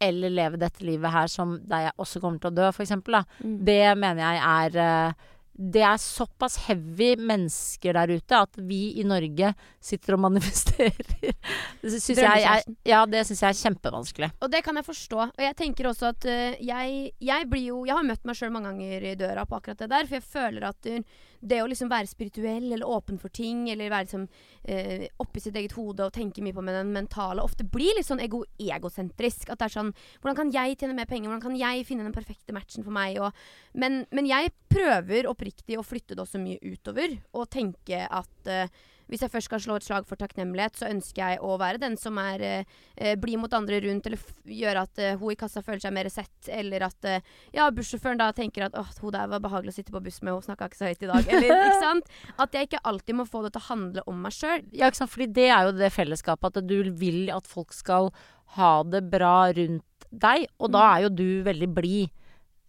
eller 0.02 0.30
leve 0.30 0.60
dette 0.60 0.84
livet 0.86 1.10
her 1.10 1.30
som 1.30 1.56
der 1.66 1.88
jeg 1.88 1.98
også 1.98 2.22
kommer 2.22 2.42
til 2.42 2.52
å 2.52 2.56
dø, 2.60 2.68
eksempel. 2.70 3.18
Mm. 3.42 3.56
Det 3.66 3.82
mener 3.98 4.22
jeg 4.22 4.42
er 4.46 4.78
eh, 4.84 5.26
det 5.58 5.82
er 5.82 5.96
såpass 5.98 6.54
heavy 6.68 7.16
mennesker 7.18 7.96
der 7.96 8.12
ute 8.14 8.38
at 8.44 8.58
vi 8.62 8.92
i 9.00 9.04
Norge 9.06 9.50
sitter 9.82 10.14
og 10.14 10.20
manifesterer. 10.28 11.08
Det 11.82 11.90
syns 11.90 12.20
jeg, 12.20 12.44
er, 12.46 12.62
ja, 12.86 13.00
det 13.06 13.24
jeg 13.24 13.38
er 13.46 13.56
kjempevanskelig. 13.58 14.28
Og 14.42 14.50
det 14.52 14.60
kan 14.66 14.78
jeg 14.78 14.86
forstå. 14.86 15.18
Og 15.30 15.42
jeg 15.42 15.56
tenker 15.58 15.88
også 15.90 16.12
at 16.12 16.26
eh, 16.30 16.58
jeg, 16.62 17.12
jeg 17.22 17.46
blir 17.50 17.68
jo 17.70 17.78
Jeg 17.86 17.96
har 17.96 18.06
møtt 18.06 18.26
meg 18.26 18.38
sjøl 18.38 18.52
mange 18.54 18.70
ganger 18.72 19.06
i 19.10 19.14
døra 19.18 19.46
på 19.48 19.58
akkurat 19.58 19.82
det 19.82 19.90
der, 19.90 20.06
for 20.06 20.18
jeg 20.18 20.26
føler 20.26 20.68
at 20.70 20.90
eh, 20.90 21.18
det 21.40 21.60
å 21.62 21.68
liksom 21.70 21.90
være 21.90 22.10
spirituell 22.10 22.72
eller 22.72 22.88
åpen 22.88 23.18
for 23.20 23.32
ting, 23.34 23.66
eller 23.70 23.92
være 23.92 24.08
liksom 24.08 24.26
eh, 24.64 25.06
oppi 25.22 25.42
sitt 25.42 25.56
eget 25.58 25.76
hode 25.78 26.06
og 26.06 26.14
tenke 26.14 26.42
mye 26.44 26.56
på 26.56 26.64
med 26.64 26.76
den 26.76 26.92
mentale, 26.94 27.44
ofte 27.44 27.66
blir 27.66 27.96
litt 27.98 28.08
sånn 28.08 28.22
ego 28.24 28.42
egosentrisk. 28.58 29.48
At 29.52 29.60
det 29.60 29.68
er 29.68 29.76
sånn 29.78 29.94
Hvordan 30.18 30.38
kan 30.38 30.52
jeg 30.54 30.78
tjene 30.80 30.96
mer 30.98 31.08
penger? 31.10 31.30
Hvordan 31.30 31.46
kan 31.46 31.58
jeg 31.58 31.86
finne 31.88 32.06
den 32.06 32.16
perfekte 32.16 32.54
matchen 32.56 32.86
for 32.86 32.94
meg? 32.94 33.20
Og, 33.22 33.34
men, 33.78 34.02
men 34.14 34.28
jeg 34.28 34.54
prøver 34.72 35.30
oppriktig 35.30 35.78
å 35.78 35.86
flytte 35.86 36.16
det 36.16 36.24
også 36.24 36.42
mye 36.42 36.60
utover, 36.62 37.18
og 37.32 37.50
tenke 37.54 38.04
at 38.04 38.50
eh, 38.50 38.70
hvis 39.08 39.22
jeg 39.24 39.30
først 39.32 39.48
skal 39.48 39.60
slå 39.64 39.76
et 39.80 39.86
slag 39.86 40.06
for 40.08 40.16
takknemlighet, 40.20 40.76
så 40.76 40.88
ønsker 40.90 41.22
jeg 41.22 41.40
å 41.44 41.56
være 41.60 41.80
den 41.82 41.96
som 41.96 42.18
er 42.20 42.40
eh, 42.44 42.64
eh, 42.96 43.14
blid 43.16 43.38
mot 43.40 43.52
andre 43.56 43.80
rundt, 43.84 44.06
eller 44.06 44.18
gjøre 44.44 44.82
at 44.84 44.98
eh, 45.02 45.16
hun 45.20 45.32
i 45.32 45.38
kassa 45.40 45.62
føler 45.64 45.80
seg 45.80 45.94
mer 45.96 46.08
sett, 46.12 46.48
eller 46.52 46.84
at 46.88 47.08
eh, 47.08 47.20
ja, 47.56 47.70
bussjåføren 47.74 48.20
da 48.20 48.30
tenker 48.36 48.66
at 48.68 48.76
åh, 48.78 48.90
hun 49.00 49.12
der 49.16 49.26
var 49.32 49.40
behagelig 49.40 49.72
å 49.72 49.78
sitte 49.80 49.94
på 49.94 50.02
buss 50.04 50.20
med, 50.22 50.34
hun 50.36 50.42
snakka 50.44 50.68
ikke 50.68 50.80
så 50.82 50.90
høyt 50.92 51.02
i 51.06 51.10
dag. 51.12 51.28
Eller, 51.32 51.54
ikke 51.68 51.80
sant? 51.82 52.12
At 52.38 52.52
jeg 52.58 52.68
ikke 52.70 52.82
alltid 52.84 53.18
må 53.20 53.26
få 53.28 53.42
det 53.46 53.54
til 53.56 53.64
å 53.64 53.68
handle 53.72 54.06
om 54.06 54.20
meg 54.28 54.36
sjøl. 54.36 54.62
Ja, 54.72 54.88
ikke 54.92 55.02
sant? 55.02 55.14
Fordi 55.16 55.30
det 55.40 55.48
er 55.48 55.68
jo 55.70 55.76
det 55.80 55.92
fellesskapet, 55.96 56.60
at 56.62 56.68
du 56.68 56.78
vil 57.00 57.28
at 57.34 57.48
folk 57.48 57.72
skal 57.76 58.12
ha 58.58 58.72
det 58.88 59.02
bra 59.12 59.48
rundt 59.56 59.84
deg, 60.08 60.46
og 60.58 60.70
da 60.72 60.84
Mm. 60.84 60.92
er 60.94 61.02
jo 61.04 61.08
du 61.16 61.28
veldig 61.44 61.66
blid. 61.76 62.08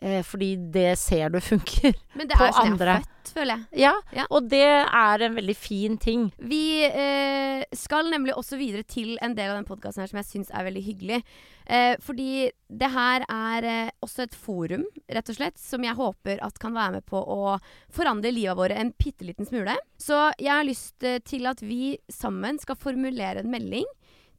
Eh, 0.02 0.22
fordi 0.24 0.54
det 0.72 0.94
ser 0.98 1.28
du 1.34 1.40
funker. 1.52 1.92
Men 2.16 2.28
det 2.30 2.38
På 2.40 2.46
er 2.48 2.54
sånn 2.56 2.70
jeg 2.70 2.74
andre. 2.78 2.94
er 2.96 3.02
født, 3.04 3.32
føler 3.36 3.58
jeg. 3.58 3.80
Ja, 3.82 3.94
Ja. 4.16 4.26
og 4.32 4.46
det 4.48 4.62
er 4.64 5.24
en 5.26 5.36
veldig 5.36 5.56
fin 5.60 5.98
ting. 6.00 6.22
Vi 6.40 6.62
eh, 6.88 7.66
skal 7.76 8.08
nemlig 8.08 8.32
også 8.40 8.56
videre 8.62 8.86
til 8.88 9.18
en 9.22 9.36
del 9.36 9.52
av 9.52 9.58
den 9.60 9.68
podkasten 9.68 10.00
her 10.06 10.08
som 10.08 10.22
jeg 10.22 10.30
syns 10.30 10.54
er 10.56 10.64
veldig 10.70 10.84
hyggelig. 10.86 11.20
Eh, 11.68 11.98
fordi 12.00 12.30
det 12.72 12.90
her 12.94 13.26
er 13.28 13.68
eh, 13.68 13.92
også 14.02 14.24
et 14.24 14.38
forum, 14.40 14.86
rett 15.12 15.30
og 15.30 15.36
slett, 15.36 15.60
som 15.60 15.84
jeg 15.84 16.00
håper 16.00 16.40
at 16.48 16.58
kan 16.64 16.74
være 16.80 16.96
med 17.02 17.06
på 17.06 17.20
å 17.20 17.58
forandre 17.92 18.32
livet 18.32 18.56
våre 18.58 18.80
en 18.80 18.94
bitte 18.98 19.28
liten 19.28 19.46
smule. 19.52 19.76
Så 20.00 20.30
jeg 20.40 20.54
har 20.56 20.64
lyst 20.64 21.04
eh, 21.04 21.20
til 21.28 21.44
at 21.52 21.60
vi 21.62 21.98
sammen 22.08 22.58
skal 22.64 22.80
formulere 22.80 23.44
en 23.44 23.52
melding 23.52 23.86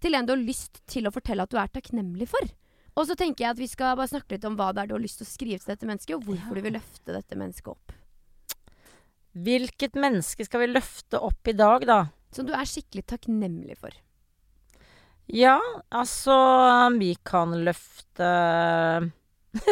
til 0.01 0.17
en 0.17 0.25
du 0.25 0.33
har 0.33 0.41
lyst 0.41 0.81
til 0.89 1.05
å 1.05 1.13
fortelle 1.13 1.45
at 1.45 1.53
du 1.53 1.61
er 1.61 1.69
takknemlig 1.77 2.31
for. 2.33 2.49
Og 2.99 3.07
så 3.07 3.17
tenker 3.19 3.45
jeg 3.45 3.55
at 3.55 3.61
vi 3.61 3.69
skal 3.71 3.97
bare 3.99 4.11
snakke 4.11 4.35
litt 4.35 4.47
om 4.49 4.57
hva 4.59 4.71
det 4.75 4.83
er 4.83 4.91
du 4.91 4.97
har 4.97 5.03
lyst 5.05 5.21
til 5.21 5.29
å 5.29 5.31
skrive 5.31 5.61
til 5.63 5.73
dette 5.73 5.89
mennesket, 5.89 6.17
og 6.17 6.27
hvorfor 6.27 6.59
du 6.59 6.65
vil 6.67 6.77
løfte 6.79 7.15
dette 7.15 7.39
mennesket 7.39 7.73
opp. 7.73 7.95
Hvilket 9.31 9.95
menneske 10.01 10.45
skal 10.47 10.65
vi 10.65 10.73
løfte 10.73 11.21
opp 11.23 11.49
i 11.49 11.55
dag, 11.55 11.87
da? 11.87 12.01
Som 12.35 12.49
du 12.49 12.55
er 12.57 12.67
skikkelig 12.67 13.05
takknemlig 13.13 13.77
for. 13.79 13.95
Ja, 15.31 15.61
altså 15.95 16.35
Vi 16.99 17.15
kan 17.23 17.55
løfte 17.63 18.31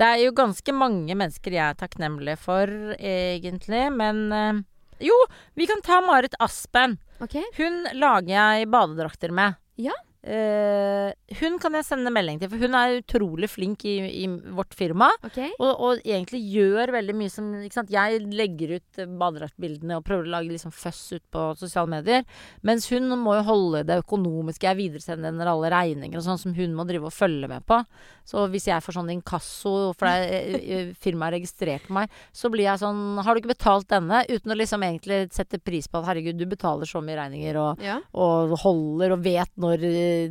Det 0.00 0.06
er 0.06 0.20
jo 0.22 0.32
ganske 0.32 0.72
mange 0.72 1.12
mennesker 1.18 1.52
jeg 1.52 1.66
er 1.66 1.76
takknemlig 1.76 2.38
for, 2.40 2.70
egentlig. 2.96 3.82
Men 3.92 4.32
eh, 4.32 4.60
jo, 5.04 5.16
vi 5.58 5.66
kan 5.68 5.82
ta 5.84 6.00
Marit 6.04 6.34
Aspen. 6.40 6.96
Ok? 7.20 7.36
Hun 7.58 7.82
lager 7.98 8.32
jeg 8.32 8.70
badedrakter 8.72 9.34
med. 9.36 9.58
Ja. 9.76 9.92
Eh, 10.20 11.12
hun 11.40 11.56
kan 11.62 11.72
jeg 11.78 11.86
sende 11.86 12.10
melding 12.12 12.40
til, 12.42 12.50
for 12.52 12.60
hun 12.60 12.74
er 12.76 12.98
utrolig 12.98 13.48
flink 13.48 13.84
i, 13.88 13.94
i 14.20 14.26
vårt 14.52 14.74
firma. 14.76 15.08
Okay. 15.24 15.48
Og, 15.58 15.70
og 15.72 16.02
egentlig 16.04 16.42
gjør 16.52 16.92
veldig 16.92 17.14
mye 17.16 17.32
som? 17.32 17.48
Jeg 17.90 18.20
legger 18.28 18.76
ut 18.76 19.00
badedraktbildene 19.20 19.96
og 19.96 20.04
prøver 20.06 20.28
å 20.28 20.34
lage 20.36 20.52
liksom 20.52 20.74
føss 20.74 21.02
ut 21.16 21.24
på 21.32 21.46
sosiale 21.60 21.88
medier. 21.94 22.26
Mens 22.66 22.90
hun 22.92 23.08
må 23.20 23.38
jo 23.38 23.46
holde 23.48 23.84
det 23.88 24.00
økonomiske. 24.02 24.68
Jeg 24.68 24.80
videresender 24.82 25.50
alle 25.50 25.72
regninger 25.72 26.20
og 26.20 26.26
sånn 26.26 26.40
som 26.42 26.56
hun 26.56 26.76
må 26.76 26.84
drive 26.88 27.08
og 27.08 27.16
følge 27.16 27.48
med 27.50 27.64
på. 27.68 27.80
Så 28.28 28.44
hvis 28.52 28.68
jeg 28.68 28.84
får 28.84 28.98
sånn 29.00 29.10
inkasso, 29.16 29.74
for 29.98 30.10
eh, 30.10 30.60
eh, 30.60 30.92
firmaet 31.04 31.32
er 31.32 31.38
registrert 31.40 31.88
meg, 31.92 32.12
så 32.36 32.50
blir 32.52 32.68
jeg 32.68 32.82
sånn 32.82 33.00
Har 33.24 33.34
du 33.34 33.40
ikke 33.40 33.54
betalt 33.54 33.88
denne? 33.90 34.20
Uten 34.28 34.52
å 34.52 34.58
liksom 34.58 34.84
egentlig 34.86 35.22
sette 35.34 35.58
pris 35.62 35.88
på 35.88 36.00
at 36.02 36.10
herregud, 36.10 36.36
du 36.38 36.46
betaler 36.50 36.88
så 36.88 37.00
mye 37.04 37.18
regninger 37.18 37.56
og 37.60 37.80
Ja. 37.80 37.98
og 38.12 38.52
holder 38.60 39.14
og 39.16 39.24
vet 39.24 39.50
når, 39.60 39.82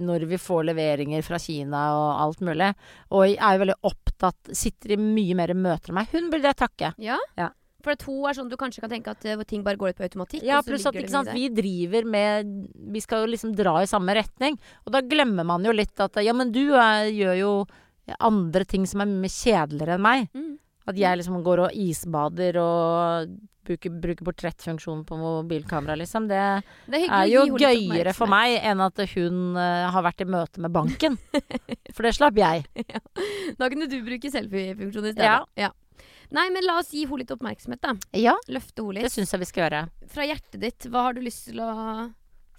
når 0.01 0.25
vi 0.29 0.39
får 0.41 0.67
leveringer 0.71 1.23
fra 1.25 1.39
Kina 1.41 1.85
og 1.97 2.09
alt 2.25 2.43
mulig. 2.45 2.73
Og 3.13 3.25
jeg 3.27 3.39
er 3.39 3.55
jo 3.55 3.63
veldig 3.65 3.79
opptatt 3.89 4.51
Sitter 4.55 4.95
i 4.95 4.99
mye 4.99 5.37
mer 5.37 5.53
møter 5.55 5.91
enn 5.91 5.99
meg. 6.01 6.11
Hun 6.13 6.29
burde 6.33 6.51
jeg 6.51 6.59
takke. 6.59 6.93
Ja? 7.01 7.17
Ja. 7.39 7.51
For 7.83 7.95
at 7.95 8.03
hun 8.03 8.25
er 8.27 8.35
sånn 8.35 8.49
du 8.51 8.57
kanskje 8.59 8.83
kan 8.83 8.91
tenke 8.91 9.13
at 9.15 9.23
uh, 9.23 9.43
ting 9.47 9.63
bare 9.63 9.79
går 9.79 9.93
ut 9.93 9.99
på 9.99 10.07
automatikk. 10.07 10.43
Ja, 10.47 10.59
pluss 10.65 10.87
at 10.89 10.97
sant, 11.11 11.31
vi 11.35 11.47
driver 11.53 12.07
med 12.07 12.49
Vi 12.91 13.03
skal 13.03 13.23
jo 13.23 13.31
liksom 13.31 13.53
dra 13.55 13.77
i 13.83 13.89
samme 13.89 14.15
retning. 14.17 14.59
Og 14.85 14.95
da 14.95 15.03
glemmer 15.05 15.47
man 15.47 15.63
jo 15.63 15.75
litt 15.75 15.95
at 16.03 16.19
ja, 16.23 16.35
men 16.35 16.51
du 16.55 16.65
er, 16.75 17.07
gjør 17.07 17.37
jo 17.39 17.53
andre 18.19 18.65
ting 18.65 18.87
som 18.89 19.03
er 19.03 19.11
mye 19.11 19.31
kjedeligere 19.31 19.95
enn 19.95 20.03
meg. 20.03 20.27
Mm. 20.35 20.57
At 20.89 20.97
jeg 20.99 21.19
liksom 21.21 21.39
går 21.45 21.61
og 21.67 21.75
isbader 21.77 22.57
og 22.61 23.33
bruker, 23.69 23.93
bruker 24.01 24.25
portrettfunksjonen 24.25 25.03
på 25.05 25.17
mobilkamera, 25.19 25.93
liksom. 25.99 26.25
Det 26.29 26.39
Det 26.89 27.03
er, 27.03 27.11
er 27.19 27.27
jo 27.29 27.43
gøyere 27.59 28.15
for 28.17 28.31
meg 28.31 28.55
enn 28.65 28.81
at 28.81 28.97
hun 29.13 29.53
uh, 29.57 29.89
har 29.93 30.05
vært 30.07 30.23
i 30.25 30.29
møte 30.29 30.63
med 30.63 30.73
banken. 30.73 31.19
For 31.93 32.07
det 32.07 32.15
slapp 32.17 32.39
jeg. 32.41 32.65
Da 33.59 33.69
kunne 33.69 33.85
du 33.91 33.99
bruke 34.05 34.31
selfie-funksjonen 34.33 35.11
i 35.11 35.13
stedet. 35.13 35.45
Ja. 35.59 35.69
Nei, 36.29 36.45
men 36.53 36.61
la 36.65 36.75
oss 36.81 36.91
gi 36.93 37.05
henne 37.09 37.23
litt 37.23 37.31
oppmerksomhet, 37.33 37.81
da. 37.81 37.95
Ja, 38.17 38.35
Løfte 38.53 38.83
henne 38.83 38.99
litt. 38.99 39.07
det 39.07 39.13
syns 39.13 39.33
jeg 39.33 39.41
vi 39.41 39.47
skal 39.49 39.63
gjøre. 39.65 39.83
Fra 40.13 40.25
hjertet 40.29 40.59
ditt, 40.61 40.89
hva 40.93 41.07
har 41.07 41.17
du 41.17 41.21
lyst 41.25 41.49
til 41.49 41.61
å 41.65 41.69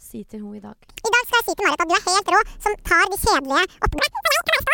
si 0.00 0.24
til 0.24 0.42
henne 0.42 0.58
i 0.58 0.64
dag? 0.64 0.74
I 0.74 1.14
dag 1.14 1.22
skal 1.28 1.38
jeg 1.38 1.46
si 1.50 1.54
til 1.54 1.66
Marit 1.68 1.82
at 1.86 1.90
du 1.90 1.94
er 1.98 2.06
helt 2.08 2.34
rå 2.34 2.40
som 2.66 2.78
tar 2.90 3.06
de 3.14 3.18
kjedelige 3.22 4.70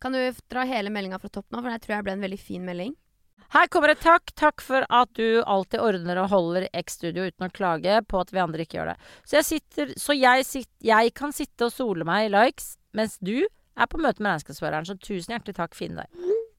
Kan 0.00 0.12
du 0.14 0.18
dra 0.50 0.62
hele 0.68 0.90
meldinga 0.94 1.18
fra 1.18 1.28
topp 1.32 1.46
nå, 1.50 1.60
for 1.62 1.70
det 1.74 1.80
tror 1.82 1.96
jeg 1.96 2.04
ble 2.06 2.12
en 2.16 2.24
veldig 2.26 2.38
fin 2.40 2.64
melding. 2.66 2.94
Her 3.50 3.66
kommer 3.72 3.88
et 3.94 4.00
takk. 4.04 4.30
Takk 4.36 4.60
for 4.60 4.84
at 4.92 5.12
du 5.16 5.40
alltid 5.42 5.80
ordner 5.80 6.18
og 6.22 6.28
holder 6.30 6.66
X-studio 6.76 7.24
uten 7.30 7.46
å 7.46 7.50
klage 7.50 7.94
på 8.06 8.20
at 8.20 8.30
vi 8.34 8.42
andre 8.42 8.66
ikke 8.66 8.76
gjør 8.78 8.90
det. 8.92 8.96
Så 9.24 9.38
jeg, 9.38 9.46
sitter, 9.48 9.92
så 9.96 10.12
jeg, 10.18 10.44
sit, 10.44 10.68
jeg 10.84 11.14
kan 11.16 11.32
sitte 11.32 11.64
og 11.70 11.72
sole 11.72 12.04
meg 12.04 12.26
i 12.28 12.32
likes, 12.34 12.74
mens 12.92 13.16
du 13.24 13.38
er 13.78 13.86
på 13.88 13.98
møte 14.02 14.20
med 14.20 14.34
regnskapsføreren. 14.36 14.84
Så 14.90 14.98
tusen 15.00 15.32
hjertelig 15.32 15.56
takk, 15.56 15.74
fin 15.78 15.96
deg. 15.96 16.06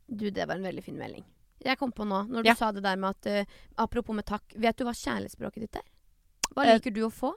Du, 0.10 0.26
det 0.34 0.48
var 0.50 0.58
en 0.58 0.66
veldig 0.66 0.82
fin 0.84 0.98
melding. 0.98 1.24
Jeg 1.62 1.78
kom 1.78 1.92
på 1.94 2.08
nå, 2.08 2.24
når 2.32 2.42
du 2.44 2.50
Ja. 2.50 2.56
sa 2.56 2.72
det 2.72 2.82
der 2.82 2.96
med 2.98 3.10
at 3.20 3.46
uh, 3.46 3.56
Apropos 3.84 4.16
med 4.16 4.26
takk. 4.26 4.44
Vet 4.56 4.78
du 4.80 4.86
hva 4.88 4.94
kjærlighetsspråket 4.96 5.62
ditt 5.68 5.76
er? 5.76 5.86
Hva 6.56 6.66
Eh, 6.66 6.74
liker 6.80 6.92
du 6.96 7.04
å 7.06 7.12
få? 7.14 7.36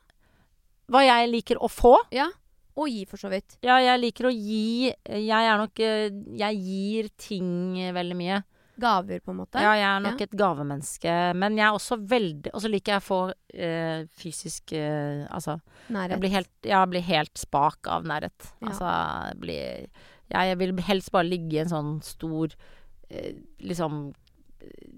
Hva 0.88 1.02
jeg 1.04 1.28
liker 1.28 1.60
å 1.60 1.68
få? 1.68 1.96
Ja. 2.14 2.30
Og 2.76 2.88
gi, 2.88 3.02
for 3.04 3.20
så 3.20 3.28
vidt. 3.32 3.58
Ja, 3.62 3.76
jeg 3.84 4.00
liker 4.00 4.30
å 4.30 4.32
gi 4.32 4.88
Jeg 4.88 5.28
er 5.52 5.58
nok 5.60 5.80
eh, 5.84 6.06
Jeg 6.40 6.56
gir 6.64 7.08
ting 7.20 7.50
veldig 7.92 8.16
mye. 8.16 8.38
Gaver, 8.80 9.20
på 9.20 9.30
en 9.34 9.36
måte. 9.42 9.60
Ja, 9.60 9.74
jeg 9.76 9.84
er 9.84 10.00
nok 10.00 10.20
Ja. 10.22 10.24
et 10.24 10.36
gavemenneske. 10.40 11.16
Men 11.36 11.58
jeg 11.60 11.66
er 11.66 11.76
også 11.76 11.98
veldig 12.08 12.54
Og 12.54 12.62
så 12.64 12.70
liker 12.72 12.94
jeg 12.94 13.02
å 13.02 13.04
få 13.04 13.18
eh, 13.52 14.06
fysisk 14.16 14.72
eh, 14.72 15.26
Altså 15.28 15.58
Nærhet. 15.92 16.14
Jeg 16.16 16.20
blir 16.24 16.30
helt, 16.38 16.50
jeg 16.64 16.88
blir 16.94 17.04
helt 17.10 17.36
spak 17.38 17.86
av 17.92 18.08
nærhet. 18.08 18.48
Ja. 18.62 18.70
Altså, 18.72 18.88
jeg 19.28 19.38
blir 19.44 19.86
Jeg 20.32 20.58
vil 20.62 20.72
helst 20.88 21.12
bare 21.12 21.28
ligge 21.28 21.58
i 21.58 21.62
en 21.66 21.68
sånn 21.74 21.92
stor 22.02 22.56
eh, 23.10 23.34
Liksom 23.60 24.14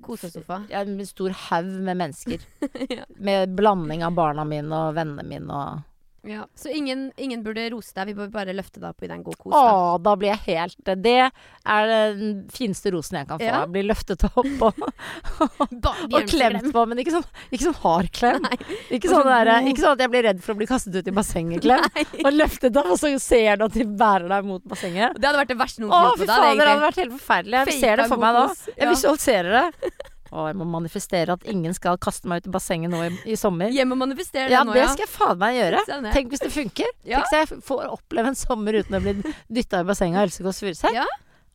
Kosesofa. 0.04 0.66
ja, 0.70 0.82
En 0.84 1.00
stor 1.06 1.30
haug 1.48 1.64
med 1.86 1.96
mennesker. 1.96 2.42
ja. 2.90 3.04
Med 3.16 3.54
blanding 3.56 4.02
av 4.04 4.14
barna 4.14 4.44
mine 4.44 4.68
og 4.76 4.94
vennene 4.98 5.24
mine 5.24 5.50
og 5.50 5.82
ja. 6.26 6.46
Så 6.56 6.70
ingen, 6.72 7.10
ingen 7.20 7.42
burde 7.44 7.66
rose 7.72 7.92
deg, 7.96 8.06
vi 8.10 8.14
bør 8.18 8.30
bare 8.32 8.54
løfte 8.56 8.80
deg 8.80 8.88
opp 8.90 9.02
i 9.04 9.10
den 9.10 9.22
god 9.26 9.36
kos. 9.38 9.52
Å, 9.52 9.62
Da. 9.64 9.98
da 10.06 10.14
blir 10.16 10.30
jeg 10.32 10.40
helt 10.58 10.78
Det 11.04 11.16
er 11.20 11.90
den 12.16 12.32
fineste 12.52 12.92
rosen 12.94 13.18
jeg 13.20 13.28
kan 13.28 13.38
få. 13.42 13.44
Ja. 13.48 13.64
Bli 13.70 13.82
løftet 13.86 14.24
opp 14.30 14.64
og, 14.68 14.80
og, 15.44 15.74
og 15.78 16.30
klemt 16.30 16.70
på, 16.72 16.84
men 16.88 17.02
ikke 17.02 17.14
sånn, 17.16 17.26
ikke 17.50 17.66
sånn 17.68 17.78
hard 17.82 18.10
klem. 18.16 18.48
Ikke 18.94 19.10
sånn, 19.12 19.28
der, 19.28 19.52
ikke 19.68 19.84
sånn 19.84 19.96
at 19.98 20.04
jeg 20.06 20.12
blir 20.14 20.26
redd 20.30 20.42
for 20.44 20.54
å 20.54 20.60
bli 20.62 20.68
kastet 20.70 20.96
ut 20.96 21.08
i 21.12 21.14
bassenget-klem. 21.14 21.84
Og 22.24 22.30
løftet 22.34 22.80
opp, 22.80 22.90
og 22.94 22.98
så 23.00 23.12
ser 23.22 23.60
du 23.60 23.66
at 23.68 23.76
de 23.76 23.84
bærer 23.84 24.28
deg 24.32 24.48
mot 24.48 24.64
bassenget. 24.70 25.18
Det 25.20 25.28
hadde 25.30 25.42
vært 25.44 25.52
det 25.54 25.60
verste 25.60 25.84
noen 25.84 25.92
kunne 25.94 26.16
fy 26.16 26.24
Å, 26.24 26.24
fy 26.24 26.30
fader, 26.32 26.56
det 26.64 26.70
hadde 26.72 26.86
vært 26.88 27.00
helt 27.04 27.14
forferdelig. 27.18 27.60
Jeg 27.60 27.70
Fake 27.70 27.80
ser 27.84 28.02
det 28.02 28.08
for 28.12 28.24
meg 28.24 28.34
da 28.40 28.44
nå. 28.48 28.58
Jeg 28.74 28.84
Ja. 28.84 28.90
visualiserer 28.94 29.50
det. 29.60 30.10
Å, 30.34 30.48
jeg 30.50 30.56
må 30.58 30.66
manifestere 30.66 31.36
at 31.36 31.44
ingen 31.46 31.74
skal 31.76 31.98
kaste 32.02 32.26
meg 32.30 32.42
ut 32.42 32.48
i 32.50 32.54
bassenget 32.56 32.90
nå 32.90 33.02
i, 33.06 33.10
i 33.30 33.36
sommer. 33.38 33.70
Hjem 33.70 33.94
og 33.94 34.00
manifestere 34.00 34.50
Ja, 34.50 34.64
det 34.64 34.72
nå, 34.72 34.74
det 34.74 34.82
ja. 34.82 34.88
skal 34.90 35.06
jeg 35.06 35.12
faen 35.12 35.38
meg 35.38 35.58
gjøre. 35.60 35.82
Tenk 36.10 36.32
hvis 36.34 36.42
det 36.42 36.50
funker. 36.54 36.90
Ja. 37.14 37.20
Tenk 37.20 37.30
så 37.30 37.40
jeg 37.42 37.62
får 37.68 37.84
oppleve 37.92 38.32
en 38.32 38.38
sommer 38.38 38.80
uten 38.80 38.96
å 38.98 39.00
bli 39.04 39.14
dytta 39.52 39.82
i 39.84 39.86
bassenget 39.86 40.18
av 40.18 40.26
Else 40.26 40.42
Kåss 40.46 40.60
Furuseth. 40.64 40.96
Ja. 40.96 41.04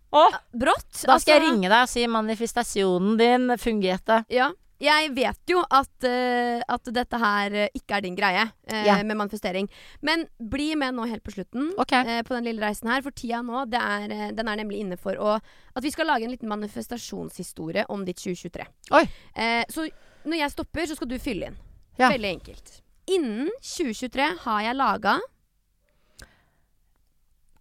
Brått. 0.10 0.88
da 1.06 1.18
skal 1.20 1.36
jeg 1.36 1.42
altså- 1.42 1.52
ringe 1.52 1.70
deg 1.70 1.82
og 1.84 1.90
si 1.92 2.06
manifestasjonen 2.10 3.18
din 3.20 3.58
fungerte. 3.62 4.24
Ja. 4.32 4.50
Jeg 4.80 5.12
vet 5.16 5.52
jo 5.52 5.62
at, 5.76 5.92
uh, 6.08 6.62
at 6.64 6.92
dette 6.96 7.20
her 7.20 7.56
eh, 7.66 7.72
ikke 7.76 7.98
er 7.98 8.06
din 8.06 8.16
greie 8.16 8.46
uh, 8.48 8.74
yeah. 8.74 9.02
med 9.04 9.18
manifestering. 9.20 9.68
Men 10.06 10.24
bli 10.40 10.72
med 10.80 10.96
nå 10.96 11.08
helt 11.10 11.24
på 11.26 11.34
slutten 11.36 11.74
okay. 11.82 12.06
uh, 12.08 12.22
på 12.24 12.36
den 12.38 12.48
lille 12.48 12.64
reisen 12.64 12.90
her. 12.92 13.04
For 13.06 13.16
tida 13.16 13.42
nå, 13.46 13.66
det 13.72 13.80
er, 13.82 14.08
eh, 14.14 14.30
den 14.36 14.48
er 14.48 14.60
nemlig 14.62 14.80
inne 14.84 14.98
for 15.00 15.20
å, 15.20 15.38
at 15.76 15.86
vi 15.86 15.92
skal 15.94 16.08
lage 16.10 16.28
en 16.28 16.34
liten 16.34 16.52
manifestasjonshistorie 16.52 17.86
om 17.92 18.06
ditt 18.08 18.20
2023. 18.22 18.68
Oi. 18.96 19.04
Eh, 19.36 19.64
så 19.72 19.88
når 20.30 20.38
jeg 20.44 20.56
stopper, 20.56 20.88
så 20.88 20.96
skal 21.00 21.10
du 21.12 21.18
fylle 21.22 21.52
inn. 21.52 21.58
Ja. 22.00 22.08
Veldig 22.14 22.32
enkelt. 22.38 22.68
Innen 23.10 23.50
2023 23.66 24.28
har 24.46 24.60
jeg 24.64 24.76
laga 24.78 25.14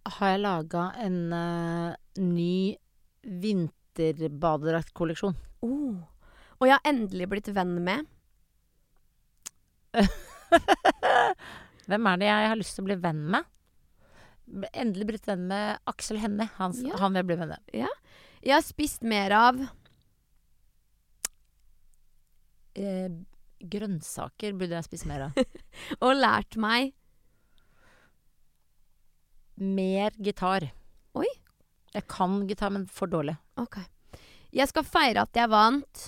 Har 0.09 0.27
jeg 0.31 0.39
laga 0.41 0.83
en 1.03 1.33
eh, 1.35 1.91
ny 2.23 2.77
vinterbadedraktkolleksjon. 3.43 5.35
oh, 5.61 5.95
Og 6.59 6.67
jeg 6.67 6.75
har 6.75 6.89
endelig 6.91 7.27
blitt 7.31 7.47
venn 7.55 7.75
med 7.85 8.07
Hvem 11.89 12.07
er 12.11 12.19
det 12.21 12.27
jeg 12.29 12.49
har 12.51 12.59
lyst 12.59 12.75
til 12.77 12.83
å 12.83 12.89
bli 12.89 12.97
venn 13.01 13.21
med? 13.33 13.47
Endelig 14.73 15.07
blitt 15.11 15.27
venn 15.29 15.47
med 15.49 15.79
Aksel 15.89 16.19
Hennie. 16.21 16.49
Han, 16.57 16.73
Ja. 16.85 16.97
han 17.01 17.13
vil 17.13 17.21
jeg 17.21 17.27
bli 17.29 17.37
venn 17.41 17.51
med. 17.53 17.61
Jeg 17.73 18.53
har 18.55 18.65
spist 18.65 19.03
mer 19.07 19.31
av 19.35 19.59
Eh, 22.79 23.09
grønnsaker 23.59 24.53
burde 24.55 24.77
jeg 24.77 24.85
spise 24.85 25.07
mer 25.09 25.25
av. 25.25 25.39
og 26.05 26.13
lært 26.15 26.55
meg 26.61 26.93
Mer 29.59 30.13
gitar. 30.23 30.69
Oi. 31.19 31.27
Jeg 31.91 32.05
kan 32.07 32.37
gitar, 32.47 32.69
men 32.71 32.85
for 32.87 33.11
dårlig. 33.11 33.33
Ok. 33.59 33.81
Jeg 34.55 34.69
skal 34.71 34.85
feire 34.87 35.25
at 35.25 35.35
jeg 35.35 35.51
vant 35.51 36.05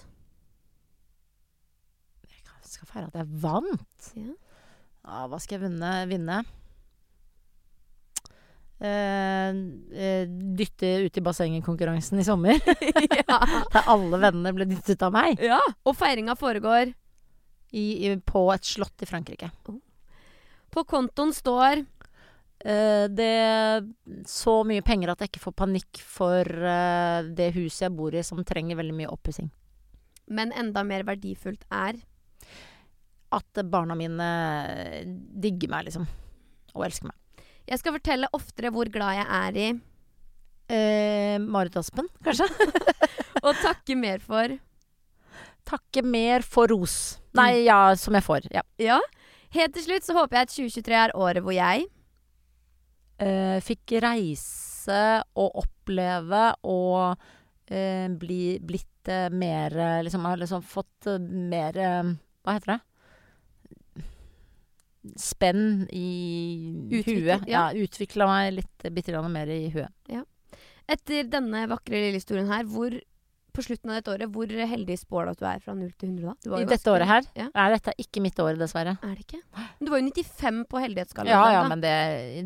skal 2.81 2.89
feire 2.89 3.11
at 3.11 3.19
jeg 3.21 3.29
vant. 3.43 4.09
Ja. 4.17 4.33
Ja, 5.01 5.21
hva 5.29 5.37
skal 5.41 5.57
jeg 5.57 5.67
vinne? 5.67 5.91
vinne? 6.09 6.41
Uh, 8.81 9.53
uh, 9.93 10.23
dytte 10.57 10.89
ut 11.05 11.17
i 11.17 11.21
bassenget-konkurransen 11.21 12.21
i 12.21 12.25
sommer. 12.25 12.57
ja. 13.21 13.37
Der 13.73 13.89
alle 13.93 14.21
vennene 14.23 14.53
ble 14.57 14.65
dyttet 14.71 15.05
av 15.05 15.13
meg. 15.13 15.41
ja. 15.41 15.61
Og 15.85 15.97
feiringa 15.97 16.33
foregår 16.37 16.93
I, 17.71 17.85
i, 18.09 18.15
på 18.17 18.47
et 18.53 18.65
slott 18.65 19.05
i 19.05 19.09
Frankrike. 19.09 19.51
På 20.71 20.85
kontoen 20.89 21.33
står 21.35 21.83
uh, 21.83 23.05
det 23.09 23.33
så 24.29 24.61
mye 24.65 24.85
penger 24.85 25.13
at 25.13 25.21
jeg 25.21 25.33
ikke 25.33 25.45
får 25.45 25.59
panikk 25.61 26.01
for 26.01 26.45
det 27.37 27.53
huset 27.57 27.87
jeg 27.87 27.97
bor 27.97 28.13
i 28.13 28.25
som 28.25 28.41
trenger 28.45 28.81
veldig 28.81 28.97
mye 28.97 29.13
oppussing. 29.13 29.49
Men 30.31 30.53
enda 30.57 30.83
mer 30.87 31.05
verdifullt 31.05 31.65
er 31.69 31.99
At 33.31 33.61
barna 33.71 33.95
mine 33.95 34.27
digger 35.41 35.71
meg, 35.71 35.87
liksom. 35.87 36.07
Og 36.75 36.83
elsker 36.87 37.07
meg. 37.11 37.45
Jeg 37.69 37.79
skal 37.79 37.95
fortelle 37.95 38.29
oftere 38.35 38.71
hvor 38.73 38.89
glad 38.91 39.21
jeg 39.21 39.27
er 39.41 39.59
i, 39.61 39.69
Eh, 40.71 41.35
Marit 41.43 41.75
Aspen, 41.75 42.07
kanskje? 42.23 42.45
og 43.45 43.57
takke 43.59 43.95
mer 43.99 44.21
for 44.23 44.53
Takke 45.67 46.01
mer 46.01 46.45
for 46.47 46.71
ros. 46.71 46.93
Nei, 47.37 47.65
ja, 47.67 47.91
som 47.99 48.15
jeg 48.15 48.23
får. 48.25 48.47
Ja. 48.55 48.63
Ja. 48.81 48.97
Helt 49.51 49.75
til 49.75 49.83
slutt 49.83 50.07
så 50.07 50.15
håper 50.15 50.39
jeg 50.39 50.47
at 50.47 50.53
2023 50.55 50.95
er 51.03 51.17
året 51.19 51.45
hvor 51.45 51.55
jeg 51.55 51.89
Eh, 53.21 53.59
fikk 53.61 53.99
reise 54.01 55.01
og 55.37 55.59
oppleve 55.61 56.39
og 56.65 57.11
eh, 57.69 58.07
bli, 58.17 58.55
blitt 58.65 59.11
eh, 59.13 59.27
mer 59.29 59.75
eh, 59.77 59.99
Liksom 60.07 60.25
har 60.25 60.39
liksom 60.41 60.63
fått 60.65 61.05
eh, 61.11 61.19
mer 61.21 61.77
Hva 61.77 62.55
heter 62.55 62.71
det? 62.71 62.79
Spenn 65.17 65.87
i 65.91 66.07
huet. 67.05 67.27
ja. 67.27 67.39
Ja, 67.49 67.63
utvikla 67.73 68.27
meg 68.29 68.53
litt 68.59 68.85
eh, 68.85 68.93
bitte 68.93 69.13
grann 69.15 69.31
mer 69.33 69.49
i 69.49 69.63
huet. 69.73 69.89
Etter 70.91 71.23
denne 71.31 71.63
vakre 71.71 71.95
lille 71.95 72.19
historien 72.19 72.49
her, 72.51 72.65
hvor 72.67 72.93
på 73.51 73.63
slutten 73.65 73.91
av 73.91 73.97
dette 73.99 74.11
året, 74.13 74.29
hvor 74.31 74.47
heldig 74.47 74.95
spår 74.95 75.25
du 75.27 75.31
at 75.33 75.39
du 75.41 75.45
er 75.49 75.63
fra 75.63 75.73
0 75.75 75.89
til 75.99 76.11
100 76.13 76.35
da? 76.47 76.59
I 76.61 76.67
dette 76.69 76.91
året 76.93 77.07
her 77.09 77.25
Ja. 77.35 77.47
er 77.51 77.73
dette 77.75 77.93
ikke 77.99 78.21
mitt 78.23 78.39
år, 78.39 78.55
dessverre. 78.59 78.93
Er 79.03 79.15
det 79.17 79.25
ikke? 79.25 79.41
Men 79.57 79.87
du 79.87 79.91
var 79.91 79.99
jo 79.99 80.05
95 80.07 80.61
på 80.71 80.79
heldighetsskalaen. 80.79 81.31
Ja, 81.33 81.41
ja, 81.51 81.61
da. 81.63 81.67
men 81.73 81.81
det, 81.83 81.95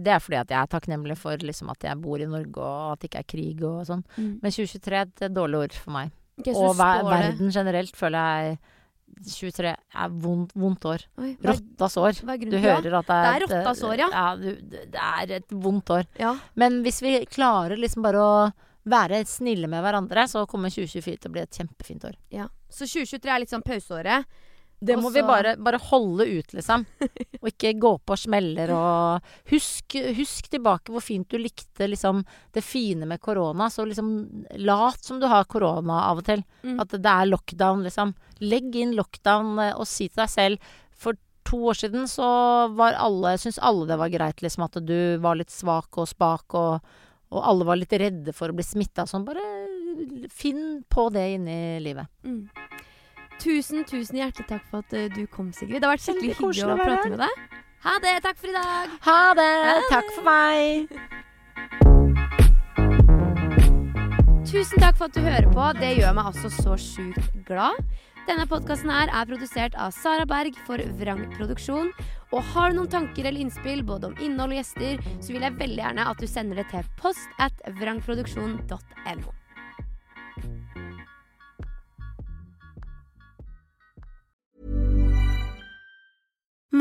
det 0.03 0.13
er 0.15 0.19
fordi 0.23 0.39
at 0.41 0.49
jeg 0.49 0.57
er 0.63 0.71
takknemlig 0.71 1.17
for 1.21 1.37
liksom, 1.37 1.69
at 1.69 1.85
jeg 1.85 2.01
bor 2.01 2.17
i 2.21 2.25
Norge, 2.29 2.57
og 2.57 2.95
at 2.95 3.03
det 3.03 3.11
ikke 3.11 3.21
er 3.21 3.29
krig 3.35 3.61
og 3.69 3.83
sånn. 3.85 4.01
Mm. 4.17 4.31
Men 4.41 4.55
2023 4.57 4.97
er 4.97 5.11
et 5.11 5.35
dårlig 5.35 5.61
år 5.67 5.77
for 5.77 5.93
meg. 5.99 6.15
Okay, 6.41 6.53
og 6.57 6.73
ver 6.75 7.05
verden 7.05 7.53
generelt 7.53 7.95
føler 7.95 8.25
jeg 8.49 8.57
23 9.23 9.71
er 9.71 10.09
vondt, 10.21 10.51
vondt 10.55 10.85
år. 10.85 11.05
Oi, 11.21 11.31
er- 11.33 11.53
Rottas 11.53 11.97
år. 11.97 12.19
Du 12.21 12.57
hører 12.57 12.99
at 12.99 13.07
det 13.07 13.15
er, 13.15 13.39
Det 13.45 13.49
er 13.49 13.63
rottas 13.63 13.83
år, 13.83 13.97
ja. 13.97 14.09
ja 14.11 14.35
du, 14.35 14.49
det 14.71 15.01
er 15.01 15.31
et 15.39 15.49
vondt 15.49 15.89
år. 15.89 16.05
Ja. 16.19 16.35
Men 16.55 16.81
hvis 16.83 17.01
vi 17.01 17.17
klarer 17.25 17.77
liksom 17.79 18.03
bare 18.05 18.21
å 18.21 18.35
være 18.85 19.23
snille 19.25 19.67
med 19.67 19.81
hverandre, 19.81 20.27
så 20.29 20.45
kommer 20.47 20.69
2024 20.69 21.17
til 21.23 21.31
å 21.31 21.33
bli 21.33 21.41
et 21.41 21.51
kjempefint 21.61 22.05
år. 22.05 22.15
ja. 22.29 22.47
Så 22.75 22.83
2023 22.89 23.29
er 23.31 23.39
litt 23.39 23.49
sånn 23.53 23.63
pauseåret. 23.63 24.25
Det 24.79 24.97
må 24.99 25.09
vi 25.09 25.21
bare, 25.23 25.55
bare 25.57 25.79
holde 25.87 26.25
ut, 26.27 26.53
liksom. 26.53 26.83
Og 27.41 27.49
ikke 27.49 27.73
gå 27.79 27.91
på 28.05 28.17
smeller 28.19 28.71
og 28.75 29.27
husk, 29.51 29.95
husk 30.17 30.49
tilbake 30.51 30.91
hvor 30.93 31.03
fint 31.03 31.29
du 31.31 31.37
likte 31.39 31.87
liksom 31.87 32.23
det 32.55 32.63
fine 32.65 33.07
med 33.09 33.21
korona. 33.23 33.69
Så 33.71 33.85
liksom 33.87 34.09
lat 34.61 35.03
som 35.03 35.21
du 35.21 35.27
har 35.31 35.47
korona 35.49 36.01
av 36.09 36.21
og 36.21 36.27
til. 36.27 36.43
Mm. 36.65 36.79
At 36.83 36.95
det 36.95 37.11
er 37.11 37.29
lockdown, 37.29 37.85
liksom. 37.87 38.15
Legg 38.43 38.75
inn 38.75 38.95
lockdown 38.97 39.61
eh, 39.63 39.73
og 39.77 39.87
si 39.89 40.09
til 40.09 40.25
deg 40.25 40.31
selv 40.31 40.73
For 40.99 41.15
to 41.47 41.61
år 41.71 41.77
siden 41.79 42.09
så 42.11 42.27
var 42.75 42.97
alle 42.99 43.35
Syns 43.39 43.61
alle 43.63 43.87
det 43.87 43.99
var 44.01 44.11
greit, 44.11 44.41
liksom, 44.43 44.65
at 44.67 44.79
du 44.83 44.97
var 45.23 45.39
litt 45.39 45.53
svak 45.53 46.01
og 46.01 46.09
spak, 46.09 46.57
og, 46.57 46.97
og 47.31 47.47
alle 47.53 47.67
var 47.67 47.79
litt 47.79 47.95
redde 47.95 48.35
for 48.35 48.51
å 48.51 48.57
bli 48.57 48.65
smitta 48.65 49.07
sånn. 49.07 49.27
Bare 49.27 49.45
finn 50.33 50.83
på 50.89 51.07
det 51.15 51.29
inni 51.37 51.59
livet. 51.85 52.11
Mm. 52.25 52.49
Tusen, 53.41 53.83
tusen 53.85 54.17
hjertelig 54.21 54.47
takk 54.49 54.63
for 54.71 54.85
at 54.85 54.95
eh, 54.95 55.09
du 55.13 55.25
kom, 55.27 55.51
Sigrid. 55.53 55.81
Det 55.81 55.87
har 55.87 55.95
vært 55.97 56.05
skikkelig 56.07 56.37
hyggelig 56.39 56.65
å 56.65 56.73
å 56.73 56.79
prate 56.79 57.11
med 57.11 57.19
deg. 57.25 57.61
Ha 57.85 57.93
det. 58.01 58.15
Takk 58.25 58.39
for 58.41 58.49
i 58.49 58.55
dag. 58.55 58.95
Ha 59.05 59.21
det! 59.37 59.51
Ha 59.67 59.75
det. 59.75 59.89
Takk 59.91 60.09
for 60.15 60.23
meg! 60.25 60.89
Tusen 64.45 64.79
takk 64.79 64.97
for 64.97 65.09
at 65.09 65.15
du 65.17 65.21
hører 65.25 65.47
på. 65.51 65.69
Det 65.81 65.91
gjør 65.99 66.15
meg 66.17 66.31
altså 66.31 66.49
så 66.53 66.77
sjukt 66.79 67.31
glad. 67.47 67.77
Denne 68.25 68.47
podkasten 68.49 68.89
her 68.89 69.11
er 69.13 69.27
produsert 69.29 69.75
av 69.77 69.91
Sara 69.93 70.25
Berg 70.25 70.57
for 70.65 70.81
Vrang 70.97 71.27
Produksjon. 71.35 71.91
Og 72.33 72.41
har 72.55 72.71
du 72.71 72.79
noen 72.79 72.89
tanker 72.89 73.27
eller 73.27 73.43
innspill 73.43 73.83
både 73.85 74.09
om 74.09 74.17
innhold 74.17 74.55
og 74.55 74.61
gjester, 74.61 75.01
så 75.21 75.35
vil 75.35 75.45
jeg 75.45 75.59
veldig 75.59 75.83
gjerne 75.83 76.09
at 76.09 76.21
du 76.21 76.27
sender 76.29 76.61
det 76.63 76.69
til 76.73 76.93
post 76.97 77.29
at 77.37 77.61
vrangproduksjon.no. 77.77 79.35